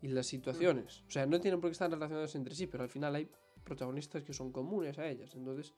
y 0.01 0.07
las 0.07 0.25
situaciones. 0.25 1.03
O 1.07 1.11
sea, 1.11 1.25
no 1.25 1.39
tienen 1.39 1.61
por 1.61 1.69
qué 1.69 1.73
estar 1.73 1.91
relacionados 1.91 2.33
entre 2.35 2.55
sí, 2.55 2.67
pero 2.67 2.83
al 2.83 2.89
final 2.89 3.13
hay 3.15 3.29
protagonistas 3.63 4.23
que 4.23 4.33
son 4.33 4.51
comunes 4.51 4.97
a 4.97 5.07
ellas. 5.07 5.35
Entonces, 5.35 5.73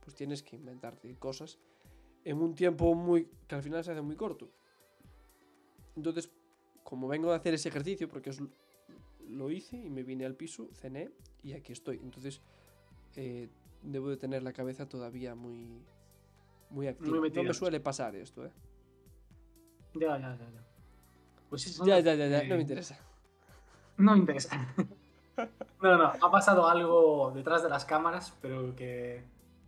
pues 0.00 0.16
tienes 0.16 0.42
que 0.42 0.56
inventarte 0.56 1.14
cosas 1.16 1.58
en 2.24 2.40
un 2.40 2.54
tiempo 2.54 2.94
muy 2.94 3.28
que 3.46 3.54
al 3.54 3.62
final 3.62 3.84
se 3.84 3.92
hace 3.92 4.02
muy 4.02 4.16
corto. 4.16 4.48
Entonces, 5.96 6.30
como 6.82 7.08
vengo 7.08 7.32
a 7.32 7.36
hacer 7.36 7.54
ese 7.54 7.68
ejercicio, 7.68 8.08
porque 8.08 8.30
os 8.30 8.42
lo 9.28 9.50
hice 9.50 9.76
y 9.76 9.90
me 9.90 10.02
vine 10.02 10.24
al 10.24 10.34
piso, 10.34 10.68
cené 10.74 11.10
y 11.42 11.52
aquí 11.52 11.72
estoy. 11.72 12.00
Entonces, 12.02 12.40
eh, 13.16 13.48
debo 13.82 14.08
de 14.10 14.16
tener 14.16 14.42
la 14.42 14.52
cabeza 14.52 14.88
todavía 14.88 15.34
muy, 15.34 15.82
muy 16.70 16.88
activa. 16.88 17.16
no 17.16 17.20
me 17.20 17.28
eso. 17.28 17.54
suele 17.54 17.80
pasar 17.80 18.16
esto, 18.16 18.44
¿eh? 18.44 18.50
Ya, 19.94 20.18
ya, 20.18 20.36
ya. 20.36 20.50
ya. 20.50 20.64
Pues 21.48 21.62
sí, 21.62 21.82
Ya, 21.84 22.00
ya, 22.00 22.14
ya, 22.14 22.26
ya, 22.26 22.44
no 22.44 22.56
me 22.56 22.62
interesa. 22.62 22.98
No 23.96 24.12
me 24.12 24.18
interesa. 24.18 24.74
No, 25.82 25.98
no, 25.98 26.04
ha 26.04 26.30
pasado 26.30 26.68
algo 26.68 27.32
detrás 27.34 27.62
de 27.62 27.68
las 27.68 27.84
cámaras, 27.84 28.32
pero 28.40 28.74
que 28.76 29.24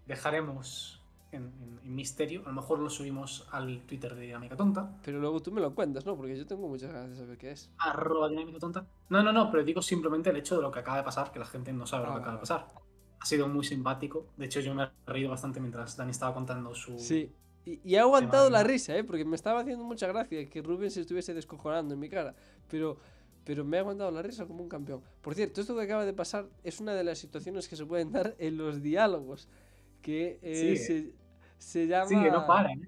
dejaremos 0.06 0.95
en, 1.36 1.44
en- 1.62 1.80
en 1.84 1.94
misterio. 1.94 2.42
A 2.44 2.48
lo 2.48 2.54
mejor 2.54 2.78
lo 2.80 2.90
subimos 2.90 3.46
al 3.52 3.82
Twitter 3.86 4.14
de 4.14 4.22
Dinámica 4.22 4.56
Tonta. 4.56 4.98
Pero 5.04 5.20
luego 5.20 5.40
tú 5.40 5.52
me 5.52 5.60
lo 5.60 5.74
cuentas, 5.74 6.04
¿no? 6.04 6.16
Porque 6.16 6.36
yo 6.36 6.46
tengo 6.46 6.66
muchas 6.68 6.92
ganas 6.92 7.10
de 7.10 7.16
saber 7.16 7.38
qué 7.38 7.52
es. 7.52 7.70
Arroba 7.78 8.28
Dinámica 8.28 8.58
Tonta. 8.58 8.86
No, 9.08 9.22
no, 9.22 9.32
no, 9.32 9.50
pero 9.50 9.62
digo 9.64 9.80
simplemente 9.82 10.30
el 10.30 10.36
hecho 10.36 10.56
de 10.56 10.62
lo 10.62 10.70
que 10.72 10.80
acaba 10.80 10.96
de 10.98 11.04
pasar, 11.04 11.30
que 11.30 11.38
la 11.38 11.46
gente 11.46 11.72
no 11.72 11.86
sabe 11.86 12.06
lo 12.06 12.10
Ah, 12.12 12.14
que 12.14 12.20
acaba 12.20 12.34
de 12.34 12.40
pasar. 12.40 12.66
Ha 13.20 13.24
sido 13.26 13.48
muy 13.48 13.64
simpático. 13.64 14.26
De 14.36 14.46
hecho, 14.46 14.60
yo 14.60 14.74
me 14.74 14.82
he 14.84 14.88
reído 15.06 15.30
bastante 15.30 15.60
mientras 15.60 15.96
Dani 15.96 16.10
estaba 16.10 16.34
contando 16.34 16.74
su. 16.74 16.98
Sí. 16.98 17.32
Y, 17.64 17.80
y 17.84 17.94
he 17.96 17.98
aguantado 17.98 18.48
la 18.50 18.62
risa, 18.62 18.96
¿eh? 18.96 19.02
Porque 19.04 19.24
me 19.24 19.34
estaba 19.36 19.60
haciendo 19.60 19.84
mucha 19.84 20.06
gracia 20.06 20.48
que 20.48 20.62
Rubén 20.62 20.90
se 20.90 21.00
estuviese 21.00 21.34
descojonando 21.34 21.94
en 21.94 22.00
mi 22.00 22.08
cara. 22.08 22.34
Pero, 22.68 22.96
pero 23.44 23.64
me 23.64 23.76
he 23.76 23.80
aguantado 23.80 24.10
la 24.12 24.22
risa 24.22 24.46
como 24.46 24.62
un 24.62 24.68
campeón. 24.68 25.02
Por 25.20 25.34
cierto, 25.34 25.60
esto 25.60 25.74
que 25.74 25.82
acaba 25.82 26.04
de 26.04 26.12
pasar 26.12 26.46
es 26.62 26.78
una 26.80 26.94
de 26.94 27.02
las 27.02 27.18
situaciones 27.18 27.66
que 27.68 27.74
se 27.74 27.84
pueden 27.86 28.12
dar 28.12 28.36
en 28.38 28.56
los 28.56 28.82
diálogos. 28.82 29.48
Que 30.02 30.38
eh, 30.42 30.54
Sigue. 30.54 30.76
se, 30.76 31.14
se 31.58 31.86
llama... 31.86 32.06
Sí, 32.08 32.14
que 32.22 32.30
no 32.30 32.46
para, 32.46 32.72
¿eh? 32.72 32.80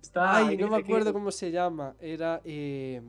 Está. 0.00 0.36
Ay, 0.36 0.56
no 0.56 0.68
me 0.68 0.78
que- 0.78 0.82
acuerdo 0.84 1.12
cómo 1.12 1.30
se 1.30 1.50
llama. 1.50 1.94
Era... 2.00 2.40
eh, 2.44 3.00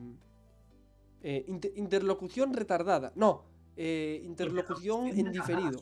eh, 1.21 1.45
inter- 1.47 1.73
interlocución 1.75 2.53
retardada. 2.53 3.11
No. 3.15 3.45
eh, 3.75 4.21
interlocución 4.23 5.07
en 5.07 5.31
diferido. 5.31 5.79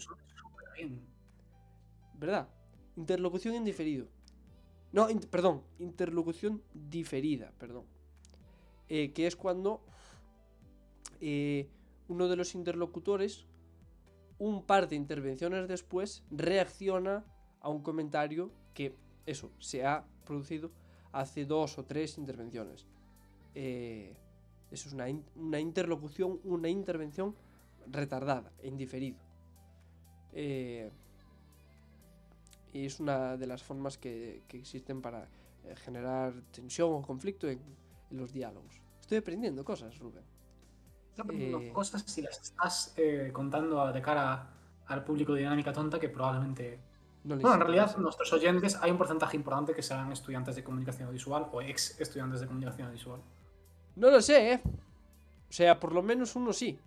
¿Verdad? 2.15 2.47
Interlocución 2.95 3.55
en 3.55 3.63
diferido. 3.63 4.07
No, 4.91 5.07
perdón, 5.29 5.63
interlocución 5.79 6.61
diferida, 6.73 7.51
perdón. 7.57 7.85
Eh, 8.89 9.13
que 9.13 9.25
es 9.27 9.35
cuando 9.35 9.83
uno 12.07 12.27
de 12.27 12.35
los 12.35 12.55
interlocutores, 12.55 13.45
un 14.37 14.65
par 14.65 14.89
de 14.89 14.95
intervenciones 14.95 15.67
después, 15.67 16.23
reacciona 16.29 17.23
a 17.61 17.69
un 17.69 17.81
comentario 17.83 18.51
que, 18.73 18.95
eso, 19.25 19.51
se 19.59 19.85
ha 19.85 20.03
producido 20.25 20.71
hace 21.11 21.45
dos 21.45 21.77
o 21.77 21.83
tres 21.83 22.17
intervenciones. 22.17 22.85
Eh, 23.53 24.15
eso 24.71 24.87
es 24.87 24.93
una, 24.93 25.09
in- 25.09 25.25
una 25.35 25.59
interlocución, 25.59 26.39
una 26.43 26.69
intervención 26.69 27.35
retardada, 27.87 28.51
en 28.61 28.77
diferido. 28.77 29.17
Eh, 30.33 30.89
y 32.73 32.85
es 32.85 32.99
una 32.99 33.35
de 33.35 33.47
las 33.47 33.61
formas 33.61 33.97
que, 33.97 34.43
que 34.47 34.57
existen 34.57 35.01
para 35.01 35.27
eh, 35.65 35.75
generar 35.75 36.33
tensión 36.51 36.93
o 36.93 37.01
conflicto 37.01 37.49
en, 37.49 37.59
en 38.09 38.17
los 38.17 38.31
diálogos. 38.31 38.79
Estoy 39.01 39.17
aprendiendo 39.17 39.65
cosas, 39.65 39.99
Rubén. 39.99 40.23
Estás 41.09 41.25
aprendiendo 41.25 41.59
Eh, 41.59 41.73
cosas 41.73 42.03
si 42.03 42.21
las 42.21 42.41
estás 42.41 42.93
eh, 42.95 43.29
contando 43.33 43.91
de 43.91 44.01
cara 44.01 44.53
al 44.85 45.03
público 45.03 45.33
de 45.33 45.41
Dinámica 45.41 45.73
Tonta 45.73 45.99
que 45.99 46.07
probablemente... 46.07 46.79
No 47.23 47.35
Bueno, 47.35 47.53
en 47.53 47.59
realidad 47.61 47.95
nuestros 47.97 48.33
oyentes 48.33 48.77
hay 48.81 48.89
un 48.91 48.97
porcentaje 48.97 49.37
importante 49.37 49.73
que 49.75 49.83
serán 49.83 50.11
estudiantes 50.11 50.55
de 50.55 50.63
comunicación 50.63 51.03
audiovisual 51.07 51.47
o 51.51 51.61
ex 51.61 51.99
estudiantes 52.01 52.39
de 52.41 52.47
comunicación 52.47 52.87
audiovisual. 52.87 53.21
No 53.95 54.09
lo 54.09 54.21
sé, 54.21 54.53
¿eh? 54.53 54.61
O 54.65 55.53
sea, 55.53 55.79
por 55.79 55.93
lo 55.93 56.01
menos 56.01 56.35
uno 56.35 56.51
sí. 56.53 56.79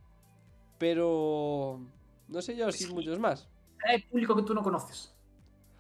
Pero... 0.79 1.81
No 2.29 2.43
sé 2.43 2.57
yo 2.57 2.71
si 2.73 2.85
Sí. 2.85 2.93
muchos 2.95 3.19
más. 3.19 3.49
Hay 3.87 4.03
público 4.03 4.35
que 4.35 4.43
tú 4.43 4.55
no 4.55 4.63
conoces. 4.63 5.15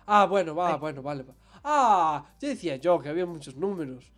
Ah, 0.07 0.26
bueno, 0.26 0.55
va, 0.55 0.74
Ay. 0.74 0.78
bueno, 0.78 1.02
vale. 1.02 1.22
va. 1.24 1.34
Ah, 1.64 2.26
ya 2.38 2.48
decía 2.50 2.76
yo 2.76 3.00
que 3.00 3.09
había 3.09 3.24
muchos 3.26 3.57
números. 3.57 4.12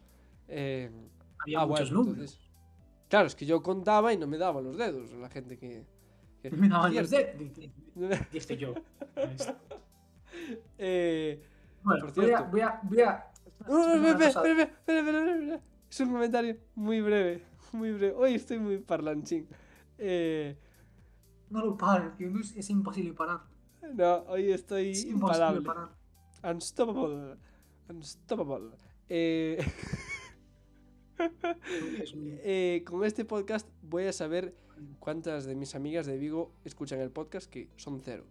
Eh, 0.48 0.90
Había 1.38 1.60
ah, 1.60 1.66
muchos 1.66 1.90
bueno, 1.90 2.04
números. 2.04 2.32
entonces- 2.32 2.46
Claro, 3.08 3.26
es 3.28 3.36
que 3.36 3.46
yo 3.46 3.62
contaba 3.62 4.12
y 4.12 4.16
no 4.16 4.26
me 4.26 4.36
daba 4.36 4.60
los 4.60 4.76
dedos 4.76 5.12
la 5.12 5.30
gente 5.30 5.56
que... 5.56 5.86
que- 6.42 6.50
Me 6.50 6.68
daban 6.68 6.92
los 6.94 7.08
Cierto. 7.08 7.38
de... 7.38 7.44
di- 7.44 7.70
di- 7.94 8.16
Dije 8.32 8.56
yo. 8.56 8.74
Eh, 10.78 11.42
Bueno, 11.82 12.06
Por 12.06 12.14
voy 12.14 12.24
a... 12.24 12.28
cierto. 12.38 12.50
Voy 12.50 12.60
a, 12.60 12.80
voy 12.82 13.00
a... 13.00 13.26
No, 13.66 13.78
no, 13.78 13.94
Una 13.94 14.10
espera, 14.10 14.16
cosa- 14.34 14.48
espera, 14.48 14.62
espera, 14.62 14.98
espera, 15.00 15.18
espera, 15.18 15.34
espera. 15.40 15.60
Es 15.90 16.00
un 16.00 16.12
comentario 16.12 16.56
muy 16.74 17.00
breve, 17.00 17.42
muy 17.72 17.92
breve. 17.92 18.14
Hoy 18.14 18.34
estoy 18.34 18.58
muy 18.58 18.78
parlanchín. 18.78 19.46
Eh, 19.98 20.56
No 21.50 21.64
lo 21.64 21.76
no 22.30 22.40
es, 22.40 22.70
imposible 22.70 23.12
parar. 23.12 23.40
no, 23.94 24.16
hoy 24.28 24.50
estoy 24.50 24.90
Es 24.90 25.04
imparable. 25.04 25.62
parar. 25.62 25.88
Unstoppable. 26.42 27.36
Unstoppable. 27.88 28.76
Eh, 29.08 29.58
eh, 32.44 32.84
con 32.86 33.04
este 33.04 33.24
podcast 33.24 33.68
voy 33.82 34.04
a 34.04 34.12
saber 34.12 34.54
cuántas 34.98 35.46
de 35.46 35.54
mis 35.54 35.74
amigas 35.74 36.06
de 36.06 36.18
Vigo 36.18 36.52
escuchan 36.64 37.00
el 37.00 37.10
podcast, 37.10 37.48
que 37.50 37.68
son 37.76 38.00
cero. 38.04 38.24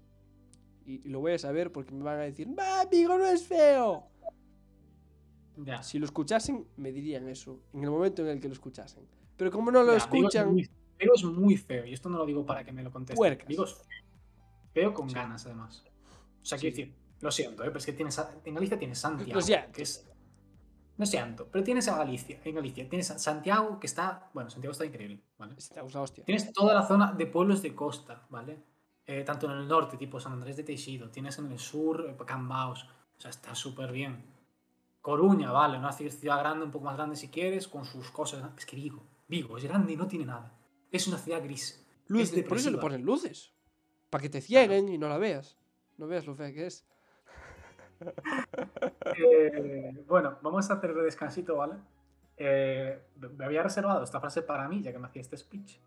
Y, 0.85 1.05
y 1.07 1.09
lo 1.09 1.19
voy 1.19 1.33
a 1.33 1.39
saber 1.39 1.71
porque 1.71 1.91
me 1.93 2.03
van 2.03 2.19
a 2.19 2.23
decir, 2.23 2.47
¡Va, 2.57 2.85
Vigo 2.85 3.17
no 3.17 3.25
es 3.25 3.45
feo! 3.47 4.07
Ya. 5.57 5.81
Si 5.83 5.99
lo 5.99 6.05
escuchasen, 6.05 6.67
me 6.77 6.91
dirían 6.91 7.27
eso, 7.29 7.61
en 7.73 7.83
el 7.83 7.89
momento 7.89 8.21
en 8.21 8.27
el 8.29 8.39
que 8.39 8.47
lo 8.47 8.53
escuchasen. 8.53 9.07
Pero 9.37 9.51
como 9.51 9.71
no 9.71 9.83
lo 9.83 9.97
Ya, 9.97 10.05
Vigo 10.07 10.27
es 10.27 10.35
escuchan... 10.35 10.51
muy- 10.53 10.69
es 10.97 11.23
muy 11.23 11.57
feo, 11.57 11.85
y 11.85 11.93
esto 11.93 12.09
no 12.09 12.17
lo 12.17 12.25
digo 12.25 12.45
para 12.45 12.63
que 12.63 12.71
me 12.71 12.83
lo 12.83 12.91
conteste. 12.91 13.15
Puercas. 13.17 13.47
Vigo 13.47 13.63
es 13.65 13.73
feo. 13.73 13.85
Feo 14.73 14.93
con 14.93 15.09
Sí. 15.09 15.15
ganas, 15.15 15.45
además. 15.45 15.83
O 16.41 16.45
sea, 16.45 16.57
Sí. 16.57 16.63
quiero 16.71 16.75
decir, 16.75 16.95
lo 17.21 17.31
siento, 17.31 17.63
¿eh? 17.63 17.67
pero 17.67 17.79
es 17.79 17.85
que 17.85 17.93
tienes 17.93 18.21
en 18.45 18.53
Galicia 18.53 18.77
tienes 18.77 18.99
Santiago. 18.99 19.39
Que 19.73 19.81
es... 19.81 20.07
Lo 20.97 21.05
siento, 21.05 21.47
pero 21.51 21.63
tienes 21.63 21.87
a 21.89 21.97
Galicia. 21.97 22.39
En 22.45 22.55
Galicia 22.55 22.87
tienes 22.87 23.11
a 23.11 23.19
Santiago, 23.19 23.79
que 23.81 23.87
está. 23.87 24.29
Bueno, 24.33 24.49
Santiago 24.49 24.71
está 24.71 24.85
increíble, 24.85 25.21
¿vale? 25.37 25.55
Está 25.57 25.83
hostia. 25.83 26.23
Tienes 26.23 26.53
toda 26.53 26.73
la 26.73 26.83
zona 26.87 27.11
de 27.11 27.25
pueblos 27.25 27.61
de 27.61 27.75
costa, 27.75 28.25
¿vale? 28.29 28.63
Eh, 29.07 29.23
tanto 29.23 29.45
en 29.45 29.51
el 29.59 29.67
norte, 29.67 29.97
tipo 29.97 30.19
San 30.19 30.33
Andrés 30.33 30.57
de 30.57 30.63
Teixido, 30.63 31.09
tienes 31.09 31.37
en 31.37 31.51
el 31.51 31.59
sur, 31.59 32.05
eh, 32.09 32.15
Cambaos, 32.25 32.83
o 33.17 33.21
sea, 33.21 33.29
está 33.29 33.53
súper 33.53 33.91
bien. 33.91 34.23
Coruña, 35.01 35.51
vale, 35.51 35.77
una 35.77 35.91
ci- 35.91 36.09
ciudad 36.09 36.39
grande, 36.39 36.65
un 36.65 36.71
poco 36.71 36.85
más 36.85 36.95
grande 36.97 37.15
si 37.15 37.29
quieres, 37.29 37.67
con 37.67 37.85
sus 37.85 38.09
cosas. 38.09 38.41
¿no? 38.41 38.51
Es 38.57 38.65
que 38.65 38.75
Vigo, 38.75 39.03
Vigo 39.27 39.57
es 39.57 39.63
grande 39.63 39.93
y 39.93 39.97
no 39.97 40.07
tiene 40.07 40.25
nada. 40.25 40.51
Es 40.91 41.07
una 41.07 41.17
ciudad 41.17 41.43
gris. 41.43 41.85
Luces, 42.07 42.33
es 42.37 42.43
por 42.47 42.57
eso 42.57 42.71
le 42.71 42.77
ponen 42.79 43.03
luces. 43.03 43.53
Para 44.09 44.21
que 44.23 44.29
te 44.29 44.41
cieguen 44.41 44.89
y 44.89 44.97
no 44.97 45.07
la 45.07 45.17
veas. 45.19 45.57
No 45.97 46.07
veas 46.07 46.25
lo 46.25 46.33
fea 46.35 46.51
que 46.51 46.65
es. 46.65 46.87
Eh, 49.17 50.03
bueno, 50.07 50.37
vamos 50.41 50.69
a 50.69 50.73
hacer 50.73 50.91
el 50.91 51.03
descansito, 51.03 51.57
¿vale? 51.57 51.75
Eh, 52.37 52.99
me 53.37 53.45
había 53.45 53.63
reservado 53.63 54.03
esta 54.03 54.19
frase 54.19 54.41
para 54.41 54.67
mí, 54.67 54.81
ya 54.81 54.91
que 54.91 54.99
me 54.99 55.07
hacía 55.07 55.21
este 55.21 55.37
speech, 55.37 55.77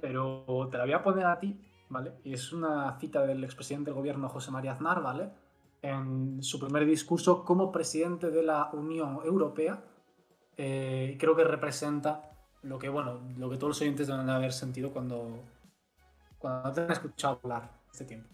pero 0.00 0.68
te 0.70 0.78
la 0.78 0.84
voy 0.84 0.92
a 0.94 1.02
poner 1.02 1.26
a 1.26 1.38
ti, 1.38 1.60
¿vale? 1.88 2.14
Y 2.24 2.34
es 2.34 2.52
una 2.52 2.98
cita 2.98 3.26
del 3.26 3.44
expresidente 3.44 3.90
del 3.90 3.98
gobierno 3.98 4.28
José 4.28 4.50
María 4.50 4.72
Aznar, 4.72 5.02
¿vale? 5.02 5.30
En 5.82 6.42
su 6.42 6.58
primer 6.58 6.84
discurso 6.86 7.44
como 7.44 7.70
presidente 7.70 8.30
de 8.30 8.42
la 8.42 8.70
Unión 8.72 9.20
Europea, 9.24 9.82
eh, 10.56 11.16
creo 11.18 11.36
que 11.36 11.44
representa 11.44 12.30
lo 12.62 12.78
que, 12.78 12.88
bueno, 12.88 13.20
lo 13.36 13.50
que 13.50 13.56
todos 13.56 13.70
los 13.70 13.80
oyentes 13.82 14.06
deben 14.06 14.26
de 14.26 14.32
haber 14.32 14.52
sentido 14.52 14.92
cuando, 14.92 15.44
cuando 16.38 16.72
te 16.72 16.80
han 16.80 16.92
escuchado 16.92 17.40
hablar 17.42 17.70
este 17.92 18.04
tiempo. 18.04 18.30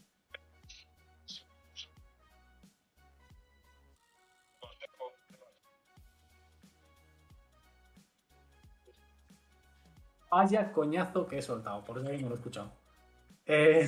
Vaya 10.30 10.72
coñazo 10.72 11.26
que 11.26 11.36
he 11.36 11.42
soltado, 11.42 11.84
por 11.84 11.98
eso 11.98 12.06
alguien 12.06 12.22
no 12.22 12.30
lo 12.30 12.36
he 12.36 12.38
escuchado. 12.38 12.81
Eh, 13.54 13.86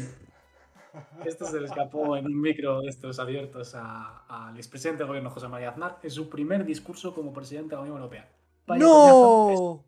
esto 1.25 1.47
se 1.47 1.59
le 1.59 1.67
escapó 1.67 2.19
en 2.19 2.27
un 2.27 2.39
micro 2.39 2.83
de 2.83 2.91
estos 2.91 3.19
abiertos 3.19 3.75
al 3.75 4.57
expresidente 4.57 4.99
del 4.99 5.09
gobierno 5.09 5.31
José 5.31 5.49
María 5.49 5.71
Aznar 5.71 6.01
en 6.03 6.11
su 6.11 6.29
primer 6.29 6.67
discurso 6.67 7.15
como 7.15 7.33
presidente 7.33 7.71
de 7.71 7.77
la 7.77 7.83
Unión 7.83 7.97
Europea. 7.97 8.31
Vaya. 8.67 8.85
¡No! 8.85 9.83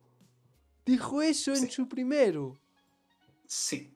Dijo 0.87 1.21
eso 1.21 1.53
en 1.53 1.71
su 1.71 1.89
primero. 1.89 2.57
Sí. 3.47 3.93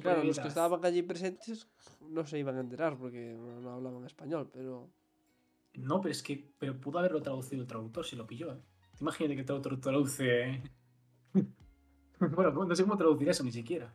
Claro, 0.00 0.24
los 0.24 0.38
que 0.38 0.48
estaban 0.48 0.84
allí 0.84 1.02
presentes 1.02 1.68
no 2.00 2.26
se 2.26 2.38
iban 2.38 2.56
a 2.56 2.60
enterar 2.60 2.96
porque 2.96 3.36
no, 3.38 3.70
hablaban 3.70 4.04
español, 4.06 4.50
pero... 4.52 4.90
No, 5.74 6.00
pero 6.00 6.12
es 6.12 6.22
que 6.22 6.50
pero 6.58 6.80
pudo 6.80 6.98
haberlo 6.98 7.22
traducido 7.22 7.62
el 7.62 7.68
traductor 7.68 8.04
si 8.04 8.16
lo 8.16 8.26
pilló. 8.26 8.52
¿eh? 8.52 8.58
Te 8.96 8.98
Imagínate 9.02 9.34
que 9.34 9.40
el 9.40 9.46
traductor 9.46 9.80
traduce. 9.80 10.62
bueno, 12.18 12.50
no 12.50 12.74
sé 12.74 12.82
cómo 12.82 12.96
traducir 12.96 13.28
eso 13.28 13.44
ni 13.44 13.52
siquiera. 13.52 13.94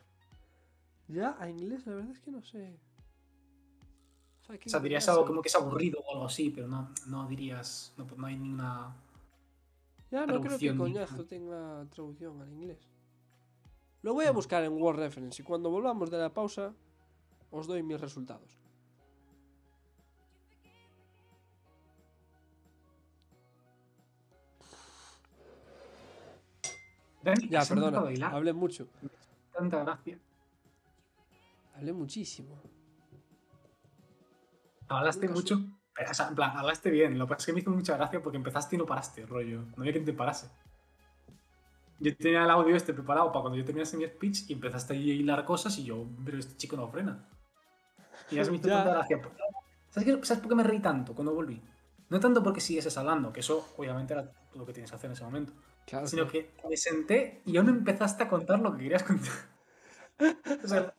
Ya, 1.08 1.38
a 1.40 1.50
inglés 1.50 1.86
la 1.86 1.96
verdad 1.96 2.12
es 2.12 2.20
que 2.20 2.32
no 2.32 2.44
sé. 2.44 2.78
O 4.50 4.70
sea, 4.70 4.80
dirías 4.80 5.08
algo 5.10 5.26
como 5.26 5.42
que 5.42 5.50
es 5.50 5.56
aburrido 5.56 6.00
o 6.00 6.14
algo 6.14 6.26
así, 6.26 6.50
pero 6.50 6.68
no, 6.68 6.94
no 7.08 7.28
dirías. 7.28 7.94
No, 7.98 8.08
no 8.16 8.28
hay 8.28 8.38
ninguna. 8.38 8.96
Ya, 10.10 10.26
no 10.26 10.40
creo 10.42 10.58
que 10.58 10.76
coñazo 10.76 11.26
tenga 11.26 11.86
traducción 11.90 12.42
al 12.42 12.52
inglés. 12.52 12.88
Lo 14.04 14.14
voy 14.14 14.26
a 14.26 14.32
buscar 14.32 14.64
en 14.64 14.82
Word 14.82 14.98
Reference 14.98 15.42
y 15.42 15.46
cuando 15.46 15.70
volvamos 15.70 16.10
de 16.10 16.18
la 16.18 16.34
pausa 16.34 16.74
os 17.52 17.68
doy 17.68 17.84
mis 17.84 18.00
resultados. 18.00 18.58
Ya, 27.50 27.66
perdona, 27.66 28.00
hablé 28.30 28.54
mucho. 28.54 28.88
Tanta 29.52 29.84
gracia. 29.84 30.18
Hablé 31.78 31.94
muchísimo. 31.94 32.62
Hablaste 34.90 35.28
mucho. 35.30 35.60
Pero, 35.96 36.12
o 36.12 36.14
sea, 36.14 36.28
en 36.30 36.36
plan, 36.36 36.58
hablaste 36.58 36.90
bien. 36.90 37.18
Lo 37.18 37.26
que 37.26 37.30
pasa 37.32 37.42
es 37.42 37.46
que 37.48 37.54
me 37.54 37.60
hizo 37.60 37.72
mucha 37.72 37.96
gracia 37.98 38.22
porque 38.22 38.38
empezaste 38.38 38.76
y 38.76 38.80
no 38.80 38.86
paraste, 38.86 39.26
rollo. 39.26 39.62
No 39.76 39.82
había 39.84 39.92
quien 39.94 40.06
te 40.06 40.14
parase. 40.14 40.48
Yo 42.00 42.16
tenía 42.16 42.44
el 42.44 42.50
audio 42.50 42.76
este 42.76 42.94
preparado 42.94 43.32
para 43.32 43.42
cuando 43.42 43.58
yo 43.58 43.66
terminase 43.66 43.98
mi 43.98 44.06
speech 44.06 44.50
y 44.50 44.54
empezaste 44.54 44.94
a 44.94 44.98
hilar 44.98 45.44
cosas 45.46 45.78
y 45.80 45.84
yo, 45.84 46.06
pero 46.24 46.38
este 46.38 46.56
chico 46.56 46.76
no 46.78 46.88
frena. 46.90 47.28
Y 48.30 48.36
ya 48.36 48.46
se 48.46 48.52
me 48.52 48.58
hizo 48.58 48.68
tanta 48.70 48.92
gracia. 48.94 49.22
¿Sabes, 49.90 50.06
qué- 50.06 50.26
¿Sabes 50.26 50.42
por 50.42 50.50
qué 50.50 50.56
me 50.56 50.64
reí 50.64 50.80
tanto 50.80 51.16
cuando 51.16 51.34
volví? 51.34 51.62
No 52.10 52.20
tanto 52.20 52.42
porque 52.44 52.62
sigues 52.62 52.96
hablando, 52.98 53.34
que 53.34 53.40
eso 53.42 53.74
obviamente 53.78 54.14
era 54.14 54.32
lo 54.56 54.66
que 54.66 54.74
tienes 54.74 54.92
que 54.92 54.96
hacer 54.96 55.10
en 55.10 55.14
ese 55.14 55.24
momento, 55.24 55.54
Claro. 55.86 56.08
sino 56.08 56.28
que 56.28 56.52
me 56.70 56.78
senté 56.78 57.42
y 57.46 57.58
aún 57.58 57.70
empezaste 57.70 58.24
a 58.24 58.30
contar 58.30 58.60
lo 58.60 58.72
que 58.74 58.84
querías 58.84 59.04
contar. 59.04 59.34
O 60.64 60.68
sea, 60.68 60.96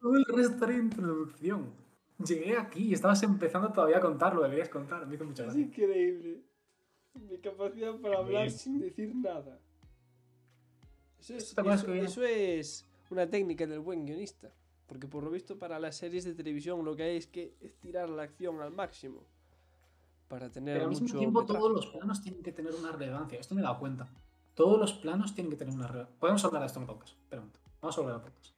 todo 0.00 0.14
el 0.16 0.24
resto 0.24 0.64
era 0.64 0.74
introducción. 0.74 1.72
Llegué 2.24 2.56
aquí 2.56 2.88
y 2.88 2.94
estabas 2.94 3.22
empezando 3.22 3.70
todavía 3.72 3.98
a 3.98 4.00
contar 4.00 4.34
lo 4.34 4.42
que 4.42 4.48
querías 4.50 4.68
contar. 4.68 5.06
Me 5.06 5.14
hizo 5.14 5.24
mucha 5.24 5.42
Es 5.44 5.46
gracia. 5.54 5.62
increíble. 5.62 6.42
Mi 7.14 7.38
capacidad 7.38 7.94
para 8.00 8.18
hablar 8.18 8.50
sin 8.50 8.78
decir 8.80 9.14
nada. 9.14 9.58
Eso 11.20 11.34
es, 11.34 11.54
¿Te 11.54 11.60
acuerdas 11.60 11.82
eso- 11.82 11.92
eso 11.94 12.22
es 12.24 12.86
una 13.10 13.28
técnica 13.28 13.66
del 13.66 13.80
buen 13.80 14.04
guionista. 14.06 14.52
Porque 14.86 15.06
por 15.06 15.22
lo 15.22 15.30
visto 15.30 15.58
para 15.58 15.78
las 15.78 15.96
series 15.96 16.24
de 16.24 16.34
televisión 16.34 16.84
lo 16.84 16.96
que 16.96 17.02
hay 17.02 17.16
es 17.18 17.26
que 17.26 17.54
estirar 17.60 18.08
la 18.08 18.22
acción 18.22 18.60
al 18.62 18.72
máximo. 18.72 19.22
Para 20.28 20.50
tener 20.50 20.74
Pero 20.76 20.84
al 20.84 20.90
mismo 20.90 21.06
mucho 21.06 21.18
tiempo 21.18 21.40
metraje. 21.40 21.60
todos 21.60 21.72
los 21.74 21.86
planos 21.86 22.22
tienen 22.22 22.42
que 22.42 22.52
tener 22.52 22.74
una 22.74 22.92
relevancia. 22.92 23.38
Esto 23.38 23.54
me 23.54 23.60
he 23.60 23.64
dado 23.64 23.78
cuenta. 23.78 24.08
Todos 24.54 24.78
los 24.78 24.92
planos 24.94 25.34
tienen 25.34 25.50
que 25.50 25.56
tener 25.56 25.74
una 25.74 25.86
relevancia. 25.86 26.18
Podemos 26.18 26.44
hablar 26.44 26.62
de 26.62 26.66
esto 26.66 26.80
en 26.80 26.86
podcast. 26.86 27.16
Momento. 27.30 27.60
Vamos 27.80 27.96
a 27.96 28.00
hablar 28.00 28.16
de 28.18 28.30
podcast. 28.30 28.57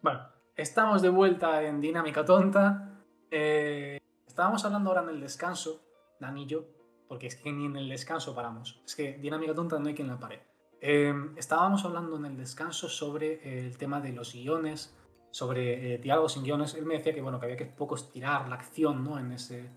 Bueno, 0.00 0.20
estamos 0.54 1.02
de 1.02 1.08
vuelta 1.08 1.62
en 1.62 1.80
Dinámica 1.80 2.24
Tonta. 2.24 3.02
Eh, 3.30 3.98
estábamos 4.26 4.64
hablando 4.64 4.90
ahora 4.90 5.02
en 5.02 5.08
el 5.08 5.20
descanso, 5.20 5.82
Dani 6.20 6.44
y 6.44 6.46
yo, 6.46 6.64
porque 7.08 7.26
es 7.26 7.34
que 7.34 7.50
ni 7.50 7.66
en 7.66 7.76
el 7.76 7.88
descanso 7.88 8.32
paramos. 8.32 8.80
Es 8.86 8.94
que 8.94 9.18
Dinámica 9.18 9.54
Tonta 9.54 9.78
no 9.78 9.88
hay 9.88 9.94
quien 9.94 10.06
la 10.06 10.18
pare. 10.18 10.42
Eh, 10.80 11.12
estábamos 11.36 11.84
hablando 11.84 12.16
en 12.16 12.26
el 12.26 12.36
descanso 12.36 12.88
sobre 12.88 13.66
el 13.66 13.76
tema 13.76 14.00
de 14.00 14.12
los 14.12 14.32
guiones, 14.32 14.96
sobre 15.32 15.94
eh, 15.94 15.98
diálogos 15.98 16.34
sin 16.34 16.44
guiones. 16.44 16.74
Él 16.74 16.86
me 16.86 16.94
decía 16.94 17.12
que, 17.12 17.20
bueno, 17.20 17.40
que 17.40 17.46
había 17.46 17.56
que 17.56 17.66
poco 17.66 17.96
estirar 17.96 18.48
la 18.48 18.54
acción, 18.54 19.02
¿no? 19.02 19.18
En 19.18 19.32
ese, 19.32 19.68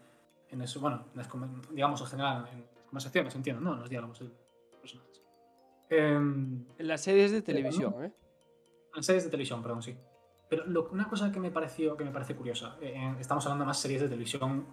en 0.49 0.61
eso, 0.61 0.79
bueno, 0.79 1.05
en 1.13 1.17
las 1.17 1.29
digamos 1.71 1.99
en 2.01 2.07
general, 2.07 2.47
en 2.53 2.59
las 2.75 2.85
conversaciones, 2.85 3.33
entiendo, 3.33 3.59
¿no? 3.59 3.73
En 3.73 3.79
los 3.79 3.89
diálogos 3.89 4.19
de 4.19 4.29
personajes. 4.79 5.23
Em, 5.89 6.63
En 6.77 6.87
las 6.87 7.01
series 7.01 7.31
de 7.31 7.41
televisión, 7.41 7.95
¿eh? 8.03 8.13
en 8.95 9.03
series 9.03 9.23
de 9.23 9.31
televisión, 9.31 9.63
perdón, 9.63 9.81
sí. 9.81 9.97
Pero 10.51 10.65
lo- 10.65 10.89
una 10.91 11.07
cosa 11.07 11.31
que 11.31 11.39
me 11.39 11.49
pareció 11.49 11.95
que 11.95 12.03
me 12.03 12.11
parece 12.11 12.35
curiosa, 12.35 12.75
eh, 12.81 13.15
estamos 13.21 13.45
hablando 13.45 13.63
más 13.63 13.79
series 13.79 14.01
de 14.01 14.09
televisión, 14.09 14.65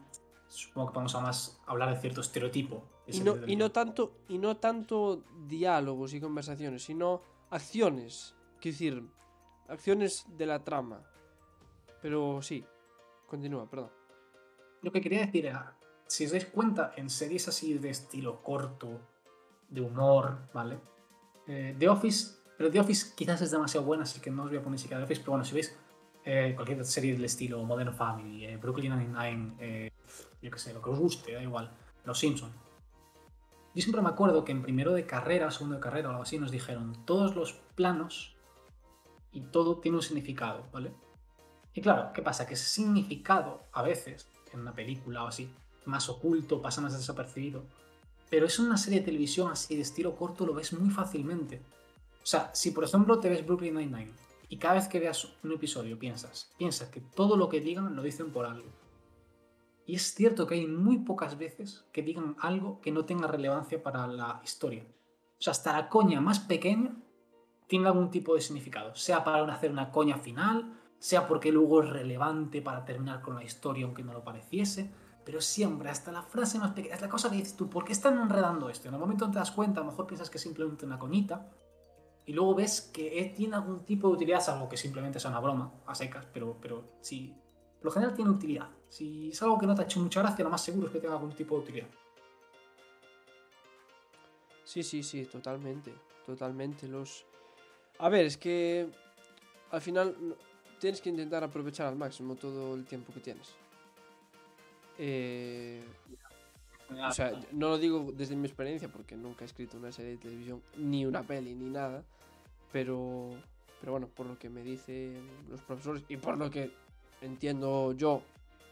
supongo 0.48 0.90
que 0.90 0.96
vamos 0.96 1.14
a 1.14 1.20
más 1.20 1.60
hablar 1.66 1.94
de 1.94 2.00
cierto 2.00 2.20
estereotipo. 2.20 2.82
de 3.06 3.16
Y 3.16 3.20
no, 3.20 3.34
de 3.36 3.52
y 3.52 3.54
no 3.54 3.70
tanto 3.70 4.10
y 4.26 4.38
no 4.38 4.56
tanto 4.56 5.22
diálogos 5.46 6.14
y 6.14 6.20
conversaciones, 6.20 6.82
sino 6.82 7.22
acciones. 7.50 8.34
Quiero 8.60 8.72
decir, 8.74 9.08
acciones 9.68 10.26
de 10.36 10.46
la 10.46 10.64
trama. 10.64 11.00
Pero 12.02 12.42
sí, 12.42 12.64
continúa, 13.28 13.70
perdón. 13.70 13.90
Lo 14.82 14.90
que 14.90 15.00
quería 15.00 15.20
decir 15.26 15.46
era, 15.46 15.76
si 16.08 16.24
os 16.24 16.32
dais 16.32 16.46
cuenta, 16.46 16.92
en 16.96 17.08
series 17.08 17.46
así 17.46 17.74
de 17.78 17.90
estilo 17.90 18.42
corto, 18.42 18.98
de 19.68 19.80
humor, 19.80 20.38
¿vale? 20.52 20.80
Eh, 21.46 21.76
The 21.78 21.88
Office, 21.88 22.37
pero 22.58 22.72
The 22.72 22.80
Office 22.80 23.14
quizás 23.14 23.40
es 23.40 23.52
demasiado 23.52 23.86
buena, 23.86 24.02
así 24.02 24.20
que 24.20 24.32
no 24.32 24.42
os 24.42 24.50
voy 24.50 24.58
a 24.58 24.62
poner 24.62 24.80
siquiera 24.80 25.00
The 25.00 25.04
Office, 25.04 25.20
pero 25.20 25.32
bueno, 25.32 25.44
si 25.44 25.54
veis 25.54 25.74
eh, 26.24 26.52
cualquier 26.56 26.84
serie 26.84 27.12
del 27.12 27.24
estilo 27.24 27.62
Modern 27.62 27.94
Family, 27.94 28.44
eh, 28.46 28.56
Brooklyn 28.56 28.98
Nine-Nine, 28.98 29.54
eh, 29.60 29.92
yo 30.42 30.50
qué 30.50 30.58
sé, 30.58 30.74
lo 30.74 30.82
que 30.82 30.90
os 30.90 30.98
guste, 30.98 31.32
da 31.32 31.42
igual, 31.42 31.70
Los 32.04 32.18
Simpson. 32.18 32.50
Yo 33.76 33.82
siempre 33.82 34.02
me 34.02 34.08
acuerdo 34.08 34.44
que 34.44 34.50
en 34.50 34.62
primero 34.62 34.92
de 34.92 35.06
carrera, 35.06 35.52
segundo 35.52 35.76
de 35.76 35.80
carrera 35.80 36.08
o 36.08 36.10
algo 36.10 36.24
así, 36.24 36.36
nos 36.36 36.50
dijeron 36.50 37.04
todos 37.04 37.36
los 37.36 37.52
planos 37.76 38.34
y 39.32 39.42
todo 39.42 39.78
tiene 39.78 39.98
un 39.98 40.02
significado, 40.02 40.64
¿vale? 40.72 40.90
Y 41.74 41.80
claro, 41.80 42.12
¿qué 42.12 42.22
pasa? 42.22 42.44
Que 42.44 42.54
ese 42.54 42.66
significado, 42.66 43.62
a 43.72 43.82
veces, 43.82 44.26
en 44.52 44.60
una 44.60 44.74
película 44.74 45.22
o 45.22 45.28
así, 45.28 45.48
más 45.84 46.08
oculto, 46.08 46.60
pasa 46.60 46.80
más 46.80 46.92
desapercibido. 46.92 47.62
Pero 48.28 48.46
es 48.46 48.58
una 48.58 48.76
serie 48.76 48.98
de 48.98 49.06
televisión 49.06 49.52
así 49.52 49.76
de 49.76 49.82
estilo 49.82 50.16
corto, 50.16 50.44
lo 50.44 50.54
ves 50.54 50.72
muy 50.72 50.90
fácilmente. 50.90 51.62
O 52.28 52.30
sea, 52.30 52.50
si 52.52 52.72
por 52.72 52.84
ejemplo 52.84 53.18
te 53.20 53.30
ves 53.30 53.46
Brooklyn 53.46 53.74
Nine-Nine 53.74 54.12
y 54.50 54.58
cada 54.58 54.74
vez 54.74 54.86
que 54.86 55.00
veas 55.00 55.26
un 55.42 55.50
episodio 55.50 55.98
piensas, 55.98 56.52
piensas 56.58 56.90
que 56.90 57.00
todo 57.00 57.38
lo 57.38 57.48
que 57.48 57.62
digan 57.62 57.96
lo 57.96 58.02
dicen 58.02 58.32
por 58.32 58.44
algo. 58.44 58.68
Y 59.86 59.94
es 59.94 60.12
cierto 60.12 60.46
que 60.46 60.56
hay 60.56 60.66
muy 60.66 60.98
pocas 60.98 61.38
veces 61.38 61.86
que 61.90 62.02
digan 62.02 62.36
algo 62.38 62.82
que 62.82 62.92
no 62.92 63.06
tenga 63.06 63.28
relevancia 63.28 63.82
para 63.82 64.06
la 64.06 64.42
historia. 64.44 64.84
O 65.38 65.42
sea, 65.42 65.52
hasta 65.52 65.72
la 65.72 65.88
coña 65.88 66.20
más 66.20 66.38
pequeña 66.40 66.94
tiene 67.66 67.86
algún 67.86 68.10
tipo 68.10 68.34
de 68.34 68.42
significado. 68.42 68.94
Sea 68.94 69.24
para 69.24 69.50
hacer 69.50 69.70
una 69.70 69.90
coña 69.90 70.18
final, 70.18 70.78
sea 70.98 71.26
porque 71.26 71.50
luego 71.50 71.82
es 71.82 71.88
relevante 71.88 72.60
para 72.60 72.84
terminar 72.84 73.22
con 73.22 73.36
la 73.36 73.44
historia 73.44 73.86
aunque 73.86 74.04
no 74.04 74.12
lo 74.12 74.22
pareciese. 74.22 74.92
Pero 75.24 75.40
siempre, 75.40 75.88
hasta 75.88 76.12
la 76.12 76.20
frase 76.20 76.58
más 76.58 76.72
pequeña, 76.72 76.96
es 76.96 77.00
la 77.00 77.08
cosa 77.08 77.30
que 77.30 77.36
dices 77.36 77.56
tú, 77.56 77.70
¿por 77.70 77.86
qué 77.86 77.92
están 77.92 78.18
enredando 78.18 78.68
esto? 78.68 78.88
En 78.88 78.92
el 78.92 79.00
momento 79.00 79.24
en 79.24 79.30
te 79.32 79.38
das 79.38 79.50
cuenta, 79.50 79.80
a 79.80 79.84
lo 79.84 79.92
mejor 79.92 80.06
piensas 80.06 80.28
que 80.28 80.36
es 80.36 80.42
simplemente 80.42 80.84
una 80.84 80.98
coñita, 80.98 81.50
y 82.28 82.34
luego 82.34 82.54
ves 82.54 82.90
que 82.92 83.32
tiene 83.34 83.56
algún 83.56 83.86
tipo 83.86 84.06
de 84.06 84.12
utilidad, 84.12 84.42
salvo 84.42 84.68
que 84.68 84.76
simplemente 84.76 85.18
sea 85.18 85.30
una 85.30 85.40
broma, 85.40 85.72
a 85.86 85.94
secas, 85.94 86.26
pero, 86.30 86.58
pero 86.60 86.84
sí, 87.00 87.34
por 87.78 87.86
lo 87.86 87.90
general 87.90 88.14
tiene 88.14 88.30
utilidad. 88.30 88.68
Si 88.90 89.30
es 89.30 89.42
algo 89.42 89.58
que 89.58 89.66
no 89.66 89.74
te 89.74 89.80
ha 89.80 89.84
hecho 89.86 89.98
mucha 89.98 90.20
gracia, 90.20 90.44
lo 90.44 90.50
más 90.50 90.62
seguro 90.62 90.88
es 90.88 90.92
que 90.92 91.00
tenga 91.00 91.14
algún 91.14 91.32
tipo 91.32 91.54
de 91.54 91.62
utilidad. 91.62 91.86
Sí, 94.62 94.82
sí, 94.82 95.02
sí, 95.02 95.24
totalmente. 95.24 95.94
Totalmente. 96.26 96.86
Los. 96.86 97.24
A 97.98 98.10
ver, 98.10 98.26
es 98.26 98.36
que. 98.36 98.90
Al 99.70 99.80
final 99.80 100.14
tienes 100.78 101.00
que 101.00 101.08
intentar 101.08 101.42
aprovechar 101.42 101.86
al 101.86 101.96
máximo 101.96 102.34
todo 102.34 102.74
el 102.74 102.84
tiempo 102.84 103.10
que 103.10 103.20
tienes. 103.20 103.54
Eh, 104.98 105.82
o 106.90 107.12
sea, 107.12 107.32
no 107.52 107.70
lo 107.70 107.78
digo 107.78 108.12
desde 108.14 108.36
mi 108.36 108.46
experiencia 108.46 108.88
porque 108.88 109.16
nunca 109.16 109.44
he 109.44 109.46
escrito 109.46 109.78
una 109.78 109.92
serie 109.92 110.10
de 110.10 110.18
televisión, 110.18 110.62
ni 110.76 111.06
una 111.06 111.22
peli, 111.22 111.54
ni 111.54 111.70
nada. 111.70 112.04
Pero. 112.72 113.30
Pero 113.80 113.92
bueno, 113.92 114.08
por 114.08 114.26
lo 114.26 114.36
que 114.38 114.48
me 114.48 114.62
dicen 114.62 115.24
los 115.48 115.60
profesores 115.62 116.02
y 116.08 116.16
por 116.16 116.36
lo 116.36 116.50
que 116.50 116.70
entiendo 117.20 117.92
yo, 117.92 118.22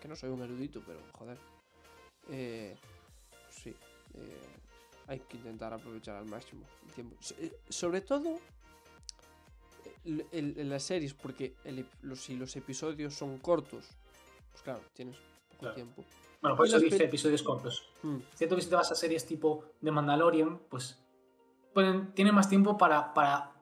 que 0.02 0.08
no 0.08 0.16
soy 0.16 0.30
un 0.30 0.42
erudito, 0.42 0.82
pero 0.84 0.98
joder. 1.12 1.38
Eh, 2.28 2.76
sí. 3.50 3.70
eh, 4.14 4.40
hay 5.06 5.20
que 5.20 5.36
intentar 5.36 5.72
aprovechar 5.72 6.16
al 6.16 6.26
máximo 6.26 6.62
el 6.88 6.92
tiempo. 6.92 7.14
Eh, 7.38 7.56
sobre 7.68 8.00
todo 8.00 8.40
en 10.04 10.68
las 10.68 10.82
series, 10.82 11.14
porque 11.14 11.54
el 11.64 11.86
los, 12.02 12.20
si 12.20 12.36
los 12.36 12.54
episodios 12.56 13.14
son 13.14 13.38
cortos, 13.38 13.86
pues 14.52 14.62
claro, 14.62 14.80
tienes 14.94 15.16
poco 15.16 15.58
Claro. 15.60 15.74
tiempo. 15.74 16.04
Bueno, 16.42 16.56
por 16.56 16.66
eso 16.66 16.78
dice 16.78 17.04
episodios 17.04 17.42
cortos. 17.42 17.88
Mm, 18.02 18.18
Cierto 18.34 18.56
que 18.56 18.62
si 18.62 18.68
te 18.68 18.74
vas 18.76 18.90
a 18.92 18.94
series 18.94 19.24
tipo 19.26 19.64
de 19.80 19.90
Mandalorian, 19.90 20.58
pues 20.68 20.98
pueden, 21.72 22.12
tienen 22.12 22.34
más 22.34 22.48
tiempo 22.48 22.76
para, 22.76 23.14
para 23.14 23.52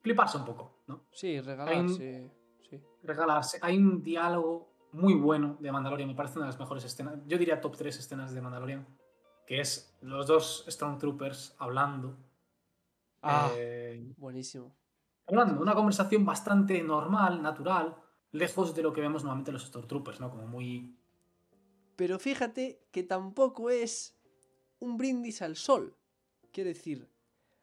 fliparse 0.00 0.38
un 0.38 0.44
poco, 0.44 0.82
¿no? 0.86 1.04
Sí, 1.12 1.40
regalarse. 1.40 2.30
Sí. 2.68 2.80
Regalarse. 3.02 3.58
Hay 3.62 3.78
un 3.78 4.02
diálogo 4.02 4.70
muy 4.92 5.14
bueno 5.14 5.56
de 5.60 5.72
Mandalorian. 5.72 6.08
Me 6.08 6.14
parece 6.14 6.38
una 6.38 6.46
de 6.46 6.52
las 6.52 6.60
mejores 6.60 6.84
escenas. 6.84 7.18
Yo 7.26 7.38
diría 7.38 7.60
top 7.60 7.76
3 7.76 7.98
escenas 7.98 8.34
de 8.34 8.40
Mandalorian. 8.40 8.86
Que 9.46 9.60
es 9.60 9.96
los 10.00 10.26
dos 10.26 10.64
Stormtroopers 10.68 11.56
hablando. 11.58 12.16
Ah, 13.22 13.50
eh, 13.56 14.14
buenísimo. 14.16 14.74
hablando, 15.26 15.60
una 15.60 15.74
conversación 15.74 16.24
bastante 16.24 16.82
normal, 16.82 17.42
natural, 17.42 17.96
lejos 18.32 18.74
de 18.74 18.82
lo 18.82 18.92
que 18.92 19.00
vemos 19.00 19.22
normalmente 19.22 19.50
en 19.50 19.54
los 19.54 19.66
Stormtroopers, 19.66 20.20
¿no? 20.20 20.30
Como 20.30 20.46
muy. 20.46 20.96
Pero 21.96 22.18
fíjate 22.18 22.80
que 22.90 23.02
tampoco 23.02 23.70
es 23.70 24.18
un 24.78 24.96
brindis 24.96 25.42
al 25.42 25.56
sol. 25.56 25.96
Quiere 26.52 26.70
decir, 26.70 27.10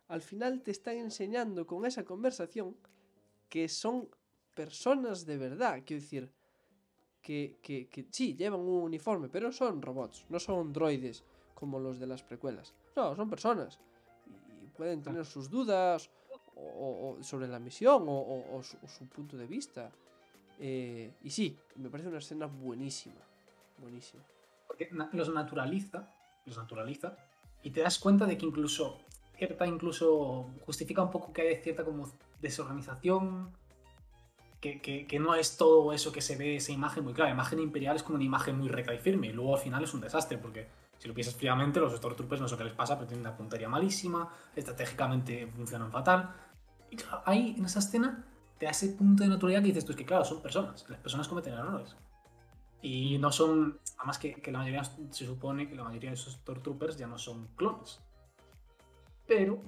al 0.07 0.21
final 0.21 0.61
te 0.61 0.71
están 0.71 0.97
enseñando 0.97 1.65
con 1.65 1.85
esa 1.85 2.03
conversación 2.03 2.75
que 3.49 3.67
son 3.69 4.09
personas 4.53 5.25
de 5.25 5.37
verdad. 5.37 5.83
Quiero 5.85 6.01
decir, 6.01 6.31
que, 7.21 7.57
que, 7.61 7.87
que 7.89 8.07
sí, 8.09 8.35
llevan 8.35 8.61
un 8.61 8.83
uniforme, 8.83 9.27
pero 9.27 9.51
son 9.51 9.81
robots, 9.81 10.25
no 10.29 10.39
son 10.39 10.71
droides 10.71 11.23
como 11.53 11.79
los 11.79 11.99
de 11.99 12.07
las 12.07 12.23
precuelas. 12.23 12.73
No, 12.95 13.15
son 13.15 13.29
personas. 13.29 13.79
Y 14.63 14.67
pueden 14.69 15.01
tener 15.01 15.25
sus 15.25 15.49
dudas 15.49 16.09
o, 16.55 17.17
sobre 17.21 17.47
la 17.47 17.59
misión 17.59 18.05
o, 18.07 18.61
su, 18.63 19.07
punto 19.07 19.35
de 19.37 19.45
vista. 19.45 19.91
Eh, 20.59 21.13
y 21.23 21.29
sí, 21.29 21.57
me 21.75 21.89
parece 21.89 22.09
una 22.09 22.19
escena 22.19 22.45
buenísima. 22.45 23.21
Buenísima. 23.79 24.23
Porque 24.67 24.89
los 25.13 25.33
naturaliza, 25.33 26.07
los 26.45 26.57
naturaliza, 26.57 27.17
y 27.63 27.71
te 27.71 27.81
das 27.81 27.99
cuenta 27.99 28.25
de 28.25 28.37
que 28.37 28.45
incluso 28.45 28.99
cierta, 29.37 29.65
incluso 29.67 30.49
justifica 30.65 31.01
un 31.01 31.11
poco 31.11 31.31
que 31.33 31.41
hay 31.43 31.55
cierta 31.57 31.83
como 31.85 32.09
desorganización, 32.41 33.51
que, 34.59 34.81
que- 34.81 35.05
que 35.07 35.19
no 35.19 35.35
es 35.35 35.57
todo 35.57 35.93
eso 35.93 36.11
que 36.11 36.21
se 36.21 36.35
ve, 36.35 36.55
esa 36.57 36.71
imagen 36.71 37.03
muy 37.03 37.13
clara. 37.13 37.29
La 37.29 37.35
imagen 37.35 37.59
imperial 37.59 37.95
es 37.95 38.03
como 38.03 38.15
una 38.15 38.25
imagen 38.25 38.57
muy 38.57 38.67
recta 38.69 38.93
y 38.93 38.97
firme, 38.99 39.27
y 39.27 39.33
luego 39.33 39.55
al 39.55 39.61
final 39.61 39.83
es 39.83 39.93
un 39.93 40.01
desastre, 40.01 40.37
porque 40.37 40.67
si 40.97 41.07
lo 41.07 41.13
piensas 41.13 41.35
fríamente, 41.35 41.79
los 41.79 41.93
Stormtroopers 41.95 42.41
no 42.41 42.47
sé 42.47 42.57
qué 42.57 42.63
les 42.63 42.73
pasa, 42.73 42.95
pero 42.95 43.07
tienen 43.07 43.25
una 43.25 43.37
puntería 43.37 43.69
malísima, 43.69 44.33
estratégicamente 44.55 45.45
funcionan 45.47 45.91
fatal. 45.91 46.33
Y 46.89 46.95
claro, 46.95 47.21
ahí 47.25 47.55
en 47.57 47.65
esa 47.65 47.79
escena 47.79 48.25
te 48.57 48.65
da 48.65 48.71
ese 48.71 48.89
punto 48.89 49.23
de 49.23 49.29
naturalidad 49.29 49.61
que 49.61 49.67
dices 49.67 49.85
tú, 49.85 49.91
es 49.91 49.97
que 49.97 50.05
claro, 50.05 50.25
son 50.25 50.41
personas, 50.41 50.89
las 50.89 50.99
personas 50.99 51.27
cometen 51.27 51.53
errores. 51.53 51.95
Y 52.81 53.17
no 53.19 53.31
son, 53.31 53.79
además 53.97 54.17
que, 54.17 54.35
que 54.35 54.51
la 54.51 54.59
mayoría, 54.59 54.83
se 54.83 55.25
supone 55.25 55.67
que 55.69 55.75
la 55.75 55.83
mayoría 55.83 56.09
de 56.11 56.15
esos 56.15 56.33
Stormtroopers 56.33 56.97
ya 56.97 57.05
no 57.07 57.17
son 57.19 57.47
clones. 57.55 57.99
Pero, 59.27 59.61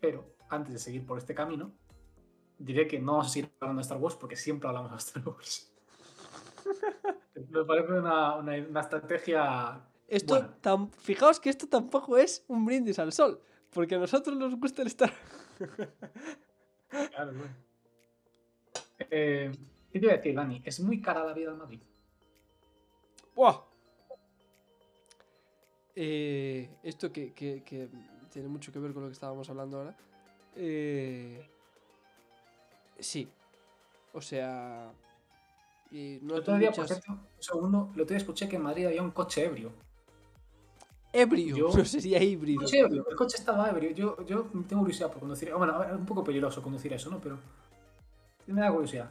pero, 0.00 0.24
antes 0.48 0.72
de 0.72 0.78
seguir 0.78 1.04
por 1.04 1.18
este 1.18 1.34
camino, 1.34 1.72
diré 2.58 2.86
que 2.86 2.98
no 3.00 3.12
vamos 3.12 3.26
a 3.26 3.30
seguir 3.30 3.50
hablando 3.60 3.80
de 3.80 3.82
Star 3.82 3.98
Wars 3.98 4.16
porque 4.16 4.36
siempre 4.36 4.68
hablamos 4.68 4.90
de 4.92 4.96
Star 4.98 5.26
Wars. 5.28 5.72
Me 7.48 7.64
parece 7.64 7.92
una, 7.92 8.36
una- 8.36 8.56
una 8.68 8.80
estrategia. 8.80 9.80
Esto, 10.06 10.34
buena. 10.34 10.56
tam- 10.62 10.90
fijaos 10.92 11.40
que 11.40 11.50
esto 11.50 11.66
tampoco 11.68 12.16
es 12.16 12.44
un 12.48 12.64
brindis 12.64 12.98
al 12.98 13.12
sol, 13.12 13.40
porque 13.72 13.94
a 13.94 13.98
nosotros 13.98 14.36
nos 14.36 14.54
gusta 14.56 14.82
el 14.82 14.88
estar. 14.88 15.12
Claro, 16.88 17.32
bueno. 17.32 17.54
Eh, 19.10 19.50
¿Qué 19.92 19.98
te 19.98 20.04
iba 20.06 20.12
a 20.12 20.16
decir, 20.16 20.34
Dani? 20.34 20.62
Es 20.64 20.80
muy 20.80 21.00
cara 21.00 21.24
la 21.24 21.32
vida 21.32 21.50
en 21.50 21.58
Madrid. 21.58 21.80
¡Buah! 23.34 23.60
Eh, 25.94 26.70
esto 26.82 27.12
que, 27.12 27.32
que- 27.32 27.62
que 27.64 27.88
tiene 28.32 28.48
mucho 28.48 28.72
que 28.72 28.78
ver 28.78 28.92
con 28.92 29.02
lo 29.02 29.08
que 29.08 29.14
estábamos 29.14 29.48
hablando 29.50 29.78
ahora. 29.78 29.96
Eh, 30.56 31.46
sí. 32.98 33.28
O 34.12 34.20
sea. 34.20 34.90
y 35.90 36.16
El 36.16 36.26
noto 36.26 36.40
otro 36.40 36.58
día, 36.58 36.72
por 36.72 36.86
cierto, 36.86 37.12
un 37.12 37.20
segundo, 37.38 37.88
otro 37.92 38.04
día 38.04 38.16
escuché 38.16 38.48
que 38.48 38.56
en 38.56 38.62
Madrid 38.62 38.86
había 38.86 39.02
un 39.02 39.10
coche 39.12 39.44
ebrio. 39.44 39.72
Ebrio, 41.12 41.56
yo- 41.56 41.76
no 41.76 41.84
sería 41.84 42.22
híbrido. 42.22 42.60
coche 42.62 42.78
ebrio, 42.78 43.04
el 43.08 43.16
coche 43.16 43.36
estaba 43.36 43.68
ebrio. 43.68 43.90
Yo, 43.90 44.24
yo 44.26 44.44
tengo 44.68 44.82
curiosidad 44.82 45.08
por 45.10 45.18
conducir. 45.20 45.52
Bueno, 45.54 45.82
es 45.82 45.92
un 45.92 46.06
poco 46.06 46.22
peligroso 46.22 46.62
conducir 46.62 46.92
eso, 46.92 47.10
¿no? 47.10 47.20
Pero 47.20 47.38
me 48.46 48.60
da 48.60 48.70
curiosidad. 48.72 49.10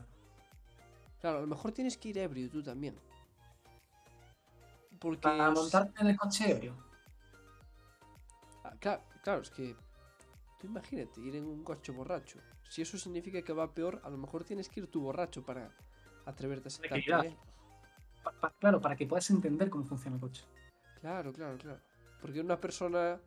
Claro, 1.20 1.40
a 1.40 1.42
lo 1.42 1.48
mejor 1.48 1.74
tienes 1.74 1.98
que 1.98 2.10
ir 2.10 2.18
ebrio 2.18 2.50
tú 2.50 2.64
también. 2.64 2.96
Porque. 5.00 5.22
Para 5.22 5.52
montarte 5.52 6.02
en 6.02 6.08
el 6.08 6.18
coche 6.18 6.50
ebrio. 6.52 6.74
Ah, 8.64 8.74
Claro, 8.80 9.02
claro, 9.30 9.42
es 9.42 9.50
que. 9.52 9.76
Tú 10.60 10.68
imagínate 10.68 11.22
ir 11.22 11.36
en 11.38 11.46
un 11.46 11.64
coche 11.64 11.92
borracho. 11.94 12.40
Si 12.70 12.82
eso 12.82 12.98
significa 12.98 13.42
que 13.42 13.54
va 13.54 13.74
peor, 13.74 14.02
a 14.04 14.10
lo 14.10 14.18
mejor 14.18 14.44
tienes 14.44 14.68
que 14.68 14.82
ir 14.82 14.88
tú 14.88 15.02
borracho 15.02 15.44
para 15.46 15.72
atreverte 16.26 16.68
a 16.68 16.72
sentarte. 16.72 17.38
Pa- 18.24 18.34
pa- 18.34 18.54
claro, 18.60 18.82
para 18.82 18.96
que 18.98 19.06
puedas 19.08 19.30
entender 19.30 19.70
cómo 19.70 19.86
funciona 19.86 20.16
el 20.18 20.22
coche. 20.22 20.44
Claro, 21.00 21.32
claro, 21.32 21.58
claro. 21.58 21.80
Porque 22.20 22.42
una 22.42 22.60
persona 22.60 23.22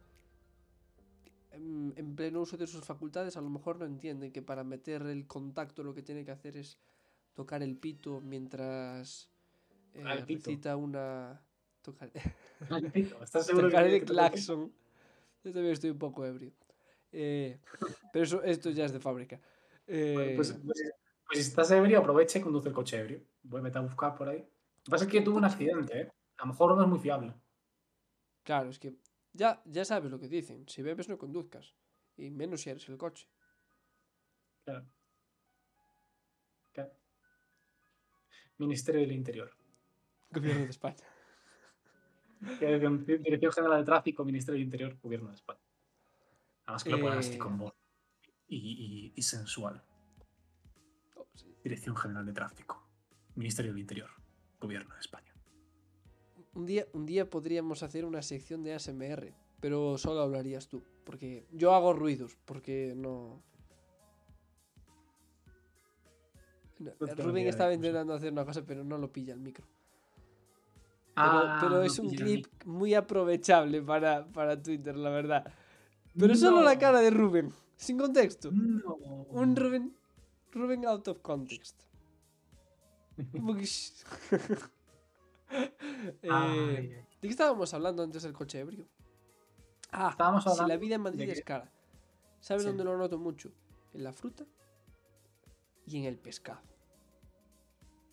en, 1.53 1.95
en 1.97 2.15
pleno 2.15 2.41
uso 2.43 2.57
de 2.59 2.67
sus 2.67 2.85
facultades 2.85 3.37
a 3.37 3.41
lo 3.41 3.49
mejor 3.49 3.79
no 3.79 3.87
entiende 3.87 4.31
que 4.31 4.43
para 4.43 4.63
meter 4.65 5.03
el 5.03 5.27
contacto 5.27 5.83
lo 5.83 5.95
que 5.95 6.03
tiene 6.03 6.25
que 6.27 6.31
hacer 6.33 6.57
es 6.59 6.79
tocar 7.35 7.63
el 7.63 7.77
pito 7.79 8.21
mientras 8.21 9.31
eh, 9.95 9.99
Tocar 10.01 10.19
el 10.19 10.25
pito. 10.27 10.51
recita 10.51 10.77
una... 10.77 11.41
Tocar, 11.81 12.11
¿Estás 13.23 13.47
seguro 13.47 13.69
tocar 13.69 13.87
que 13.87 13.97
el 13.97 14.05
claxon. 14.05 14.73
Yo 15.45 15.53
también 15.53 15.73
estoy 15.73 15.91
un 15.91 15.99
poco 15.99 16.25
ebrio. 16.25 16.53
Eh, 17.11 17.59
pero 18.13 18.25
eso, 18.25 18.43
esto 18.43 18.71
ya 18.71 18.85
es 18.85 18.93
de 18.93 19.01
fábrica. 19.01 19.41
Eh, 19.87 20.13
Bueno, 20.15 20.33
pues, 20.37 20.53
pues- 20.53 20.93
pues 21.27 21.39
si 21.39 21.49
estás 21.49 21.71
ebrio, 21.71 21.99
aprovecha 21.99 22.39
y 22.39 22.43
conduce 22.43 22.69
el 22.69 22.75
coche 22.75 22.99
ebrio. 22.99 23.23
Vuelve 23.43 23.71
a 23.75 23.81
buscar 23.81 24.15
por 24.15 24.29
ahí. 24.29 24.39
Lo 24.39 24.85
que 24.85 24.91
pasa 24.91 25.05
es 25.05 25.11
que 25.11 25.21
tuvo 25.21 25.37
un 25.39 25.45
accidente, 25.45 26.01
¿eh? 26.01 26.13
A 26.39 26.43
lo 26.43 26.53
mejor 26.53 26.77
no 26.77 26.83
es 26.83 26.89
muy 26.89 26.99
fiable. 26.99 27.35
Claro, 28.43 28.71
es 28.71 28.79
que 28.79 28.97
ya, 29.33 29.63
ya 29.65 29.85
sabes 29.85 30.11
lo 30.11 30.19
que 30.19 30.29
dicen. 30.29 30.69
Si 30.69 30.83
bebes 30.83 31.09
no 31.09 31.19
conduzcas. 31.19 31.75
Y 32.17 32.31
menos 32.31 32.63
si 32.63 32.71
eres 32.71 32.89
el 32.89 32.99
coche. 32.99 33.29
Claro. 34.65 34.87
Claro. 36.73 36.93
Ministerio 38.59 39.01
del 39.01 39.13
Interior. 39.13 39.51
Gobierno 40.31 40.65
de 40.65 40.71
España. 40.71 40.97
Dirección 42.43 43.53
General 43.53 43.79
de 43.81 43.85
Tráfico, 43.85 44.25
Ministerio 44.25 44.59
del 44.59 44.65
Interior, 44.65 44.99
Gobierno 45.01 45.29
de 45.29 45.35
España. 45.37 45.61
Además 46.67 46.85
que 46.85 46.91
lo 46.91 47.01
ponen 47.01 47.19
así 47.19 47.35
Eh. 47.35 47.39
con 47.39 47.59
voz. 47.59 47.75
Y, 48.49 48.57
y- 48.57 49.13
y 49.17 49.23
sensual. 49.23 49.83
Oh, 51.17 51.27
sí. 51.35 51.55
Dirección 51.63 51.97
General 51.97 52.27
de 52.27 52.33
Tráfico, 52.33 52.87
Ministerio 53.37 53.73
del 53.73 53.81
Interior, 53.81 54.11
Gobierno 54.61 54.93
de 54.95 55.01
España. 55.01 55.33
Un 56.55 56.67
día, 56.67 56.87
un 56.93 57.07
día 57.07 57.31
podríamos 57.31 57.83
hacer 57.83 58.05
una 58.05 58.21
sección 58.23 58.63
de 58.63 58.75
ASMR, 58.75 59.33
pero 59.61 59.97
solo 59.97 60.21
hablarías 60.21 60.69
tú. 60.69 60.83
Porque 61.05 61.47
yo 61.53 61.75
hago 61.75 61.93
ruidos, 61.95 62.37
porque 62.45 62.93
no. 62.97 63.43
No, 66.79 66.91
ni 67.01 67.23
Rubén 67.23 67.47
estaba 67.47 67.73
intentando 67.73 68.13
hacer 68.15 68.33
una 68.33 68.45
cosa, 68.45 68.65
pero 68.67 68.83
no 68.85 68.99
lo 68.99 69.11
pilla 69.13 69.33
el 69.35 69.41
micro. 69.41 69.67
Pero, 71.15 71.29
Ah, 71.45 71.59
pero 71.61 71.83
es 71.83 71.99
un 71.99 72.09
clip 72.11 72.47
muy 72.65 72.95
aprovechable 72.95 73.83
para, 73.83 74.27
para 74.27 74.61
Twitter, 74.63 74.97
la 74.97 75.11
verdad. 75.11 75.53
Pero 76.19 76.35
solo 76.35 76.63
la 76.63 76.79
cara 76.79 77.01
de 77.01 77.11
Rubén, 77.11 77.53
sin 77.77 77.99
contexto. 77.99 78.51
No. 78.53 78.95
Un 79.31 79.55
Rubén. 79.57 79.97
Rubén 80.53 80.87
out 80.87 81.09
of 81.09 81.21
context. 81.21 81.83
Eh. 86.23 87.05
¿De 87.21 87.21
qué 87.21 87.29
estábamos 87.29 87.75
hablando 87.75 88.03
antes 88.03 88.23
del 88.23 88.33
coche 88.33 88.61
ebrio? 88.61 88.87
Ah, 89.91 90.09
Estábamos 90.11 90.45
si 90.45 90.49
la 90.49 90.53
hablando 90.63 90.79
vida 90.81 90.95
en 90.95 91.03
Madrid 91.03 91.29
es 91.29 91.43
cara. 91.45 91.71
¿Sabes 92.41 92.63
Sí. 92.63 92.69
dónde 92.69 92.85
lo 92.85 92.97
noto 92.97 93.19
mucho? 93.19 93.53
En 93.93 94.05
la 94.05 94.13
fruta 94.15 94.47
y 95.87 95.99
en 95.99 96.05
el 96.05 96.17
pescado. 96.19 96.63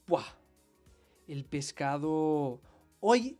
¡Buah! 0.07 0.25
El 1.27 1.45
pescado. 1.45 2.59
Hoy, 3.01 3.39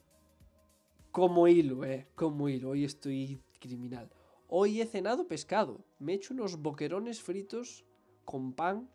como 1.12 1.47
hilo, 1.47 1.84
eh. 1.84 2.07
Como 2.16 2.47
hilo. 2.47 2.70
Hoy 2.70 2.86
estoy 2.86 3.41
criminal. 3.60 4.10
Hoy 4.47 4.82
he 4.82 4.86
cenado 4.86 5.28
pescado. 5.28 5.84
Me 5.99 6.14
he 6.14 6.16
hecho 6.16 6.34
unos 6.34 6.62
boquerones 6.62 7.22
fritos 7.22 7.86
con 8.24 8.53
pan. 8.53 8.89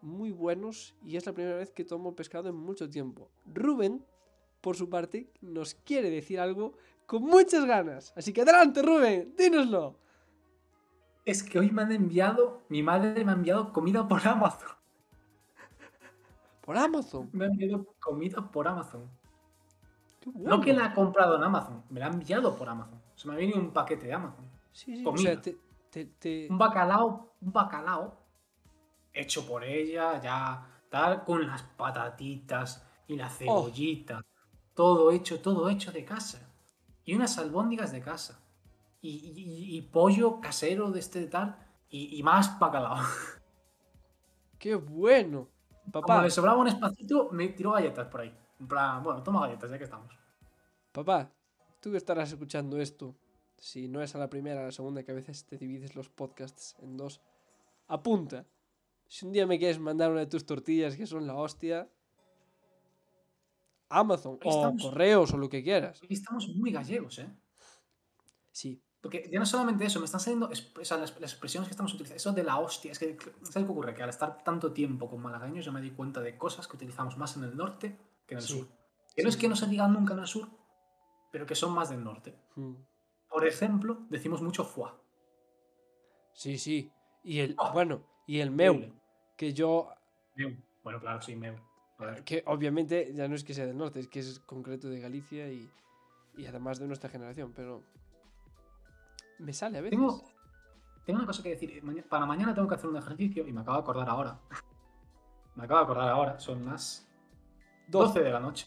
Muy 0.00 0.30
buenos. 0.30 0.94
Y 1.04 1.16
es 1.16 1.26
la 1.26 1.34
primera 1.34 1.56
vez 1.56 1.70
que 1.70 1.84
tomo 1.84 2.16
pescado 2.16 2.48
en 2.48 2.56
mucho 2.56 2.88
tiempo. 2.88 3.30
Rubén, 3.44 4.02
por 4.62 4.76
su 4.76 4.88
parte, 4.88 5.30
nos 5.42 5.74
quiere 5.74 6.08
decir 6.08 6.40
algo 6.40 6.72
con 7.04 7.22
muchas 7.24 7.66
ganas. 7.66 8.14
Así 8.16 8.32
que 8.32 8.40
adelante, 8.40 8.80
Rubén, 8.80 9.34
dínoslo. 9.36 9.98
Es 11.26 11.42
que 11.42 11.58
hoy 11.58 11.70
me 11.70 11.82
han 11.82 11.92
enviado, 11.92 12.62
mi 12.70 12.82
madre 12.82 13.24
me 13.26 13.32
ha 13.32 13.34
enviado 13.34 13.74
comida 13.74 14.08
por 14.08 14.26
Amazon. 14.26 14.70
Por 16.62 16.78
Amazon. 16.78 17.28
Me 17.32 17.44
ha 17.44 17.48
enviado 17.48 17.86
comida 18.00 18.50
por 18.50 18.66
Amazon. 18.66 19.19
No 20.34 20.60
que 20.60 20.72
la 20.72 20.86
ha 20.86 20.94
comprado 20.94 21.36
en 21.36 21.42
Amazon, 21.44 21.84
me 21.90 22.00
la 22.00 22.06
ha 22.06 22.10
enviado 22.10 22.56
por 22.56 22.68
Amazon. 22.68 23.00
Se 23.14 23.26
me 23.28 23.34
ha 23.34 23.36
venido 23.36 23.58
un 23.58 23.72
paquete 23.72 24.06
de 24.06 24.12
Amazon. 24.12 24.50
Sí, 24.72 24.96
sí, 24.96 25.02
o 25.02 25.10
comida. 25.10 25.32
sea, 25.32 25.40
te, 25.40 25.58
te- 25.90 26.04
te- 26.06 26.46
Un 26.50 26.58
bacalao, 26.58 27.34
un 27.40 27.52
bacalao 27.52 28.18
hecho 29.12 29.46
por 29.46 29.64
ella, 29.64 30.20
ya 30.20 30.66
tal, 30.88 31.24
con 31.24 31.46
las 31.46 31.62
patatitas 31.62 32.86
y 33.06 33.16
la 33.16 33.28
cebollita. 33.28 34.20
Todo 34.74 35.10
hecho, 35.10 35.40
todo 35.40 35.68
hecho 35.68 35.90
de 35.92 36.04
casa. 36.04 36.48
Y 37.04 37.14
unas 37.14 37.36
albóndigas 37.38 37.90
de 37.92 38.00
casa. 38.00 38.40
Y, 39.00 39.10
y- 39.10 39.76
y 39.76 39.82
pollo 39.82 40.40
casero 40.40 40.90
de 40.90 41.00
este 41.00 41.26
tal. 41.26 41.56
Y, 41.88 42.16
y 42.18 42.22
más 42.22 42.58
bacalao. 42.58 42.98
¡Qué 44.58 44.74
bueno! 44.74 45.48
Como 45.90 46.02
Papá, 46.02 46.22
le 46.22 46.30
sobraba 46.30 46.58
un 46.58 46.68
espacito, 46.68 47.30
me 47.32 47.48
tiró 47.48 47.72
galletas 47.72 48.06
por 48.08 48.20
ahí. 48.20 48.36
En 48.60 48.68
plan, 48.68 49.02
bueno, 49.02 49.22
toma 49.22 49.40
galletas, 49.46 49.70
ya 49.70 49.78
que 49.78 49.84
estamos. 49.84 50.14
papá, 50.92 51.32
tú 51.80 51.90
que 51.90 51.96
estarás 51.96 52.30
escuchando 52.30 52.78
esto, 52.78 53.16
si 53.56 53.88
no 53.88 54.02
es 54.02 54.14
a 54.14 54.18
la 54.18 54.28
primera, 54.28 54.60
a 54.60 54.64
la 54.64 54.72
segunda, 54.72 55.02
que 55.02 55.12
a 55.12 55.14
veces 55.14 55.46
te 55.46 55.56
divides 55.56 55.94
los 55.96 56.08
podcasts 56.08 56.76
en 56.80 56.96
dos, 56.96 57.20
apunta. 57.88 58.46
Si 59.08 59.26
un 59.26 59.32
día 59.32 59.46
me 59.46 59.58
quieres 59.58 59.78
mandar 59.78 60.10
una 60.10 60.20
de 60.20 60.26
tus 60.26 60.46
tortillas, 60.46 60.96
que 60.96 61.06
son 61.06 61.26
la 61.26 61.34
hostia, 61.34 61.90
Amazon 63.88 64.38
Ahí 64.42 64.48
o 64.50 64.50
estamos. 64.50 64.82
correos 64.82 65.32
o 65.32 65.36
lo 65.38 65.48
que 65.48 65.62
quieras. 65.64 66.00
Estamos 66.08 66.48
muy 66.54 66.70
gallegos, 66.70 67.18
¿eh? 67.18 67.28
Sí, 68.52 68.80
Porque 69.00 69.28
ya 69.32 69.38
no 69.38 69.46
solamente 69.46 69.84
eso, 69.86 69.98
me 70.00 70.04
están 70.04 70.20
saliendo 70.20 70.48
o 70.50 70.84
sea, 70.84 70.98
las, 70.98 71.18
las 71.20 71.32
expresiones 71.32 71.68
que 71.68 71.72
estamos 71.72 71.92
utilizando. 71.94 72.16
Eso 72.16 72.32
de 72.32 72.44
la 72.44 72.58
hostia. 72.58 72.92
Es 72.92 72.98
que, 72.98 73.16
¿sabes 73.42 73.54
qué 73.66 73.72
ocurre? 73.72 73.94
Que 73.94 74.02
al 74.02 74.10
estar 74.10 74.44
tanto 74.44 74.72
tiempo 74.72 75.08
con 75.08 75.20
malagueños, 75.22 75.64
yo 75.64 75.72
me 75.72 75.80
di 75.80 75.90
cuenta 75.90 76.20
de 76.20 76.36
cosas 76.36 76.68
que 76.68 76.76
utilizamos 76.76 77.16
más 77.16 77.36
en 77.36 77.44
el 77.44 77.56
norte 77.56 77.96
que 78.30 78.34
en 78.34 78.38
el 78.38 78.44
Sí. 78.46 78.54
sur. 78.58 78.68
Que 79.16 79.22
no 79.24 79.28
es 79.28 79.36
que 79.36 79.48
no 79.48 79.56
se 79.56 79.66
digan 79.66 79.92
nunca 79.92 80.14
en 80.14 80.20
el 80.20 80.26
sur, 80.26 80.48
pero 81.32 81.44
que 81.46 81.54
son 81.56 81.72
más 81.74 81.90
del 81.90 82.02
norte. 82.04 82.38
Mm. 82.54 82.74
Por 83.28 83.44
ejemplo, 83.46 84.06
decimos 84.08 84.40
mucho 84.40 84.64
foie. 84.64 84.92
sí, 86.32 86.56
sí. 86.58 86.92
Y 87.22 87.40
el, 87.40 87.54
Ah, 87.58 87.70
bueno, 87.72 88.02
y 88.26 88.38
el 88.40 88.50
meu, 88.50 88.94
que 89.36 89.52
yo, 89.52 89.88
Meu. 90.36 90.56
Bueno, 90.82 91.00
claro, 91.00 91.20
sí, 91.20 91.34
meu. 91.36 91.54
Que 92.24 92.42
obviamente 92.46 93.12
ya 93.12 93.28
no 93.28 93.34
es 93.34 93.44
que 93.44 93.52
sea 93.52 93.66
del 93.66 93.76
norte, 93.76 94.00
es 94.00 94.08
que 94.08 94.20
es 94.20 94.38
concreto 94.40 94.88
de 94.88 95.00
Galicia 95.00 95.48
y, 95.52 95.70
y 96.38 96.46
además 96.46 96.78
de 96.78 96.86
nuestra 96.86 97.10
generación, 97.10 97.52
pero 97.54 97.82
me 99.38 99.52
sale 99.52 99.78
a 99.78 99.80
veces. 99.82 99.98
Tengo, 99.98 100.22
tengo 101.04 101.18
una 101.18 101.26
cosa 101.26 101.42
que 101.42 101.50
decir. 101.50 101.82
Maña- 101.82 102.04
Para 102.08 102.24
mañana 102.24 102.54
tengo 102.54 102.68
que 102.68 102.76
hacer 102.76 102.88
un 102.88 102.96
ejercicio 102.96 103.46
y 103.46 103.52
me 103.52 103.60
acabo 103.60 103.76
de 103.78 103.82
acordar 103.82 104.08
ahora. 104.08 104.40
Me 105.56 105.64
acabo 105.64 105.80
de 105.80 105.84
acordar 105.84 106.08
ahora. 106.08 106.38
Son 106.38 106.64
las 106.64 107.09
12 107.90 108.20
de 108.20 108.30
la 108.30 108.40
noche. 108.40 108.66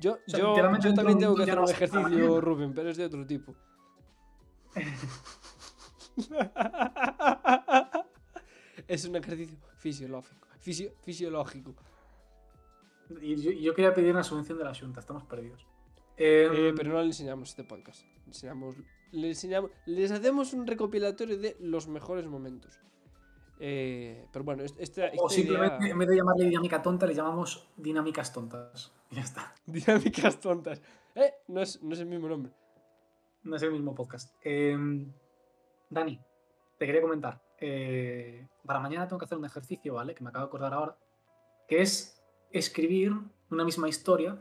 Yo, 0.00 0.18
sea, 0.26 0.38
yo, 0.40 0.54
yo 0.80 0.94
también 0.94 1.18
tengo 1.18 1.34
que 1.36 1.42
hacer 1.44 1.58
un 1.58 1.68
ejercicio. 1.70 2.40
Rubén, 2.40 2.74
pero 2.74 2.90
es 2.90 2.96
de 2.96 3.04
otro 3.06 3.24
tipo. 3.26 3.54
es 8.88 9.04
un 9.06 9.16
ejercicio 9.16 9.56
fisiológico. 9.78 10.48
Fisio- 10.60 10.92
fisiológico. 11.02 11.74
Y 13.20 13.36
yo, 13.36 13.50
yo 13.52 13.74
quería 13.74 13.92
pedir 13.94 14.12
una 14.12 14.24
subvención 14.24 14.58
de 14.58 14.64
la 14.64 14.74
Junta. 14.74 15.00
Estamos 15.00 15.24
perdidos. 15.24 15.66
Eh, 16.16 16.48
Eh, 16.52 16.72
pero 16.76 16.92
no 16.92 17.00
le 17.00 17.06
enseñamos 17.06 17.50
este 17.50 17.64
podcast. 17.64 18.02
Enseñamos, 18.26 18.76
le 19.12 19.28
enseñamos, 19.28 19.70
les 19.86 20.10
hacemos 20.10 20.52
un 20.54 20.66
recopilatorio 20.66 21.36
de 21.38 21.56
los 21.60 21.86
mejores 21.88 22.26
momentos. 22.26 22.78
Eh, 23.66 24.26
pero 24.30 24.44
bueno, 24.44 24.62
est- 24.62 24.78
esta, 24.78 25.04
o 25.04 25.26
esta 25.26 25.28
simplemente, 25.30 25.84
idea- 25.84 25.92
en 25.92 25.98
vez 25.98 26.08
de 26.08 26.16
llamarle 26.16 26.44
dinámica 26.44 26.82
tonta, 26.82 27.06
le 27.06 27.14
llamamos 27.14 27.66
dinámicas 27.76 28.30
tontas. 28.30 28.92
Y 29.10 29.14
ya 29.16 29.22
está. 29.22 29.54
dinámicas 29.66 30.38
tontas. 30.38 30.82
Eh, 31.14 31.32
no 31.48 31.62
es, 31.62 31.82
no 31.82 31.94
es 31.94 32.00
el 32.00 32.06
mismo 32.06 32.28
nombre. 32.28 32.52
No 33.44 33.56
es 33.56 33.62
el 33.62 33.72
mismo 33.72 33.94
podcast. 33.94 34.34
Eh, 34.42 34.76
Dani, 35.88 36.20
te 36.78 36.84
quería 36.86 37.00
comentar. 37.00 37.40
eh, 37.58 38.46
para 38.66 38.80
mañana 38.80 39.06
tengo 39.08 39.18
que 39.18 39.24
hacer 39.24 39.38
un 39.38 39.46
ejercicio, 39.46 39.94
¿vale? 39.94 40.14
Que 40.14 40.22
me 40.22 40.28
acabo 40.30 40.44
de 40.44 40.48
acordar 40.48 40.74
ahora. 40.74 40.96
Que 41.66 41.80
es 41.80 42.22
escribir 42.50 43.12
una 43.50 43.64
misma 43.64 43.88
historia. 43.88 44.36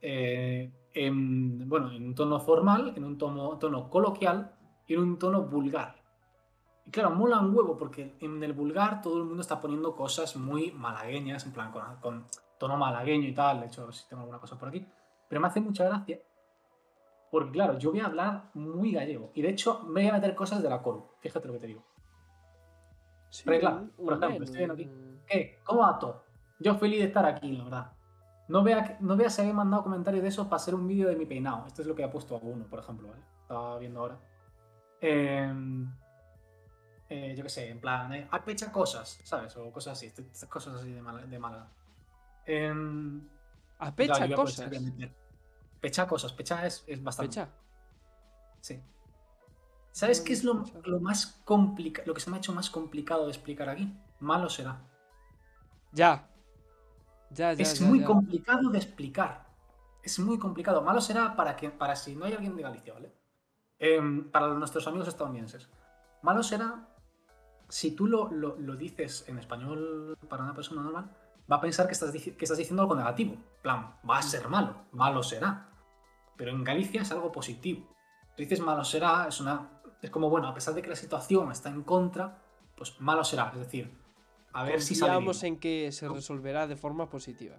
en, 0.00 1.68
bueno, 1.68 1.92
en 1.92 2.06
un 2.08 2.14
tono 2.16 2.40
formal, 2.40 2.92
en 2.96 3.04
un 3.04 3.16
tono, 3.18 3.56
tono 3.58 3.88
coloquial 3.88 4.52
y 4.88 4.94
en 4.94 5.00
un 5.00 5.18
tono 5.18 5.42
vulgar. 5.42 6.01
Y 6.84 6.90
claro, 6.90 7.10
mola 7.10 7.38
un 7.40 7.54
huevo 7.54 7.76
porque 7.76 8.16
en 8.20 8.42
el 8.42 8.52
vulgar 8.52 9.02
todo 9.02 9.18
el 9.18 9.24
mundo 9.24 9.40
está 9.40 9.60
poniendo 9.60 9.94
cosas 9.94 10.36
muy 10.36 10.72
malagueñas, 10.72 11.46
en 11.46 11.52
plan 11.52 11.70
con, 11.70 11.96
con 12.00 12.26
tono 12.58 12.76
malagueño 12.76 13.28
y 13.28 13.34
tal. 13.34 13.60
De 13.60 13.66
hecho, 13.66 13.90
si 13.92 14.08
tengo 14.08 14.22
alguna 14.22 14.40
cosa 14.40 14.58
por 14.58 14.68
aquí. 14.68 14.86
Pero 15.28 15.40
me 15.40 15.46
hace 15.48 15.60
mucha 15.60 15.84
gracia 15.84 16.20
porque, 17.30 17.52
claro, 17.52 17.78
yo 17.78 17.90
voy 17.92 18.00
a 18.00 18.06
hablar 18.06 18.50
muy 18.54 18.92
gallego. 18.92 19.30
Y 19.34 19.40
de 19.42 19.48
hecho, 19.50 19.80
me 19.84 20.02
voy 20.02 20.08
a 20.08 20.12
meter 20.12 20.34
cosas 20.34 20.62
de 20.62 20.68
la 20.68 20.82
Coru. 20.82 21.06
Fíjate 21.20 21.46
lo 21.48 21.54
que 21.54 21.60
te 21.60 21.66
digo. 21.68 21.82
Sí, 23.30 23.44
Regla, 23.48 23.70
un- 23.70 23.90
por 24.04 24.14
ejemplo, 24.22 24.44
estoy 24.44 24.58
viendo 24.58 24.74
aquí. 24.74 24.90
¿Qué? 25.26 25.60
¿Cómo 25.64 25.80
va 25.80 25.98
todo? 25.98 26.24
Yo 26.58 26.74
feliz 26.74 26.98
de 26.98 27.06
estar 27.06 27.24
aquí, 27.24 27.52
la 27.52 27.64
verdad. 27.64 27.92
No 28.48 28.62
vea, 28.62 28.84
que- 28.84 28.96
no 29.02 29.16
vea 29.16 29.30
si 29.30 29.40
había 29.40 29.54
mandado 29.54 29.82
comentarios 29.82 30.22
de 30.22 30.28
eso 30.28 30.44
para 30.44 30.56
hacer 30.56 30.74
un 30.74 30.86
vídeo 30.86 31.08
de 31.08 31.16
mi 31.16 31.24
peinado. 31.24 31.64
Esto 31.66 31.80
es 31.80 31.88
lo 31.88 31.94
que 31.94 32.04
ha 32.04 32.10
puesto 32.10 32.34
alguno, 32.36 32.66
por 32.66 32.80
ejemplo, 32.80 33.08
¿vale? 33.08 33.22
Estaba 33.40 33.78
viendo 33.78 34.00
ahora. 34.00 34.18
Em, 35.00 35.90
eh, 37.12 37.34
yo 37.36 37.42
qué 37.44 37.48
sé, 37.50 37.68
en 37.68 37.80
plan, 37.80 38.12
eh, 38.12 38.28
"Ah, 38.30 38.42
pecha 38.44 38.70
cosas, 38.72 39.20
¿sabes? 39.24 39.56
O 39.56 39.70
cosas 39.72 39.92
así, 39.98 40.06
este- 40.06 40.22
estas 40.22 40.48
cosas 40.48 40.74
así 40.76 40.90
de 40.92 41.02
mala. 41.02 41.20
De 41.26 41.38
mala. 41.38 41.68
Em, 42.46 43.28
A 43.78 43.94
pecha 43.94 44.14
claro, 44.14 44.26
yo 44.26 44.36
voy 44.36 44.42
a 44.42 44.46
cosas. 44.46 44.70
Pecha 45.80 46.06
cosas, 46.06 46.32
pecha 46.32 46.66
es, 46.66 46.84
es 46.86 47.02
bastante. 47.02 47.28
Pecha. 47.30 47.48
Sí. 48.60 48.80
¿Sabes 49.90 50.20
qué 50.20 50.32
es 50.32 50.42
lo 50.44 50.64
lo, 50.84 51.00
más 51.00 51.26
complicado, 51.44 52.06
lo 52.06 52.14
que 52.14 52.20
se 52.20 52.30
me 52.30 52.36
ha 52.36 52.38
hecho 52.38 52.52
más 52.54 52.70
complicado 52.70 53.24
de 53.24 53.30
explicar 53.32 53.68
aquí? 53.68 53.92
Malo 54.20 54.48
será. 54.48 54.80
Ya. 55.92 56.28
Ya, 57.30 57.52
ya, 57.52 57.62
es 57.62 57.78
ya, 57.80 57.86
muy 57.86 58.00
ya. 58.00 58.06
complicado 58.06 58.70
de 58.70 58.78
explicar. 58.78 59.46
Es 60.02 60.18
muy 60.18 60.38
complicado. 60.38 60.82
Malo 60.82 61.00
será 61.00 61.34
para 61.36 61.56
que, 61.56 61.70
para 61.70 61.94
si 61.96 62.14
no 62.16 62.24
hay 62.24 62.32
alguien 62.34 62.54
de 62.56 62.62
Galicia, 62.62 62.92
¿vale? 62.94 63.12
Em, 63.78 64.30
para 64.30 64.48
nuestros 64.48 64.86
amigos 64.86 65.08
estadounidenses. 65.08 65.68
Malo 66.22 66.42
será 66.42 66.88
si 67.72 67.92
tú 67.92 68.06
lo, 68.06 68.30
lo- 68.30 68.56
lo 68.58 68.76
dices 68.76 69.24
en 69.28 69.38
español 69.38 70.14
para 70.28 70.42
una 70.44 70.52
persona 70.54 70.82
normal, 70.82 71.10
va 71.50 71.56
a 71.56 71.60
pensar 71.60 71.86
que 71.86 71.92
estás, 71.92 72.10
que 72.12 72.36
estás 72.44 72.58
diciendo 72.58 72.82
algo 72.82 72.94
negativo. 72.94 73.32
En 73.32 73.62
plan, 73.62 73.96
va 74.08 74.18
a 74.18 74.22
ser 74.22 74.48
malo, 74.50 74.84
malo 74.92 75.22
será. 75.22 75.70
Pero 76.36 76.50
en 76.50 76.64
Galicia 76.64 77.00
es 77.00 77.10
algo 77.12 77.32
positivo. 77.32 77.88
Tú 78.36 78.42
dices 78.42 78.60
malo 78.60 78.84
será, 78.84 79.26
es 79.28 79.40
una. 79.40 79.80
Es 80.02 80.10
como, 80.10 80.28
bueno, 80.28 80.48
a 80.48 80.54
pesar 80.54 80.74
de 80.74 80.82
que 80.82 80.88
la 80.90 80.96
situación 80.96 81.50
está 81.50 81.70
en 81.70 81.82
contra, 81.82 82.42
pues 82.76 83.00
malo 83.00 83.24
será. 83.24 83.50
Es 83.54 83.58
decir, 83.60 83.90
a 84.52 84.64
ver 84.64 84.82
si. 84.82 84.98
Confiamos 84.98 85.42
en 85.42 85.58
que 85.58 85.92
se 85.92 86.08
resolverá 86.08 86.66
de 86.66 86.76
forma 86.76 87.08
positiva. 87.08 87.56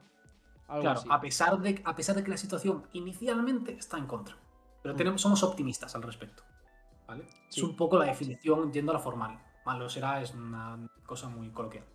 Algo 0.68 0.82
Claro, 0.82 1.00
así. 1.00 1.10
a 1.12 1.20
pesar, 1.22 1.60
de, 1.60 1.82
a 1.86 1.96
pesar 1.96 2.16
de 2.16 2.24
que 2.24 2.30
la 2.30 2.38
situación 2.38 2.84
inicialmente 2.94 3.74
está 3.74 3.98
en 3.98 4.06
contra. 4.06 4.36
Pero 4.84 4.96
tenemos, 4.96 5.22
somos 5.22 5.42
optimistas 5.44 5.96
al 5.96 6.04
respecto. 6.04 6.44
¿vale? 7.08 7.26
Sí. 7.50 7.60
Es 7.62 7.64
un 7.64 7.76
poco 7.76 7.98
la 7.98 8.06
definición 8.06 8.72
yendo 8.72 8.92
a 8.92 8.96
la 8.96 9.00
formal. 9.00 9.40
Malo 9.66 9.90
será 9.90 10.22
es 10.22 10.34
una 10.34 10.88
cosa 11.06 11.30
muy 11.30 11.50
coloquial. 11.52 11.86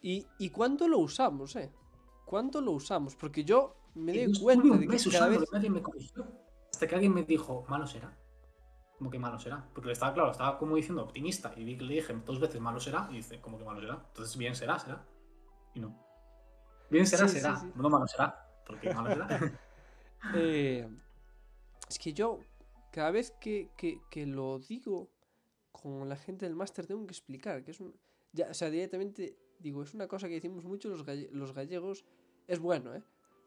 ¿Y, 0.00 0.26
¿Y 0.38 0.50
cuándo 0.50 0.88
lo 0.88 0.98
usamos, 0.98 1.56
eh? 1.56 1.72
¿Cuándo 2.24 2.60
lo 2.60 2.72
usamos? 2.72 3.14
Porque 3.16 3.44
yo 3.44 3.76
me 3.94 4.24
doy 4.26 4.40
cuenta 4.40 4.76
de 4.76 4.86
que 4.86 5.10
cada 5.10 5.28
vez... 5.28 5.40
nadie 5.52 5.70
me 5.70 5.82
corrigió. 5.82 6.26
Hasta 6.72 6.86
que 6.86 6.94
alguien 6.94 7.14
me 7.14 7.24
dijo, 7.24 7.64
malo 7.68 7.86
será. 7.86 8.16
Como 8.98 9.10
que 9.10 9.18
malo 9.18 9.38
será. 9.38 9.68
Porque 9.74 9.88
le 9.88 9.92
estaba, 9.92 10.14
claro, 10.14 10.30
estaba 10.30 10.58
como 10.58 10.76
diciendo 10.76 11.02
optimista. 11.02 11.52
Y 11.56 11.64
vi 11.64 11.76
que 11.76 11.84
le 11.84 11.94
dije 11.94 12.14
dos 12.24 12.40
veces 12.40 12.60
malo 12.60 12.80
será. 12.80 13.08
Y 13.10 13.16
dice, 13.16 13.40
como 13.40 13.58
que 13.58 13.64
malo 13.64 13.80
será. 13.80 14.02
Entonces, 14.08 14.36
bien 14.36 14.54
será, 14.54 14.78
será. 14.78 15.04
Y 15.74 15.80
no. 15.80 15.94
Bien 16.90 17.06
será, 17.06 17.28
Sí, 17.28 17.34
sí, 17.34 17.40
será. 17.40 17.56
sí. 17.56 17.70
No 17.74 17.90
malo 17.90 18.06
será. 18.06 18.48
Porque 18.66 18.92
malo 18.94 19.10
será. 19.10 19.28
eh, 20.34 20.88
es 21.88 21.98
que 21.98 22.12
yo, 22.12 22.38
cada 22.90 23.10
vez 23.10 23.32
que, 23.40 23.70
que- 23.76 24.00
que 24.10 24.26
lo 24.26 24.58
digo 24.58 25.10
con 25.82 26.08
la 26.08 26.16
gente 26.16 26.46
del 26.46 26.54
máster, 26.54 26.86
tengo 26.86 27.04
que 27.06 27.12
explicar 27.12 27.64
que 27.64 27.72
es 27.72 27.80
un... 27.80 27.94
Ya, 28.32 28.48
o 28.50 28.54
sea, 28.54 28.70
directamente 28.70 29.36
digo, 29.58 29.82
es 29.82 29.94
una 29.94 30.08
cosa 30.08 30.28
que 30.28 30.34
decimos 30.34 30.64
mucho 30.64 30.88
los, 30.88 31.04
galle- 31.04 31.28
los 31.32 31.52
gallegos. 31.52 32.04
Es 32.46 32.58
bueno, 32.58 32.94
¿eh? 32.94 33.02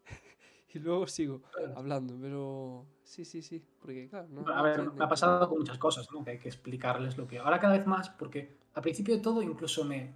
y 0.73 0.79
luego 0.79 1.07
sigo 1.07 1.41
hablando, 1.75 2.17
pero... 2.21 2.85
Sí, 3.03 3.25
sí, 3.25 3.41
sí. 3.41 3.63
Porque, 3.79 4.07
claro, 4.07 4.27
no... 4.29 4.47
A 4.47 4.61
ver, 4.61 4.91
me 4.91 5.03
ha 5.03 5.09
pasado 5.09 5.47
con 5.49 5.59
muchas 5.59 5.77
cosas, 5.77 6.07
¿no? 6.11 6.23
Que 6.23 6.31
hay 6.31 6.39
que 6.39 6.49
explicarles 6.49 7.17
lo 7.17 7.27
que. 7.27 7.39
Ahora 7.39 7.59
cada 7.59 7.77
vez 7.77 7.85
más, 7.87 8.09
porque 8.09 8.57
al 8.73 8.81
principio 8.81 9.15
de 9.15 9.21
todo 9.21 9.41
incluso 9.41 9.83
me. 9.85 10.13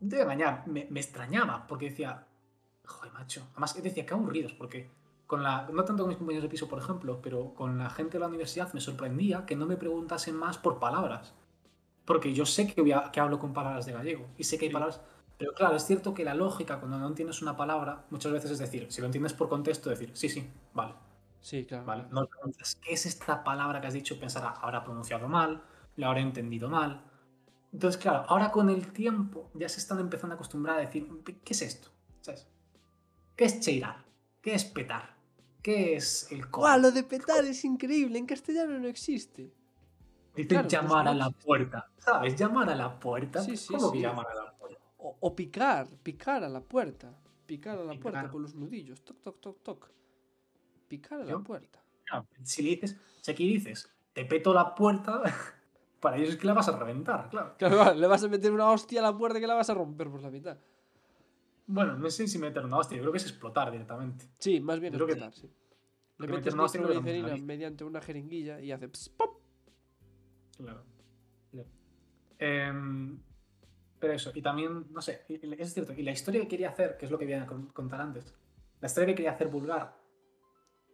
A 0.00 0.04
engañar, 0.22 0.66
me, 0.68 0.86
me 0.90 1.00
extrañaba, 1.00 1.66
porque 1.66 1.90
decía. 1.90 2.26
Joder, 2.84 3.12
macho. 3.12 3.46
Además, 3.52 3.80
decía, 3.82 4.06
qué 4.06 4.14
aburridos, 4.14 4.54
porque 4.54 4.90
con 5.28 5.44
la. 5.44 5.68
No 5.72 5.84
tanto 5.84 6.02
con 6.02 6.08
mis 6.08 6.18
compañeros 6.18 6.42
de 6.42 6.48
piso, 6.50 6.68
por 6.68 6.80
ejemplo, 6.80 7.20
pero 7.22 7.54
con 7.54 7.78
la 7.78 7.90
gente 7.90 8.14
de 8.14 8.20
la 8.20 8.26
universidad 8.28 8.72
me 8.74 8.80
sorprendía 8.80 9.46
que 9.46 9.54
no 9.56 9.66
me 9.66 9.76
preguntasen 9.76 10.34
más 10.36 10.58
por 10.58 10.80
palabras. 10.80 11.34
Porque 12.06 12.32
yo 12.34 12.46
sé 12.46 12.66
que, 12.72 12.80
voy 12.80 12.92
a- 12.92 13.10
que 13.12 13.20
hablo 13.20 13.38
con 13.38 13.52
palabras 13.52 13.86
de 13.86 13.92
gallego 13.92 14.26
y 14.38 14.44
sé 14.44 14.58
que 14.58 14.64
hay 14.66 14.70
Sí. 14.70 14.74
palabras. 14.74 15.00
Pero 15.38 15.52
claro, 15.54 15.76
es 15.76 15.84
cierto 15.86 16.14
que 16.14 16.24
la 16.24 16.34
lógica, 16.34 16.80
cuando 16.80 16.98
no 16.98 17.06
entiendes 17.08 17.42
una 17.42 17.56
palabra, 17.56 18.06
muchas 18.10 18.32
veces 18.32 18.50
es 18.52 18.58
decir, 18.58 18.90
si 18.90 19.00
lo 19.00 19.06
entiendes 19.06 19.34
por 19.34 19.48
contexto, 19.48 19.90
decir, 19.90 20.10
sí, 20.14 20.28
sí, 20.28 20.50
vale. 20.74 20.94
Sí, 21.40 21.64
claro. 21.66 21.84
¿vale? 21.84 22.04
No 22.10 22.26
preguntas, 22.26 22.76
¿qué 22.82 22.94
es 22.94 23.06
esta 23.06 23.44
palabra 23.44 23.80
que 23.80 23.86
has 23.88 23.94
dicho? 23.94 24.18
Pensará, 24.18 24.50
habrá 24.50 24.82
pronunciado 24.84 25.28
mal, 25.28 25.62
la 25.96 26.08
habrá 26.08 26.20
entendido 26.20 26.68
mal. 26.68 27.04
Entonces, 27.72 28.00
claro, 28.00 28.24
ahora 28.28 28.50
con 28.50 28.70
el 28.70 28.92
tiempo 28.92 29.50
ya 29.54 29.68
se 29.68 29.78
están 29.80 30.00
empezando 30.00 30.34
a 30.34 30.36
acostumbrar 30.36 30.78
a 30.78 30.80
decir, 30.80 31.06
¿qué 31.24 31.52
es 31.52 31.62
esto? 31.62 31.90
¿Sabes? 32.22 32.48
¿Qué 33.36 33.44
es 33.44 33.60
cheirar? 33.60 34.04
¿Qué 34.42 34.54
es 34.54 34.64
petar? 34.64 35.17
¿Qué 35.62 35.96
es 35.96 36.30
el 36.30 36.48
coro? 36.50 36.68
¡Guau! 36.68 36.80
Lo 36.80 36.90
de 36.92 37.02
petar 37.02 37.44
es 37.44 37.64
increíble. 37.64 38.18
En 38.18 38.26
castellano 38.26 38.78
no 38.78 38.88
existe. 38.88 39.52
Dice 40.34 40.48
claro, 40.48 40.68
llamar 40.68 41.04
pues 41.04 41.06
a 41.06 41.12
no 41.12 41.18
la 41.18 41.30
puerta. 41.30 41.90
¿Sabes? 41.98 42.36
Llamar 42.36 42.70
a 42.70 42.74
la 42.74 42.98
puerta. 42.98 43.42
Sí, 43.42 43.56
sí, 43.56 43.74
¿Cómo 43.74 43.90
que 43.90 43.98
sí. 43.98 44.02
llamar 44.02 44.26
a 44.30 44.34
la 44.34 44.52
puerta? 44.56 44.78
O, 44.98 45.16
o 45.20 45.34
picar, 45.34 45.88
picar 46.02 46.44
a 46.44 46.48
la 46.48 46.60
puerta. 46.60 47.12
Picar 47.46 47.78
a 47.78 47.84
la 47.84 47.94
puerta 47.94 48.28
con 48.28 48.42
los 48.42 48.54
nudillos. 48.54 49.02
Toc, 49.02 49.20
toc, 49.22 49.40
toc, 49.40 49.62
toc. 49.62 49.90
Picar 50.86 51.20
a 51.20 51.24
la 51.24 51.38
puerta. 51.38 51.82
Claro, 52.04 52.26
si 52.42 52.62
le 52.62 52.70
dices, 52.70 52.96
si 53.20 53.30
aquí 53.30 53.46
dices, 53.48 53.90
te 54.12 54.24
peto 54.24 54.54
la 54.54 54.74
puerta, 54.74 55.22
para 56.00 56.16
ellos 56.16 56.30
es 56.30 56.36
que 56.36 56.46
la 56.46 56.54
vas 56.54 56.68
a 56.68 56.78
reventar. 56.78 57.28
Claro, 57.30 57.54
claro, 57.58 57.94
le 57.94 58.06
vas 58.06 58.22
a 58.22 58.28
meter 58.28 58.52
una 58.52 58.70
hostia 58.70 59.00
a 59.00 59.02
la 59.02 59.16
puerta 59.16 59.40
que 59.40 59.46
la 59.46 59.54
vas 59.54 59.70
a 59.70 59.74
romper 59.74 60.08
por 60.08 60.22
la 60.22 60.30
mitad. 60.30 60.58
Bueno, 61.70 61.96
no 61.98 62.08
sé 62.10 62.26
si 62.26 62.38
meter 62.38 62.64
una 62.64 62.78
hostia, 62.78 62.96
yo 62.96 63.02
creo 63.02 63.12
que 63.12 63.18
es 63.18 63.26
explotar 63.26 63.70
directamente. 63.70 64.26
Sí, 64.38 64.58
más 64.58 64.80
bien 64.80 64.92
que- 64.94 65.02
explotar, 65.04 65.32
sí. 65.34 65.50
Le 66.18 66.26
que 66.26 66.32
metes 66.32 66.54
una 66.54 66.66
que 66.66 66.78
nitroglicerina 66.78 67.36
mediante 67.44 67.84
una 67.84 68.00
jeringuilla 68.00 68.60
y 68.60 68.72
hace 68.72 68.88
pop. 69.16 69.40
Claro. 70.56 70.82
Claro. 71.52 71.68
Em, 72.38 73.20
pero 74.00 74.12
eso, 74.14 74.32
y 74.34 74.40
también, 74.42 74.86
no 74.90 75.02
sé, 75.02 75.24
es 75.28 75.74
cierto, 75.74 75.92
y 75.92 76.02
la 76.02 76.10
historia 76.12 76.40
que 76.40 76.48
quería 76.48 76.70
hacer, 76.70 76.96
que 76.96 77.04
es 77.04 77.10
lo 77.12 77.18
que 77.18 77.26
voy 77.26 77.34
a 77.34 77.46
con- 77.46 77.66
contar 77.68 78.00
antes, 78.00 78.34
la 78.80 78.86
historia 78.86 79.08
que 79.08 79.14
quería 79.16 79.32
hacer 79.32 79.48
vulgar, 79.48 79.96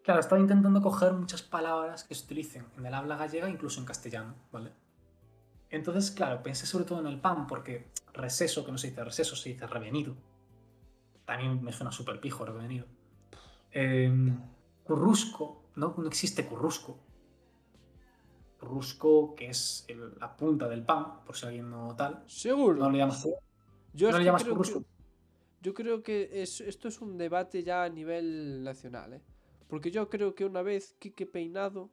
claro, 0.02 0.20
estaba 0.20 0.40
intentando 0.40 0.82
coger 0.82 1.12
muchas 1.12 1.42
palabras 1.42 2.02
que 2.04 2.14
se 2.14 2.24
utilicen 2.24 2.66
en 2.76 2.84
el 2.84 2.92
habla 2.94 3.16
gallega, 3.16 3.48
incluso 3.48 3.78
en 3.80 3.86
castellano, 3.86 4.34
¿vale? 4.50 4.72
Entonces, 5.70 6.10
claro, 6.10 6.42
pensé 6.42 6.66
sobre 6.66 6.84
todo 6.84 7.00
en 7.00 7.06
el 7.06 7.20
pan, 7.20 7.46
porque 7.46 7.86
reseso, 8.12 8.64
que 8.66 8.72
no 8.72 8.78
se 8.78 8.88
dice 8.90 9.04
reseso, 9.04 9.36
se 9.36 9.50
dice 9.50 9.66
revenido. 9.66 10.14
También 11.24 11.62
me 11.62 11.72
suena 11.72 11.90
súper 11.90 12.20
pijo 12.20 12.44
revenido. 12.44 12.86
Em, 13.72 14.38
currusco, 14.84 15.62
¿no? 15.76 15.94
No 15.96 16.06
existe 16.06 16.46
currusco. 16.46 16.98
Currusco, 18.58 19.34
que 19.34 19.48
es 19.50 19.84
el- 19.88 20.18
la 20.18 20.36
punta 20.36 20.68
del 20.68 20.84
pan, 20.84 21.24
por 21.24 21.36
si 21.36 21.46
alguien 21.46 21.70
no 21.70 21.94
tal. 21.96 22.22
Seguro. 22.26 22.76
No 22.78 22.90
le 22.90 22.98
llamas 22.98 23.26
Yo, 23.92 24.10
no 24.10 24.18
le 24.18 24.24
llamas 24.24 24.44
currusco. 24.44 24.80
que, 24.80 24.86
yo 25.62 25.74
creo 25.74 26.02
que 26.02 26.42
es- 26.42 26.60
esto 26.60 26.88
es 26.88 27.00
un 27.00 27.16
debate 27.18 27.62
ya 27.62 27.84
a 27.84 27.88
nivel 27.88 28.62
nacional, 28.64 29.14
¿eh? 29.14 29.22
Porque 29.68 29.90
yo 29.90 30.08
creo 30.08 30.34
que 30.34 30.44
una 30.44 30.62
vez 30.62 30.94
Quique 30.98 31.26
Peinado 31.26 31.90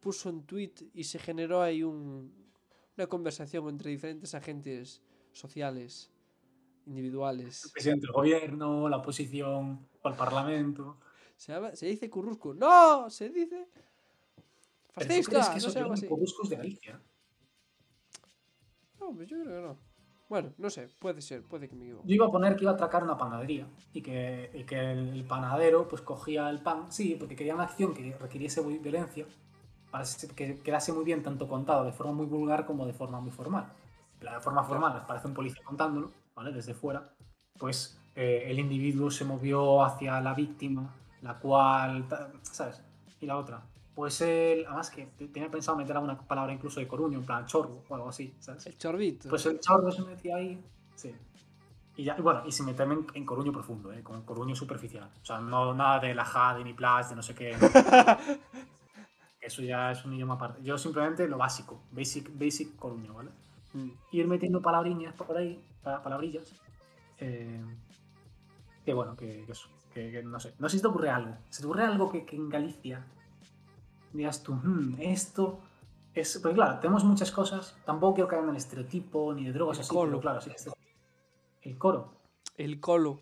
puso 0.00 0.28
un 0.28 0.44
tweet 0.44 0.74
y 0.92 1.04
se 1.04 1.18
generó 1.18 1.62
ahí 1.62 1.82
un- 1.82 2.32
una 2.96 3.06
conversación 3.06 3.68
entre 3.68 3.90
diferentes 3.90 4.34
agentes 4.34 5.02
sociales, 5.32 6.11
individuales. 6.86 7.64
el 7.64 7.70
presidente 7.72 8.06
del 8.06 8.12
gobierno, 8.12 8.88
la 8.88 8.98
oposición, 8.98 9.86
o 10.02 10.08
el 10.08 10.14
parlamento. 10.14 10.98
Se, 11.36 11.52
llama- 11.52 11.74
se 11.74 11.86
dice 11.86 12.08
currusco. 12.10 12.54
¡No! 12.54 13.08
Se 13.10 13.28
dice. 13.30 13.68
Pero 14.94 15.06
¿tú 15.06 15.12
Fascista. 15.14 15.30
crees 15.30 15.46
que 15.48 15.52
no 15.52 15.56
eso 15.58 15.96
se 15.96 16.06
curruscos 16.08 16.48
de 16.50 16.56
Galicia? 16.56 17.00
No, 19.00 19.12
pues 19.14 19.28
yo 19.28 19.40
creo 19.42 19.60
que 19.62 19.66
no. 19.68 19.78
Bueno, 20.28 20.52
no 20.56 20.70
sé, 20.70 20.88
puede 20.98 21.20
ser, 21.20 21.42
puede 21.42 21.68
que 21.68 21.74
me 21.74 21.84
equivoque. 21.84 22.08
Yo 22.08 22.14
iba 22.14 22.26
a 22.26 22.30
poner 22.30 22.56
que 22.56 22.62
iba 22.62 22.70
a 22.70 22.74
atracar 22.74 23.02
una 23.04 23.18
panadería 23.18 23.66
y 23.92 24.00
que, 24.00 24.50
y 24.54 24.64
que 24.64 24.92
el 24.92 25.24
panadero 25.26 25.86
pues 25.88 26.00
cogía 26.00 26.48
el 26.48 26.62
pan, 26.62 26.90
sí, 26.90 27.16
porque 27.18 27.36
quería 27.36 27.54
una 27.54 27.64
acción 27.64 27.92
que 27.92 28.16
requiriese 28.18 28.62
vi- 28.62 28.78
violencia 28.78 29.26
para 29.90 30.04
que 30.34 30.60
quedase 30.60 30.92
muy 30.94 31.04
bien 31.04 31.22
tanto 31.22 31.46
contado 31.46 31.84
de 31.84 31.92
forma 31.92 32.12
muy 32.14 32.24
vulgar 32.26 32.64
como 32.64 32.86
de 32.86 32.94
forma 32.94 33.20
muy 33.20 33.30
formal. 33.30 33.70
La 34.22 34.40
forma 34.40 34.64
formal 34.64 34.94
les 34.94 35.04
parece 35.04 35.26
un 35.28 35.34
policía 35.34 35.62
contándolo, 35.64 36.12
¿vale? 36.34 36.52
Desde 36.52 36.74
fuera, 36.74 37.14
pues 37.58 38.00
eh, 38.14 38.44
el 38.46 38.58
individuo 38.58 39.10
se 39.10 39.24
movió 39.24 39.82
hacia 39.84 40.20
la 40.20 40.34
víctima, 40.34 40.94
la 41.22 41.38
cual, 41.38 42.06
¿sabes? 42.42 42.82
Y 43.20 43.26
la 43.26 43.36
otra. 43.36 43.62
Pues 43.94 44.20
él, 44.22 44.64
además 44.66 44.90
que 44.90 45.06
te- 45.06 45.28
tenía 45.28 45.50
pensado 45.50 45.76
meter 45.76 45.94
alguna 45.94 46.18
palabra 46.18 46.52
incluso 46.52 46.80
de 46.80 46.88
coruño, 46.88 47.18
en 47.18 47.26
plan 47.26 47.46
chorro 47.46 47.82
o 47.88 47.94
algo 47.94 48.08
así, 48.08 48.34
¿sabes? 48.38 48.66
El 48.66 48.78
chorbito. 48.78 49.28
Pues 49.28 49.44
el 49.46 49.60
chorro 49.60 49.90
se 49.92 50.02
metía 50.02 50.36
ahí. 50.36 50.58
Sí. 50.94 51.14
Y 51.96 52.04
ya, 52.04 52.16
bueno, 52.16 52.42
y 52.46 52.52
sin 52.52 52.64
meterme 52.64 52.94
en, 52.94 53.06
en 53.12 53.26
coruño 53.26 53.52
profundo, 53.52 53.92
¿eh? 53.92 54.02
con 54.02 54.22
coruño 54.22 54.54
superficial. 54.56 55.10
O 55.20 55.24
sea, 55.24 55.40
no 55.40 55.74
nada 55.74 56.00
de 56.00 56.14
la 56.14 56.24
Jade 56.24 56.64
ni 56.64 56.72
Plas, 56.72 57.10
de 57.10 57.16
no 57.16 57.22
sé 57.22 57.34
qué. 57.34 57.54
Eso 59.40 59.60
ya 59.62 59.90
es 59.90 60.04
un 60.04 60.14
idioma 60.14 60.34
aparte. 60.34 60.62
Yo 60.62 60.78
simplemente 60.78 61.26
lo 61.28 61.36
básico, 61.36 61.82
basic, 61.90 62.30
basic 62.38 62.76
coruño, 62.76 63.12
¿vale? 63.14 63.30
Mm. 63.74 63.90
Ir 64.12 64.26
metiendo 64.28 64.62
palabriñas 64.62 65.14
por 65.14 65.36
ahí, 65.36 65.60
palabrillas. 65.82 66.54
eh, 67.18 67.62
que 68.84 68.94
bueno, 68.94 69.16
que, 69.16 69.44
que 69.46 69.52
eso. 69.52 69.68
Que, 69.94 70.10
que 70.10 70.22
no 70.22 70.40
sé. 70.40 70.54
No 70.58 70.68
sé 70.68 70.76
si 70.76 70.82
te 70.82 70.88
ocurre 70.88 71.10
algo. 71.10 71.36
¿Se 71.50 71.60
te 71.60 71.66
ocurre 71.66 71.84
algo 71.84 72.10
que, 72.10 72.24
que 72.24 72.36
en 72.36 72.48
Galicia 72.48 73.04
digas 74.12 74.42
tú, 74.42 74.54
"Hmm, 74.54 74.96
esto 74.98 75.60
es. 76.14 76.38
Porque 76.38 76.54
claro, 76.56 76.78
tenemos 76.80 77.04
muchas 77.04 77.30
cosas. 77.30 77.76
Tampoco 77.84 78.14
quiero 78.14 78.28
caer 78.28 78.42
en 78.44 78.50
el 78.50 78.56
estereotipo 78.56 79.32
ni 79.34 79.44
de 79.46 79.52
drogas 79.52 79.78
El 79.78 79.82
así, 79.82 79.90
colo. 79.94 80.10
pero 80.12 80.20
claro, 80.20 80.40
sí. 80.40 80.50
está- 80.50 80.72
El 81.60 81.78
coro. 81.78 82.14
El 82.56 82.80
colo. 82.80 83.20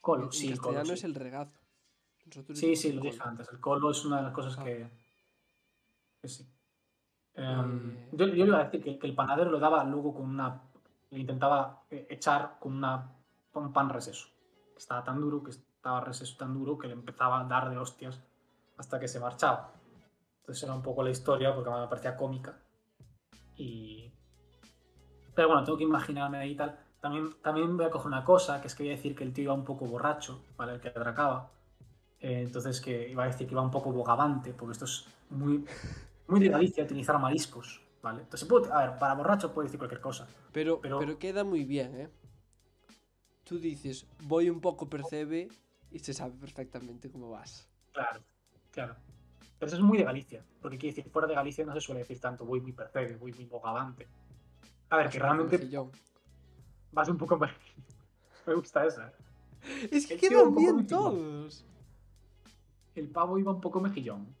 Colo, 0.00 0.24
en 0.26 0.32
sí, 0.32 0.48
el 0.48 0.54
castellano 0.58 0.82
colo. 0.82 0.94
es 0.94 1.00
sí. 1.00 1.06
el 1.06 1.14
regazo. 1.14 1.58
Nosotros 2.26 2.58
Sí, 2.58 2.76
sí, 2.76 2.88
el 2.88 2.96
lo 2.96 3.02
dije 3.02 3.18
antes. 3.24 3.48
El 3.52 3.60
colo 3.60 3.90
es 3.90 4.04
una 4.04 4.16
de 4.18 4.22
las 4.24 4.32
cosas 4.32 4.56
Ah. 4.58 4.64
que. 4.64 4.88
que 6.20 6.28
sí. 6.28 6.46
Em, 7.34 7.90
Eh. 7.96 8.08
yo, 8.12 8.26
yo 8.26 8.44
le 8.44 8.50
iba 8.50 8.58
a 8.60 8.64
decir 8.64 8.98
que 8.98 9.06
el 9.06 9.14
panadero 9.14 9.50
lo 9.50 9.58
daba 9.58 9.82
luego 9.84 10.12
con 10.14 10.28
una. 10.28 10.60
Le 11.12 11.20
intentaba 11.20 11.84
eh, 11.90 12.06
echar 12.10 12.56
con 12.58 12.74
una, 12.74 13.12
con 13.52 13.66
un 13.66 13.72
pan 13.72 13.88
reseso. 13.88 14.28
Estaba 14.76 15.04
tan 15.04 15.20
duro, 15.20 15.42
que 15.42 15.50
estaba 15.50 16.00
reseso 16.00 16.36
tan 16.36 16.52
duro 16.52 16.76
que 16.76 16.88
le 16.88 16.94
empezaba 16.94 17.40
a 17.40 17.44
dar 17.44 17.70
de 17.70 17.78
hostias 17.78 18.20
hasta 18.76 18.98
que 18.98 19.06
se 19.06 19.20
marchaba. 19.20 19.72
Entonces 20.40 20.64
era 20.64 20.74
un 20.74 20.82
poco 20.82 21.04
la 21.04 21.10
historia 21.10 21.54
porque 21.54 21.70
me 21.70 21.86
parecía 21.86 22.16
cómica. 22.16 22.58
Y. 23.56 24.10
Pero 25.34 25.48
bueno, 25.48 25.62
tengo 25.62 25.78
que 25.78 25.84
imaginarme 25.84 26.38
ahí 26.38 26.52
y 26.52 26.56
tal. 26.56 26.78
También, 27.00 27.30
también 27.42 27.76
voy 27.76 27.86
a 27.86 27.90
coger 27.90 28.08
una 28.08 28.24
cosa, 28.24 28.60
que 28.60 28.66
es 28.66 28.74
que 28.74 28.82
voy 28.82 28.92
a 28.92 28.96
decir 28.96 29.14
que 29.14 29.24
el 29.24 29.32
tío 29.32 29.44
iba 29.44 29.54
un 29.54 29.64
poco 29.64 29.86
borracho, 29.86 30.40
¿vale? 30.56 30.74
El 30.74 30.80
que 30.80 30.88
atracaba. 30.88 31.50
Eh, 32.20 32.42
entonces 32.42 32.80
que 32.80 33.08
iba 33.08 33.24
a 33.24 33.26
decir 33.26 33.46
que 33.46 33.54
iba 33.54 33.62
un 33.62 33.70
poco 33.70 33.92
bogavante, 33.92 34.52
porque 34.52 34.72
esto 34.72 34.84
es 34.84 35.06
muy, 35.30 35.64
muy 36.28 36.40
de 36.40 36.48
Galicia 36.48 36.84
utilizar 36.84 37.18
mariscos, 37.18 37.82
¿vale? 38.02 38.22
Entonces, 38.22 38.46
puede- 38.48 38.70
a 38.72 38.78
ver, 38.86 38.98
para 38.98 39.14
borracho 39.14 39.52
puede 39.54 39.66
decir 39.68 39.78
cualquier 39.78 40.00
cosa. 40.00 40.26
Pero, 40.52 40.80
pero... 40.80 40.98
Pero- 40.98 41.18
queda 41.18 41.44
muy 41.44 41.64
bien, 41.64 41.94
¿eh? 41.96 42.10
Tú 43.44 43.58
dices, 43.58 44.06
voy 44.24 44.50
un 44.50 44.60
poco 44.60 44.88
percebe 44.88 45.48
y 45.90 45.98
se 45.98 46.12
sabe 46.14 46.34
perfectamente 46.36 47.10
cómo 47.10 47.30
vas. 47.30 47.68
Claro, 47.92 48.20
claro. 48.70 48.96
Pero 49.58 49.66
eso 49.66 49.76
es 49.76 49.82
muy 49.82 49.98
de 49.98 50.04
Galicia, 50.04 50.44
porque 50.60 50.78
quiere 50.78 50.94
decir, 50.96 51.10
fuera 51.12 51.28
de 51.28 51.34
Galicia 51.34 51.64
no 51.64 51.72
se 51.74 51.80
suele 51.80 52.00
decir 52.00 52.20
tanto 52.20 52.44
voy 52.44 52.60
muy 52.60 52.72
percebe, 52.72 53.16
voy 53.16 53.32
muy 53.32 53.44
bogavante. 53.46 54.08
A 54.90 54.96
ver, 54.96 55.06
Vas 55.06 55.12
que 55.12 55.18
poco 55.18 55.26
realmente 55.32 55.58
mejillón. 55.58 55.90
vas 56.92 57.08
un 57.08 57.18
poco... 57.18 57.38
Me 58.46 58.54
gusta 58.54 58.84
esa. 58.86 59.08
¿eh? 59.08 59.88
Es 59.92 60.06
que 60.06 60.14
El 60.14 60.20
quedan 60.20 60.54
bien 60.56 60.86
todos. 60.86 61.64
El 62.94 63.08
pavo 63.08 63.38
iba 63.38 63.52
un 63.52 63.60
poco 63.60 63.80
mejillón. 63.80 64.34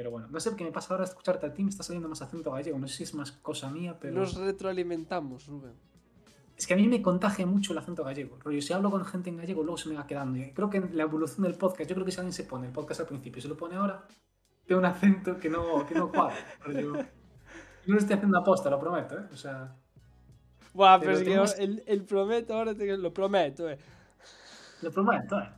Pero 0.00 0.10
bueno, 0.12 0.28
no 0.30 0.40
sé 0.40 0.56
qué 0.56 0.64
me 0.64 0.72
pasa 0.72 0.94
ahora 0.94 1.04
escucharte 1.04 1.44
a 1.44 1.52
ti, 1.52 1.62
me 1.62 1.68
está 1.68 1.82
saliendo 1.82 2.08
más 2.08 2.22
acento 2.22 2.50
gallego. 2.50 2.78
No 2.78 2.88
sé 2.88 2.96
si 2.96 3.02
es 3.02 3.12
más 3.14 3.32
cosa 3.32 3.68
mía, 3.70 3.98
pero... 4.00 4.14
Nos 4.14 4.34
retroalimentamos, 4.34 5.46
Rubén. 5.46 5.74
Es 6.56 6.66
que 6.66 6.72
a 6.72 6.76
mí 6.78 6.88
me 6.88 7.02
contagia 7.02 7.44
mucho 7.44 7.72
el 7.72 7.78
acento 7.80 8.02
gallego. 8.02 8.38
Rollo, 8.42 8.62
si 8.62 8.72
hablo 8.72 8.90
con 8.90 9.04
gente 9.04 9.28
en 9.28 9.36
gallego, 9.36 9.62
luego 9.62 9.76
se 9.76 9.90
me 9.90 9.96
va 9.96 10.06
quedando. 10.06 10.38
Y 10.38 10.52
creo 10.54 10.70
que 10.70 10.78
en 10.78 10.96
la 10.96 11.02
evolución 11.02 11.42
del 11.42 11.54
podcast, 11.54 11.86
yo 11.90 11.94
creo 11.96 12.06
que 12.06 12.12
si 12.12 12.18
alguien 12.18 12.32
se 12.32 12.44
pone 12.44 12.66
el 12.68 12.72
podcast 12.72 13.00
al 13.00 13.08
principio 13.08 13.40
y 13.40 13.42
se 13.42 13.48
lo 13.48 13.58
pone 13.58 13.76
ahora, 13.76 14.06
tiene 14.64 14.78
un 14.80 14.86
acento 14.86 15.38
que 15.38 15.50
no, 15.50 15.84
que 15.86 15.94
no 15.94 16.10
cuadra. 16.10 16.34
Rollo, 16.64 16.92
no 16.94 17.02
lo 17.84 17.98
estoy 17.98 18.16
haciendo 18.16 18.38
aposta, 18.38 18.70
lo 18.70 18.80
prometo, 18.80 19.18
¿eh? 19.18 19.24
O 19.34 19.36
sea, 19.36 19.76
Buah, 20.72 20.98
Pero 20.98 21.00
pero 21.00 21.12
es 21.12 21.18
que 21.18 21.24
tenemos- 21.30 21.58
el, 21.58 21.82
el 21.86 22.04
prometo 22.06 22.54
ahora 22.54 22.74
te 22.74 22.96
lo 22.96 23.12
prometo, 23.12 23.68
eh. 23.68 23.78
lo 24.80 24.90
prometo, 24.90 25.38
¿eh? 25.38 25.50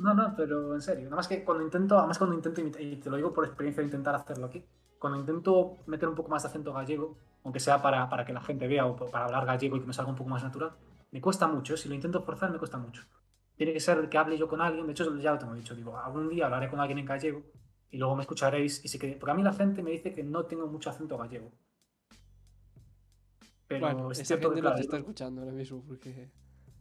No, 0.00 0.14
no, 0.14 0.34
pero 0.34 0.74
en 0.74 0.80
serio. 0.80 1.04
Nada 1.04 1.16
más 1.16 1.28
que 1.28 1.44
cuando 1.44 1.62
intento, 1.62 1.98
además 1.98 2.16
cuando 2.18 2.34
intento 2.34 2.60
y 2.62 2.96
te 2.96 3.10
lo 3.10 3.16
digo 3.16 3.32
por 3.34 3.44
experiencia 3.44 3.82
de 3.82 3.86
intentar 3.86 4.14
hacerlo 4.14 4.46
aquí, 4.46 4.64
cuando 4.98 5.18
intento 5.18 5.76
meter 5.86 6.08
un 6.08 6.14
poco 6.14 6.30
más 6.30 6.42
de 6.42 6.48
acento 6.48 6.72
gallego, 6.72 7.16
aunque 7.44 7.60
sea 7.60 7.80
para, 7.82 8.08
para 8.08 8.24
que 8.24 8.32
la 8.32 8.40
gente 8.40 8.66
vea 8.66 8.86
o 8.86 8.96
para 8.96 9.26
hablar 9.26 9.44
gallego 9.46 9.76
y 9.76 9.80
que 9.80 9.86
me 9.86 9.92
salga 9.92 10.10
un 10.10 10.16
poco 10.16 10.30
más 10.30 10.42
natural, 10.42 10.72
me 11.10 11.20
cuesta 11.20 11.46
mucho. 11.46 11.74
¿eh? 11.74 11.76
Si 11.76 11.88
lo 11.88 11.94
intento 11.94 12.22
forzar, 12.22 12.50
me 12.50 12.58
cuesta 12.58 12.78
mucho. 12.78 13.02
Tiene 13.56 13.72
que 13.74 13.80
ser 13.80 14.08
que 14.08 14.16
hable 14.16 14.38
yo 14.38 14.48
con 14.48 14.60
alguien, 14.62 14.86
de 14.86 14.92
hecho 14.92 15.14
ya 15.18 15.32
lo 15.32 15.38
tengo 15.38 15.54
dicho, 15.54 15.74
digo, 15.74 15.96
algún 15.98 16.28
día 16.30 16.46
hablaré 16.46 16.70
con 16.70 16.80
alguien 16.80 16.98
en 16.98 17.04
gallego 17.04 17.42
y 17.90 17.98
luego 17.98 18.16
me 18.16 18.22
escucharéis 18.22 18.82
y 18.84 18.88
sí 18.88 18.98
que... 18.98 19.12
Porque 19.20 19.32
a 19.32 19.34
mí 19.34 19.42
la 19.42 19.52
gente 19.52 19.82
me 19.82 19.90
dice 19.90 20.14
que 20.14 20.22
no 20.22 20.46
tengo 20.46 20.66
mucho 20.66 20.88
acento 20.88 21.18
gallego. 21.18 21.52
Pero 23.66 23.80
bueno, 23.86 24.10
es 24.12 24.20
esa 24.20 24.34
gente 24.36 24.48
que, 24.48 24.54
no 24.56 24.60
claro, 24.62 24.76
te 24.76 24.80
yo- 24.82 24.84
está 24.86 24.96
escuchando 24.96 25.40
ahora 25.42 25.52
mismo 25.52 25.82
porque... 25.86 26.30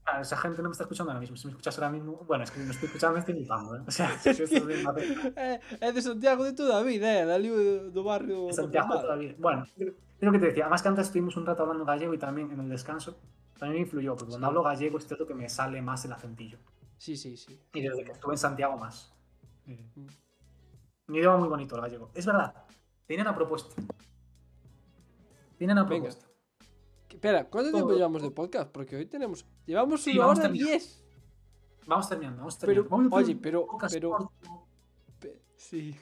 Claro, 0.09 0.21
esa 0.23 0.37
gente 0.37 0.61
no 0.61 0.69
me 0.69 0.73
está 0.73 0.83
escuchando 0.85 1.11
ahora 1.11 1.19
mismo. 1.19 1.37
Si 1.37 1.45
me 1.45 1.51
escuchas 1.51 1.77
ahora 1.77 1.91
mismo, 1.91 2.23
bueno, 2.25 2.43
es 2.43 2.51
que 2.51 2.59
me 2.59 2.71
estoy 2.71 2.87
escuchando, 2.87 3.13
me 3.13 3.19
estoy 3.19 3.35
flipando, 3.35 3.75
¿eh? 3.75 3.81
O 3.87 3.91
sea, 3.91 4.17
si 4.17 4.29
esto 4.29 4.65
de 4.65 4.83
Madrid, 4.83 5.11
Eh, 5.35 5.59
é 5.79 5.91
de 5.91 6.01
Santiago 6.01 6.43
de 6.43 6.53
toda 6.53 6.79
a 6.79 6.83
vida, 6.83 7.21
eh, 7.21 7.91
do, 7.93 8.03
barrio 8.03 8.49
de 8.49 8.49
do 8.49 8.53
Santiago 8.53 8.87
Pomar. 8.87 9.03
todavía. 9.03 9.35
Bueno, 9.37 9.65
es 9.77 9.93
lo 10.19 10.31
que 10.31 10.39
te 10.39 10.47
decía. 10.47 10.63
Además 10.65 10.81
que 10.81 10.87
antes 10.89 11.07
estuvimos 11.07 11.37
un 11.37 11.45
rato 11.45 11.61
hablando 11.63 11.85
gallego 11.85 12.13
y 12.13 12.17
también 12.17 12.51
en 12.51 12.59
el 12.59 12.69
descanso. 12.69 13.17
también 13.59 13.81
me 13.81 13.85
influyó, 13.85 14.15
porque 14.15 14.31
cuando 14.31 14.47
hablo 14.47 14.63
gallego 14.63 14.97
es 14.97 15.05
cierto 15.05 15.27
que 15.27 15.35
me 15.35 15.47
sale 15.49 15.81
más 15.81 16.05
el 16.05 16.13
acentillo. 16.13 16.57
Sí, 16.97 17.15
sí, 17.17 17.37
sí. 17.37 17.59
Y 17.73 17.81
desde 17.81 18.03
que 18.03 18.11
estuve 18.13 18.33
en 18.33 18.37
Santiago 18.37 18.77
más. 18.77 19.13
Mm. 19.65 20.07
Un 21.09 21.15
idioma 21.15 21.37
muy 21.37 21.49
bonito 21.49 21.75
el 21.75 21.81
gallego. 21.81 22.09
Es 22.15 22.25
verdad, 22.25 22.53
tiene 23.05 23.21
una 23.23 23.35
propuesta. 23.35 23.75
Tiene 25.57 25.73
una 25.73 25.85
propuesta. 25.85 26.25
Espera, 27.09 27.49
¿cuánto 27.49 27.71
tiempo 27.71 27.91
llevamos 27.91 28.21
de 28.21 28.31
podcast? 28.31 28.71
Porque 28.71 28.95
hoy 28.95 29.05
tenemos. 29.05 29.45
Llevamos 29.69 30.01
Sí, 30.01 30.11
una 30.13 30.21
vamos 30.21 30.39
hora 30.39 30.47
terminando. 30.47 30.71
diez. 30.71 31.03
Vamos 31.85 32.09
terminando, 32.09 32.37
vamos 32.39 32.57
Pero, 32.57 32.73
terminando. 32.73 32.89
Vamos 32.89 33.13
hacer 33.13 33.25
oye, 33.33 33.39
pero. 33.39 33.67
pero 33.91 34.31
pe- 35.19 35.41
sí. 35.55 35.95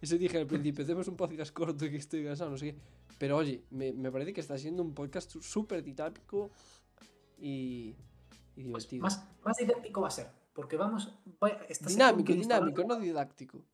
Eso 0.00 0.18
dije 0.18 0.36
al 0.38 0.46
principio. 0.48 0.82
Hacemos 0.82 1.06
un 1.06 1.16
podcast 1.16 1.52
corto 1.52 1.78
que 1.88 1.96
estoy 1.96 2.24
cansado, 2.24 2.50
no 2.50 2.56
sé 2.58 2.72
qué. 2.72 2.78
Pero 3.18 3.36
oye, 3.36 3.62
me, 3.70 3.92
me 3.92 4.10
parece 4.10 4.32
que 4.32 4.40
está 4.40 4.58
siendo 4.58 4.82
un 4.82 4.92
podcast 4.94 5.30
súper 5.40 5.84
dinámico 5.84 6.50
y. 7.38 7.94
y 8.56 8.64
Pues 8.64 8.88
divertido. 8.88 9.02
más, 9.02 9.24
más 9.44 9.56
didáctico 9.58 10.00
va 10.00 10.08
a 10.08 10.10
ser. 10.10 10.28
Porque 10.52 10.76
vamos. 10.76 11.16
dinámico, 11.86 12.32
dinámico, 12.32 12.82
no 12.82 12.96
didáctico. 12.98 13.64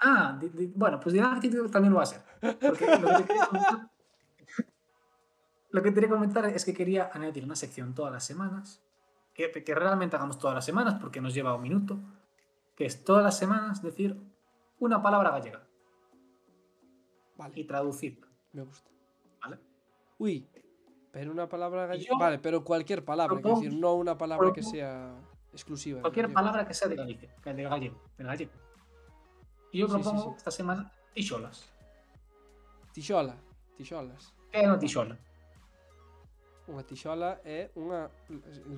Ah, 0.00 0.36
di- 0.40 0.48
di- 0.48 0.72
bueno, 0.74 0.98
pues 0.98 1.12
didáctico 1.12 1.68
también 1.70 1.92
lo 1.92 1.98
va 1.98 2.02
a 2.02 2.06
ser. 2.06 2.22
Porque 2.40 2.86
lo 2.86 3.08
que 3.08 3.14
te 3.18 3.24
quería 3.28 3.46
comentar, 3.46 3.90
lo 5.72 5.82
que 5.82 5.92
quería 5.92 6.08
comentar 6.08 6.44
es 6.46 6.64
que 6.64 6.72
quería 6.74 7.10
añadir 7.12 7.44
una 7.44 7.56
sección 7.56 7.94
todas 7.94 8.12
las 8.12 8.24
semanas. 8.24 8.82
Que, 9.34 9.50
que 9.50 9.74
realmente 9.74 10.14
hagamos 10.16 10.38
todas 10.38 10.54
las 10.54 10.64
semanas 10.64 10.98
porque 11.00 11.20
nos 11.20 11.32
lleva 11.34 11.54
un 11.54 11.62
minuto. 11.62 11.98
Que 12.76 12.84
es 12.84 13.02
todas 13.04 13.24
las 13.24 13.36
semanas 13.38 13.82
decir 13.82 14.20
una 14.78 15.00
palabra 15.02 15.30
gallega 15.30 15.66
y 17.34 17.38
Vale, 17.38 17.64
traducirla. 17.64 18.28
me 18.52 18.62
gusta. 18.62 18.90
¿Vale? 19.42 19.58
Uy, 20.18 20.46
pero 21.10 21.32
una 21.32 21.48
palabra 21.48 21.86
gallega. 21.86 22.16
Vale, 22.18 22.38
pero 22.38 22.62
cualquier 22.62 23.04
palabra, 23.04 23.34
propongo- 23.36 23.60
decir, 23.62 23.78
no 23.78 23.94
una 23.94 24.16
palabra 24.16 24.52
que 24.52 24.62
sea 24.62 25.14
exclusiva. 25.52 26.00
Cualquier 26.02 26.32
palabra 26.32 26.66
que 26.66 26.74
sea 26.74 26.88
de 26.88 26.96
Galicia, 26.96 27.34
de 27.44 27.62
gallego, 27.64 28.00
del 28.16 28.26
gallego. 28.26 28.52
Y 29.72 29.78
yo 29.80 29.86
Sí, 29.86 29.92
propongo 29.94 30.22
sí. 30.22 30.34
esta 30.36 30.50
semana. 30.50 30.92
¿Qué 34.52 34.60
é 34.60 34.68
unha 34.68 34.76
tixola? 34.78 35.16
Unha 36.70 36.86
tixola 36.86 37.42
é 37.42 37.70
unha 37.74 38.06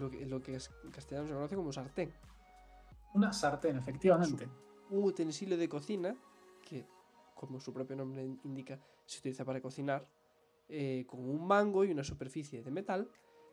lo 0.01 0.09
que, 0.09 0.25
lo 0.25 0.41
que 0.41 0.57
es- 0.57 0.73
en 0.85 0.91
castellano 0.91 1.29
se 1.29 1.35
conoce 1.35 1.57
como 1.57 1.73
sartén. 1.73 2.09
Una 3.15 3.33
sartén, 3.33 3.77
efectivamente. 3.77 4.49
Un 4.91 5.05
utensilio 5.05 5.57
de 5.57 5.69
cocina 5.69 6.17
que, 6.65 6.85
como 7.35 7.61
su 7.61 7.73
propio 7.73 7.95
nombre 7.97 8.25
in- 8.25 8.41
indica, 8.45 8.81
se 9.05 9.19
utiliza 9.21 9.45
para 9.45 9.61
cocinar 9.61 10.07
eh, 10.69 11.05
con 11.07 11.21
un 11.21 11.47
mango 11.47 11.85
y 11.85 11.93
una 11.93 12.03
superficie 12.05 12.63
de 12.63 12.71
metal 12.71 13.11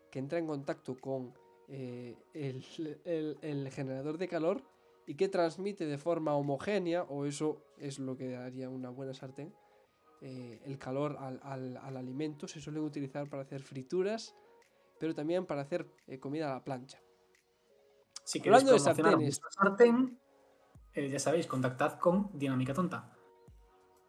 que 0.10 0.20
entra 0.20 0.40
en 0.40 0.48
contacto 0.48 0.96
con 0.96 1.34
eh, 1.68 2.16
el, 2.34 2.64
el- 3.04 3.38
el 3.42 3.70
generador 3.70 4.18
de 4.18 4.28
calor 4.30 4.64
y 5.08 5.16
que 5.16 5.28
transmite 5.28 5.86
de 5.86 5.98
forma 5.98 6.36
homogénea, 6.36 7.04
o 7.04 7.26
eso 7.26 7.62
es 7.78 8.00
lo 8.00 8.16
que 8.16 8.30
daría 8.30 8.70
una 8.70 8.90
buena 8.90 9.14
sartén, 9.14 9.54
eh, 10.22 10.62
el 10.66 10.78
calor 10.78 11.18
al, 11.20 11.40
al- 11.44 11.78
al 11.78 11.98
alimento. 11.98 12.48
Se 12.48 12.62
suelen 12.62 12.84
utilizar 12.84 13.28
para 13.30 13.42
hacer 13.44 13.62
frituras, 13.64 14.36
pero 15.00 15.14
también 15.16 15.46
para 15.46 15.62
hacer 15.62 15.88
eh, 16.08 16.20
comida 16.20 16.50
a 16.52 16.56
la 16.56 16.64
plancha. 16.64 17.00
Si 18.24 18.40
queréis 18.40 18.62
Hablando 18.64 18.74
de 18.74 18.80
sartenes. 18.80 19.42
sartén, 19.50 20.20
eh, 20.94 21.10
ya 21.10 21.20
sabéis, 21.20 21.48
contactad 21.48 22.00
con 22.00 22.30
Dinámica 22.38 22.74
Tonta. 22.74 23.18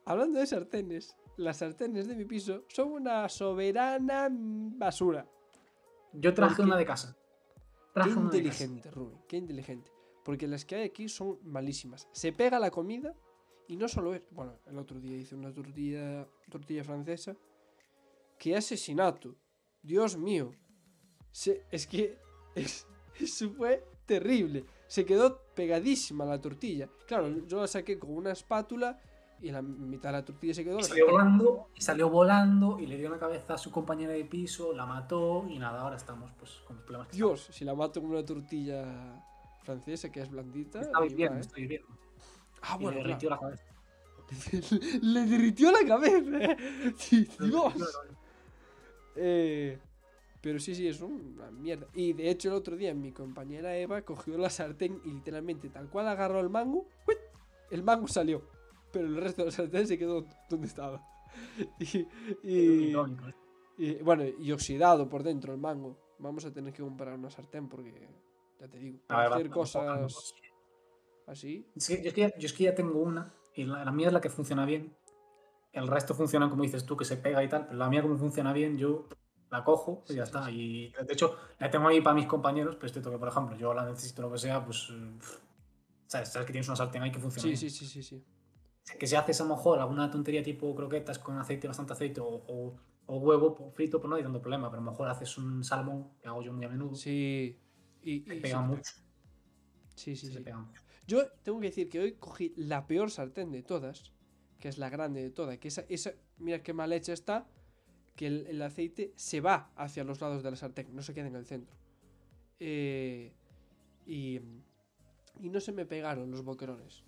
Hablando 0.04 0.38
de 0.38 0.46
sartenes, 0.46 1.16
las 1.36 1.58
sartenes 1.58 2.08
de 2.08 2.14
mi 2.16 2.24
piso 2.24 2.64
son 2.68 2.92
una 2.92 3.28
soberana 3.28 4.28
basura. 4.30 5.26
Yo 6.12 6.34
traje 6.34 6.56
Porque- 6.56 6.62
una 6.68 6.76
de 6.76 6.84
casa. 6.84 7.16
Qué 7.94 8.00
de 8.00 8.06
casa. 8.08 8.20
inteligente, 8.20 8.90
Rubén, 8.90 9.18
qué 9.28 9.36
inteligente. 9.36 9.90
Porque 10.24 10.46
las 10.46 10.64
que 10.64 10.76
hay 10.76 10.84
aquí 10.84 11.08
son 11.08 11.38
malísimas. 11.42 12.08
Se 12.12 12.32
pega 12.32 12.58
la 12.58 12.70
comida 12.70 13.14
y 13.68 13.76
no 13.76 13.88
solo 13.88 14.14
es. 14.14 14.22
Bueno, 14.30 14.58
el 14.66 14.78
otro 14.78 14.98
día 15.00 15.16
hice 15.16 15.34
una 15.34 15.52
tortilla, 15.52 16.26
tortilla 16.50 16.84
francesa. 16.84 17.36
¡Qué 18.38 18.56
asesinato! 18.56 19.34
Dios 19.82 20.16
mío. 20.16 20.50
Se- 21.30 21.64
es 21.70 21.86
que 21.86 22.18
es- 22.54 22.86
eso 23.18 23.50
fue 23.50 23.84
terrible. 24.06 24.64
Se 24.86 25.04
quedó 25.04 25.40
pegadísima 25.54 26.24
la 26.24 26.40
tortilla. 26.40 26.88
Claro, 27.06 27.28
yo 27.46 27.60
la 27.60 27.66
saqué 27.66 27.98
con 27.98 28.10
una 28.10 28.32
espátula 28.32 29.00
y 29.40 29.50
la 29.50 29.62
mitad 29.62 30.10
de 30.10 30.12
la 30.12 30.24
tortilla 30.24 30.54
se 30.54 30.64
quedó. 30.64 30.78
Y 30.78 30.84
salió 30.84 31.10
volando, 31.10 31.68
y 31.74 31.80
salió 31.80 32.10
volando 32.10 32.78
y 32.78 32.86
le 32.86 32.96
dio 32.98 33.08
la 33.10 33.18
cabeza 33.18 33.54
a 33.54 33.58
su 33.58 33.70
compañera 33.72 34.12
de 34.12 34.24
piso, 34.24 34.72
la 34.72 34.86
mató 34.86 35.46
y 35.48 35.58
nada, 35.58 35.80
ahora 35.80 35.96
estamos 35.96 36.30
pues 36.38 36.60
con 36.66 36.76
los 36.76 36.84
problemas 36.84 37.08
que 37.08 37.16
Dios, 37.16 37.48
si 37.50 37.64
la 37.64 37.74
mato 37.74 38.00
con 38.00 38.10
una 38.10 38.24
tortilla 38.24 38.84
francesa 39.62 40.12
que 40.12 40.20
es 40.20 40.30
blandita. 40.30 40.80
estamos. 40.80 40.86
Está 40.86 40.98
va, 41.00 41.06
viviendo, 41.06 41.38
¿eh? 41.38 41.40
estoy 41.40 41.62
viviendo. 41.62 41.88
Ah, 42.62 42.76
bueno, 42.76 42.98
le 42.98 43.04
claro. 43.04 43.08
derritió 43.08 43.30
la 43.30 43.38
cabeza. 43.38 43.64
Le 45.02 45.26
derritió 45.26 45.72
la 45.72 45.86
cabeza. 45.86 46.56
Sí, 46.96 47.28
Dios. 47.40 47.74
Eh, 49.16 49.78
pero 50.40 50.58
sí, 50.58 50.74
sí, 50.74 50.88
es 50.88 51.00
una 51.00 51.50
mierda. 51.50 51.86
Y 51.94 52.12
de 52.14 52.30
hecho, 52.30 52.48
el 52.48 52.54
otro 52.54 52.76
día 52.76 52.94
mi 52.94 53.12
compañera 53.12 53.76
Eva 53.76 54.02
cogió 54.02 54.36
la 54.38 54.50
sartén 54.50 55.00
y 55.04 55.10
literalmente, 55.12 55.68
tal 55.68 55.88
cual 55.88 56.08
agarró 56.08 56.40
el 56.40 56.48
mango, 56.50 56.86
el 57.70 57.82
mango 57.82 58.08
salió. 58.08 58.42
Pero 58.92 59.06
el 59.06 59.16
resto 59.16 59.42
de 59.42 59.46
la 59.46 59.52
sartén 59.52 59.86
se 59.86 59.98
quedó 59.98 60.24
donde 60.48 60.66
estaba. 60.66 61.02
Y, 61.78 62.06
y- 62.42 62.88
Irónico, 62.90 63.26
¿eh? 63.28 63.34
y, 63.78 63.94
bueno, 64.02 64.22
y 64.38 64.52
oxidado 64.52 65.08
por 65.08 65.22
dentro 65.22 65.52
el 65.54 65.58
mango. 65.58 65.96
Vamos 66.18 66.44
a 66.44 66.52
tener 66.52 66.72
que 66.74 66.82
comprar 66.82 67.14
una 67.14 67.30
sartén 67.30 67.68
porque, 67.68 68.06
ya 68.60 68.68
te 68.68 68.78
digo, 68.78 68.98
para 69.06 69.22
ver, 69.24 69.32
hacer 69.32 69.50
cosas. 69.50 70.34
Así. 71.26 71.66
Es 71.74 71.88
que 71.88 72.02
yo, 72.02 72.08
es 72.08 72.14
que 72.14 72.20
ya, 72.22 72.38
yo 72.38 72.46
es 72.46 72.52
que 72.52 72.64
ya 72.64 72.74
tengo 72.74 72.98
una 73.00 73.32
y 73.54 73.64
la, 73.64 73.84
la 73.84 73.92
mía 73.92 74.08
es 74.08 74.12
la 74.12 74.20
que 74.20 74.30
funciona 74.30 74.64
bien. 74.66 74.94
El 75.72 75.88
resto 75.88 76.14
funciona 76.14 76.50
como 76.50 76.64
dices 76.64 76.86
tú, 76.86 76.96
que 76.96 77.04
se 77.04 77.16
pega 77.18 77.42
y 77.44 77.48
tal, 77.48 77.66
pero 77.66 77.78
la 77.78 77.88
mía 77.90 78.02
como 78.02 78.18
funciona 78.18 78.52
bien, 78.52 78.78
yo 78.78 79.08
la 79.50 79.64
cojo 79.64 80.04
y 80.08 80.16
ya 80.16 80.24
Sí, 80.24 80.24
está. 80.24 80.50
sí, 80.50 80.52
Y 80.52 80.92
de 80.92 81.12
hecho, 81.14 81.36
la 81.58 81.70
tengo 81.70 81.88
ahí 81.88 82.00
para 82.02 82.14
mis 82.16 82.26
compañeros, 82.26 82.76
pero 82.76 82.86
esto 82.88 83.10
que, 83.10 83.18
por 83.18 83.28
ejemplo, 83.28 83.56
yo 83.56 83.74
la 83.74 83.86
necesito 83.86 84.22
lo 84.22 84.32
que 84.32 84.38
sea, 84.38 84.64
pues... 84.64 84.88
eh, 84.92 85.18
¿Sabes? 86.06 86.30
Sabes 86.30 86.46
que 86.46 86.52
tienes 86.52 86.68
una 86.68 86.76
sartén 86.76 87.02
ahí 87.02 87.12
que 87.12 87.20
funciona 87.20 87.48
Sí, 87.48 87.56
sí, 87.56 87.70
sí, 87.70 87.86
sí, 87.86 88.02
sí. 88.02 88.24
Que 88.98 89.06
si 89.06 89.16
haces 89.16 89.40
a 89.40 89.44
lo 89.44 89.54
mejor 89.56 89.78
alguna 89.80 90.10
tontería 90.10 90.42
tipo 90.42 90.74
croquetas 90.74 91.18
con 91.18 91.36
aceite, 91.38 91.66
bastante 91.68 91.92
aceite, 91.94 92.20
o, 92.20 92.26
o- 92.28 92.76
o 93.06 93.16
huevo 93.18 93.54
po- 93.56 93.70
frito, 93.72 93.98
pues 94.00 94.08
no 94.10 94.16
hay 94.16 94.22
tanto 94.22 94.40
problema, 94.40 94.70
pero 94.70 94.80
a 94.82 94.84
lo 94.84 94.90
mejor 94.92 95.08
haces 95.08 95.36
un 95.38 95.64
salmón, 95.64 96.10
que 96.20 96.28
hago 96.28 96.42
yo 96.42 96.52
muy 96.52 96.64
a 96.64 96.68
menudo, 96.68 96.94
Sí. 96.96 97.58
Y, 98.02 98.12
y 98.30 98.40
pega 98.40 98.58
sí, 98.58 98.62
mucho. 98.62 98.92
Sí, 99.94 100.16
sí, 100.16 100.26
se 100.30 100.32
sí. 100.32 100.44
pega 100.44 100.58
mucho. 100.58 100.82
Yo 101.06 101.28
tengo 101.42 101.60
que 101.60 101.66
decir 101.66 101.88
que 101.88 102.00
hoy 102.00 102.12
cogí 102.12 102.52
la 102.56 102.86
peor 102.86 103.10
sartén 103.10 103.50
de 103.50 103.62
todas, 103.62 104.12
que 104.60 104.68
es 104.68 104.78
la 104.78 104.88
grande 104.88 105.22
de 105.22 105.30
todas, 105.30 105.58
que 105.58 105.68
esa, 105.68 105.84
esa 105.88 106.12
mira 106.38 106.62
qué 106.62 106.72
mal 106.72 106.92
hecha 106.92 107.12
está, 107.12 107.46
que 108.14 108.26
el, 108.26 108.46
el 108.46 108.62
aceite 108.62 109.12
se 109.16 109.40
va 109.40 109.72
hacia 109.76 110.04
los 110.04 110.20
lados 110.20 110.42
de 110.42 110.50
la 110.50 110.56
sartén, 110.56 110.94
no 110.94 111.02
se 111.02 111.14
queda 111.14 111.26
en 111.26 111.36
el 111.36 111.46
centro. 111.46 111.76
Eh, 112.60 113.32
y, 114.06 114.40
y 115.40 115.50
no 115.50 115.60
se 115.60 115.72
me 115.72 115.86
pegaron 115.86 116.30
los 116.30 116.44
boquerones. 116.44 117.02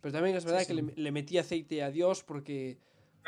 Pero 0.00 0.12
también 0.12 0.36
es 0.36 0.44
verdad 0.44 0.60
sí. 0.60 0.66
que 0.66 0.74
le, 0.74 0.82
le 0.94 1.12
metí 1.12 1.38
aceite 1.38 1.82
a 1.82 1.90
Dios 1.90 2.24
porque, 2.24 2.78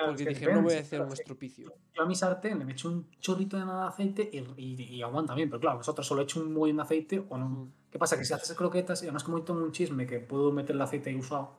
porque 0.07 0.25
dije, 0.31 0.47
no 0.47 0.63
voy 0.63 0.75
a 0.75 0.81
hacer 0.81 1.01
un 1.01 1.13
estropicio. 1.13 1.73
Yo 1.95 2.03
a 2.03 2.07
mi 2.07 2.15
sartén 2.15 2.59
le 2.67 2.73
echo 2.73 2.89
un 2.89 3.11
chorrito 3.21 3.57
de 3.57 3.65
nada 3.65 3.83
de 3.83 3.89
aceite 3.89 4.29
y, 4.33 4.39
y- 4.61 4.83
y 4.97 5.03
aguanta 5.03 5.35
bien, 5.35 5.49
pero 5.49 5.61
claro, 5.61 5.79
vosotros 5.79 6.07
solo 6.07 6.23
echo 6.23 6.41
un 6.41 6.53
buen 6.55 6.77
de 6.77 6.83
aceite 6.83 7.25
o 7.29 7.39
no. 7.39 7.49
Mm. 7.49 7.73
¿Qué 7.91 7.99
pasa? 7.99 8.17
Que 8.19 8.25
si 8.25 8.33
haces 8.35 8.57
croquetas, 8.57 9.03
y 9.03 9.07
además 9.07 9.23
como 9.25 9.43
tengo 9.43 9.63
un 9.63 9.71
chisme 9.73 10.07
que 10.07 10.19
puedo 10.21 10.51
meter 10.53 10.75
el 10.75 10.83
aceite 10.83 11.11
ahí 11.11 11.17
usado, 11.17 11.59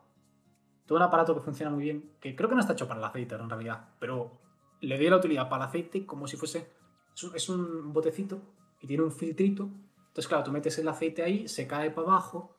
tengo 0.86 0.96
un 0.98 1.02
aparato 1.02 1.34
que 1.34 1.40
funciona 1.40 1.70
muy 1.72 1.82
bien, 1.84 2.12
que 2.20 2.36
creo 2.36 2.48
que 2.48 2.54
no 2.54 2.60
está 2.60 2.74
hecho 2.74 2.86
para 2.86 3.00
el 3.00 3.04
aceite 3.06 3.34
en 3.34 3.48
realidad, 3.48 3.88
pero 3.98 4.38
le 4.80 4.96
doy 4.98 5.08
la 5.08 5.16
utilidad 5.16 5.48
para 5.48 5.64
el 5.64 5.68
aceite 5.70 6.04
como 6.06 6.26
si 6.28 6.36
fuese, 6.36 6.70
es 7.14 7.24
un, 7.24 7.34
es 7.36 7.48
un 7.48 7.92
botecito 7.92 8.40
y 8.80 8.86
tiene 8.86 9.02
un 9.02 9.10
filtrito, 9.12 9.62
entonces 10.08 10.28
claro, 10.28 10.44
tú 10.44 10.52
metes 10.52 10.78
el 10.78 10.86
aceite 10.88 11.22
ahí, 11.22 11.48
se 11.48 11.66
cae 11.66 11.90
para 11.90 12.08
abajo, 12.08 12.54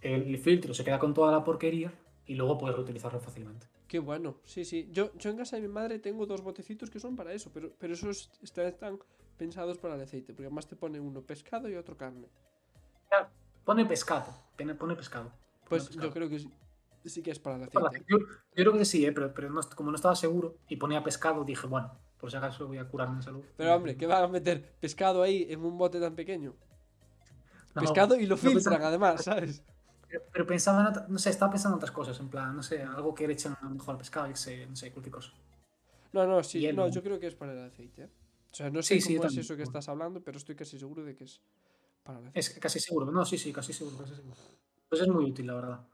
el 0.00 0.36
filtro 0.38 0.74
se 0.74 0.84
queda 0.84 0.98
con 0.98 1.14
toda 1.14 1.32
la 1.32 1.42
porquería 1.42 1.92
y 2.26 2.34
luego 2.34 2.58
puedes 2.58 2.76
reutilizarlo 2.76 3.18
fácilmente. 3.20 3.66
Qué 3.92 3.98
bueno, 3.98 4.36
sí, 4.46 4.64
sí. 4.64 4.88
Yo, 4.90 5.12
yo 5.18 5.28
en 5.28 5.36
casa 5.36 5.56
de 5.56 5.60
mi 5.60 5.68
madre 5.68 5.98
tengo 5.98 6.24
dos 6.24 6.40
botecitos 6.40 6.88
que 6.88 6.98
son 6.98 7.14
para 7.14 7.34
eso, 7.34 7.50
pero, 7.52 7.74
pero 7.78 7.92
esos 7.92 8.30
están, 8.40 8.98
pensados 9.36 9.76
para 9.76 9.96
el 9.96 10.00
aceite, 10.00 10.32
porque 10.32 10.46
además 10.46 10.66
te 10.66 10.76
pone 10.76 10.98
uno 10.98 11.20
pescado 11.20 11.68
y 11.68 11.74
otro 11.74 11.94
carne. 11.94 12.26
Claro, 13.10 13.28
pone 13.66 13.84
pescado, 13.84 14.34
pone 14.56 14.74
pone 14.74 14.96
pescado. 14.96 15.24
pone 15.24 15.68
Pues 15.68 15.88
pescado. 15.88 16.08
yo 16.08 16.14
creo 16.14 16.30
que 16.30 16.38
sí, 16.38 16.50
sí 17.04 17.22
que 17.22 17.32
es 17.32 17.38
para 17.38 17.56
el 17.56 17.64
aceite. 17.64 18.02
Yo, 18.08 18.16
yo 18.18 18.26
creo 18.54 18.72
que 18.72 18.86
sí, 18.86 19.04
¿eh? 19.04 19.12
pero, 19.12 19.34
pero 19.34 19.50
no, 19.50 19.60
como 19.76 19.90
no 19.90 19.96
estaba 19.96 20.16
seguro 20.16 20.56
y 20.68 20.76
ponía 20.76 21.04
pescado, 21.04 21.44
dije, 21.44 21.66
bueno, 21.66 21.92
por 22.18 22.30
si 22.30 22.38
acaso 22.38 22.66
voy 22.66 22.78
a 22.78 22.88
curarme 22.88 23.16
en 23.16 23.22
salud. 23.22 23.44
Pero 23.58 23.76
hombre, 23.76 23.98
¿qué 23.98 24.06
van 24.06 24.24
a 24.24 24.28
meter 24.28 24.72
pescado 24.80 25.22
ahí 25.22 25.48
en 25.50 25.62
un 25.62 25.76
bote 25.76 26.00
tan 26.00 26.14
pequeño? 26.14 26.54
No, 27.74 27.82
Pescado 27.82 28.16
y 28.16 28.24
lo 28.24 28.36
no 28.36 28.40
filtran 28.40 28.82
además, 28.82 29.22
¿sabes? 29.22 29.62
Pero, 30.12 30.24
pero 30.30 30.46
pensaba 30.46 30.92
en 31.06 31.10
no 31.12 31.18
sé, 31.18 31.30
estaba 31.30 31.50
pensando 31.52 31.76
en 31.76 31.78
otras 31.78 31.90
cosas, 31.90 32.20
en 32.20 32.28
plan, 32.28 32.54
no 32.54 32.62
sé, 32.62 32.82
algo 32.82 33.14
que 33.14 33.26
le 33.26 33.32
echen 33.32 33.52
a 33.58 33.64
lo 33.64 33.70
mejor 33.70 33.92
al 33.92 33.98
pescado, 33.98 34.28
yo 34.28 34.36
sé, 34.36 34.66
no 34.66 34.76
sé, 34.76 34.92
cualquier 34.92 35.14
cosa. 35.14 35.32
No, 36.12 36.26
no, 36.26 36.42
sí, 36.42 36.60
Hielo. 36.60 36.82
no, 36.84 36.88
yo 36.92 37.02
creo 37.02 37.18
que 37.18 37.28
es 37.28 37.34
para 37.34 37.52
el 37.52 37.60
aceite. 37.60 38.02
¿eh? 38.02 38.10
O 38.50 38.54
sea, 38.54 38.68
no 38.68 38.82
sé 38.82 38.96
Sí, 38.96 39.00
sí, 39.00 39.14
es 39.14 39.22
también. 39.22 39.40
eso 39.40 39.56
que 39.56 39.62
estás 39.62 39.88
hablando, 39.88 40.20
pero 40.22 40.36
estoy 40.36 40.54
casi 40.54 40.78
seguro 40.78 41.02
de 41.02 41.14
que 41.16 41.24
es 41.24 41.40
para 42.02 42.20
la 42.20 42.30
Es 42.34 42.50
que 42.50 42.60
casi 42.60 42.78
seguro. 42.78 43.10
No, 43.10 43.24
sí, 43.24 43.38
sí, 43.38 43.50
casi 43.54 43.72
seguro, 43.72 43.96
casi 43.96 44.14
seguro. 44.16 44.36
Pues 44.90 45.00
es 45.00 45.08
muy 45.08 45.24
útil, 45.24 45.46
la 45.46 45.54
verdad. 45.54 45.86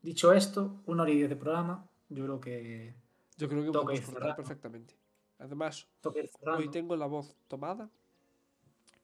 Dicho 0.00 0.32
esto, 0.32 0.80
una 0.86 1.02
hora 1.02 1.10
y 1.12 1.16
diez 1.16 1.28
de 1.28 1.36
programa. 1.36 1.86
Yo 2.08 2.24
creo 2.24 2.40
que 2.40 2.94
Yo 3.36 3.46
creo 3.50 3.62
que 3.62 3.70
podemos 3.72 4.00
cerrando. 4.06 4.36
perfectamente. 4.36 4.96
Además, 5.38 5.86
hoy 6.56 6.70
tengo 6.70 6.96
la 6.96 7.04
voz 7.06 7.36
tomada, 7.46 7.90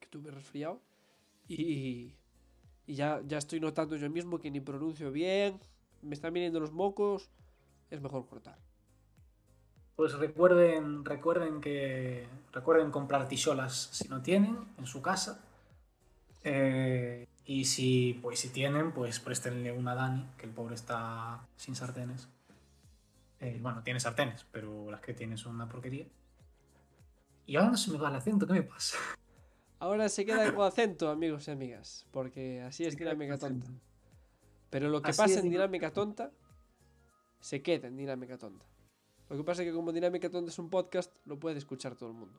que 0.01 0.07
tuve 0.09 0.31
resfriado, 0.31 0.81
y, 1.49 2.15
y 2.87 2.95
ya, 2.95 3.21
ya 3.27 3.39
estoy 3.39 3.61
notando 3.61 3.97
yo 3.97 4.09
mismo 4.11 4.39
que 4.39 4.51
ni 4.51 4.61
pronuncio 4.61 5.11
bien, 5.11 5.59
me 6.03 6.15
están 6.15 6.33
viniendo 6.33 6.61
los 6.61 6.73
mocos, 6.73 7.31
es 7.91 8.01
mejor 8.01 8.27
cortar. 8.27 8.59
Pues 9.97 10.13
recuerden, 10.15 11.05
recuerden 11.05 11.61
que 11.61 12.27
recuerden 12.53 12.91
comprar 12.91 13.29
ticholas 13.29 13.89
si 13.93 14.09
no 14.09 14.21
tienen 14.21 14.59
en 14.79 14.87
su 14.87 15.01
casa. 15.01 15.43
Eh, 16.45 17.27
y 17.47 17.65
si 17.65 18.19
pues 18.23 18.41
si 18.41 18.51
tienen, 18.51 18.93
pues 18.93 19.21
préstenle 19.21 19.73
una 19.73 19.93
a 19.93 19.95
Dani, 19.95 20.27
que 20.37 20.47
el 20.47 20.53
pobre 20.53 20.75
está 20.75 21.41
sin 21.57 21.75
sartenes. 21.75 22.29
Eh, 23.41 23.59
bueno, 23.61 23.83
tiene 23.83 24.01
sartenes, 24.01 24.45
pero 24.53 24.91
las 24.91 25.01
que 25.01 25.15
tiene 25.15 25.37
son 25.37 25.55
una 25.55 25.69
porquería. 25.69 26.07
Y 27.47 27.57
ahora 27.57 27.71
no 27.71 27.77
se 27.77 27.91
me 27.91 27.99
va 27.99 28.11
el 28.11 28.17
acento, 28.17 28.47
¿qué 28.47 28.53
me 28.53 28.63
pasa? 28.63 28.99
Ahora 29.87 30.09
se 30.09 30.27
queda 30.27 30.53
con 30.53 30.67
acento, 30.67 31.09
amigos 31.11 31.47
y 31.47 31.53
amigas, 31.53 32.09
porque 32.11 32.61
así 32.61 32.85
es 32.85 32.97
dinámica 32.97 33.39
tonta. 33.39 33.71
Pero 34.69 34.89
lo 34.89 35.01
que 35.01 35.11
Así 35.11 35.19
pasa 35.19 35.39
en 35.39 35.49
dinámica 35.49 35.91
dinámica 35.91 35.93
tonta, 35.93 36.33
se 37.39 37.63
queda 37.63 37.87
en 37.87 37.97
dinámica 37.97 38.37
tonta. 38.37 38.67
Lo 39.29 39.37
que 39.37 39.45
pasa 39.45 39.63
es 39.63 39.69
que 39.69 39.73
como 39.75 39.93
dinámica 39.93 40.29
tonta 40.29 40.51
es 40.51 40.59
un 40.59 40.71
podcast, 40.71 41.17
lo 41.25 41.39
puede 41.39 41.59
escuchar 41.59 41.95
todo 41.95 42.09
el 42.09 42.17
mundo. 42.17 42.37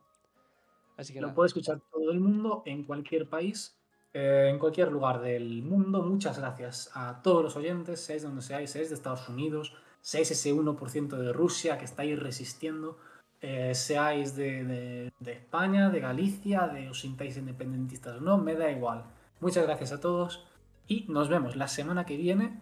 Así 0.98 1.14
que 1.14 1.22
Lo 1.22 1.28
nada. 1.28 1.36
puede 1.36 1.48
escuchar 1.48 1.80
todo 1.90 2.12
el 2.12 2.20
mundo 2.20 2.64
en 2.66 2.84
cualquier 2.84 3.30
país, 3.30 3.80
eh, 4.14 4.50
en 4.52 4.60
cualquier 4.60 4.92
lugar 4.92 5.22
del 5.22 5.64
mundo. 5.64 6.02
Muchas 6.02 6.38
gracias 6.40 6.92
a 6.96 7.22
todos 7.22 7.44
los 7.44 7.56
oyentes, 7.56 8.02
seáis 8.02 8.24
donde 8.24 8.42
seáis, 8.42 8.72
seáis 8.72 8.90
de 8.90 8.96
Estados 8.96 9.30
Unidos, 9.30 9.74
seáis 10.02 10.30
ese 10.32 10.54
1% 10.54 11.18
de 11.18 11.32
Rusia 11.32 11.78
que 11.78 11.86
estáis 11.86 12.20
resistiendo, 12.20 12.98
eh, 13.42 13.74
seáis 13.76 14.36
de, 14.36 14.64
de- 14.64 15.14
de 15.20 15.32
España, 15.34 15.90
de 15.90 16.00
Galicia, 16.00 16.68
de 16.68 16.90
os 16.90 17.00
sintáis 17.02 17.38
independentistas 17.38 18.18
o 18.18 18.22
no, 18.22 18.38
me 18.38 18.56
da 18.56 18.70
igual. 18.72 19.06
Muchas 19.40 19.66
gracias 19.66 19.92
a 19.92 20.00
todos 20.00 20.46
y 20.88 21.06
nos 21.10 21.30
vemos 21.30 21.56
la 21.56 21.68
semana 21.68 22.06
que 22.06 22.18
viene 22.18 22.60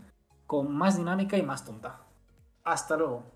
con 0.47 0.71
más 0.75 0.97
dinámica 0.97 1.37
y 1.37 1.43
más 1.43 1.65
tonta. 1.65 2.01
Hasta 2.63 2.97
luego. 2.97 3.34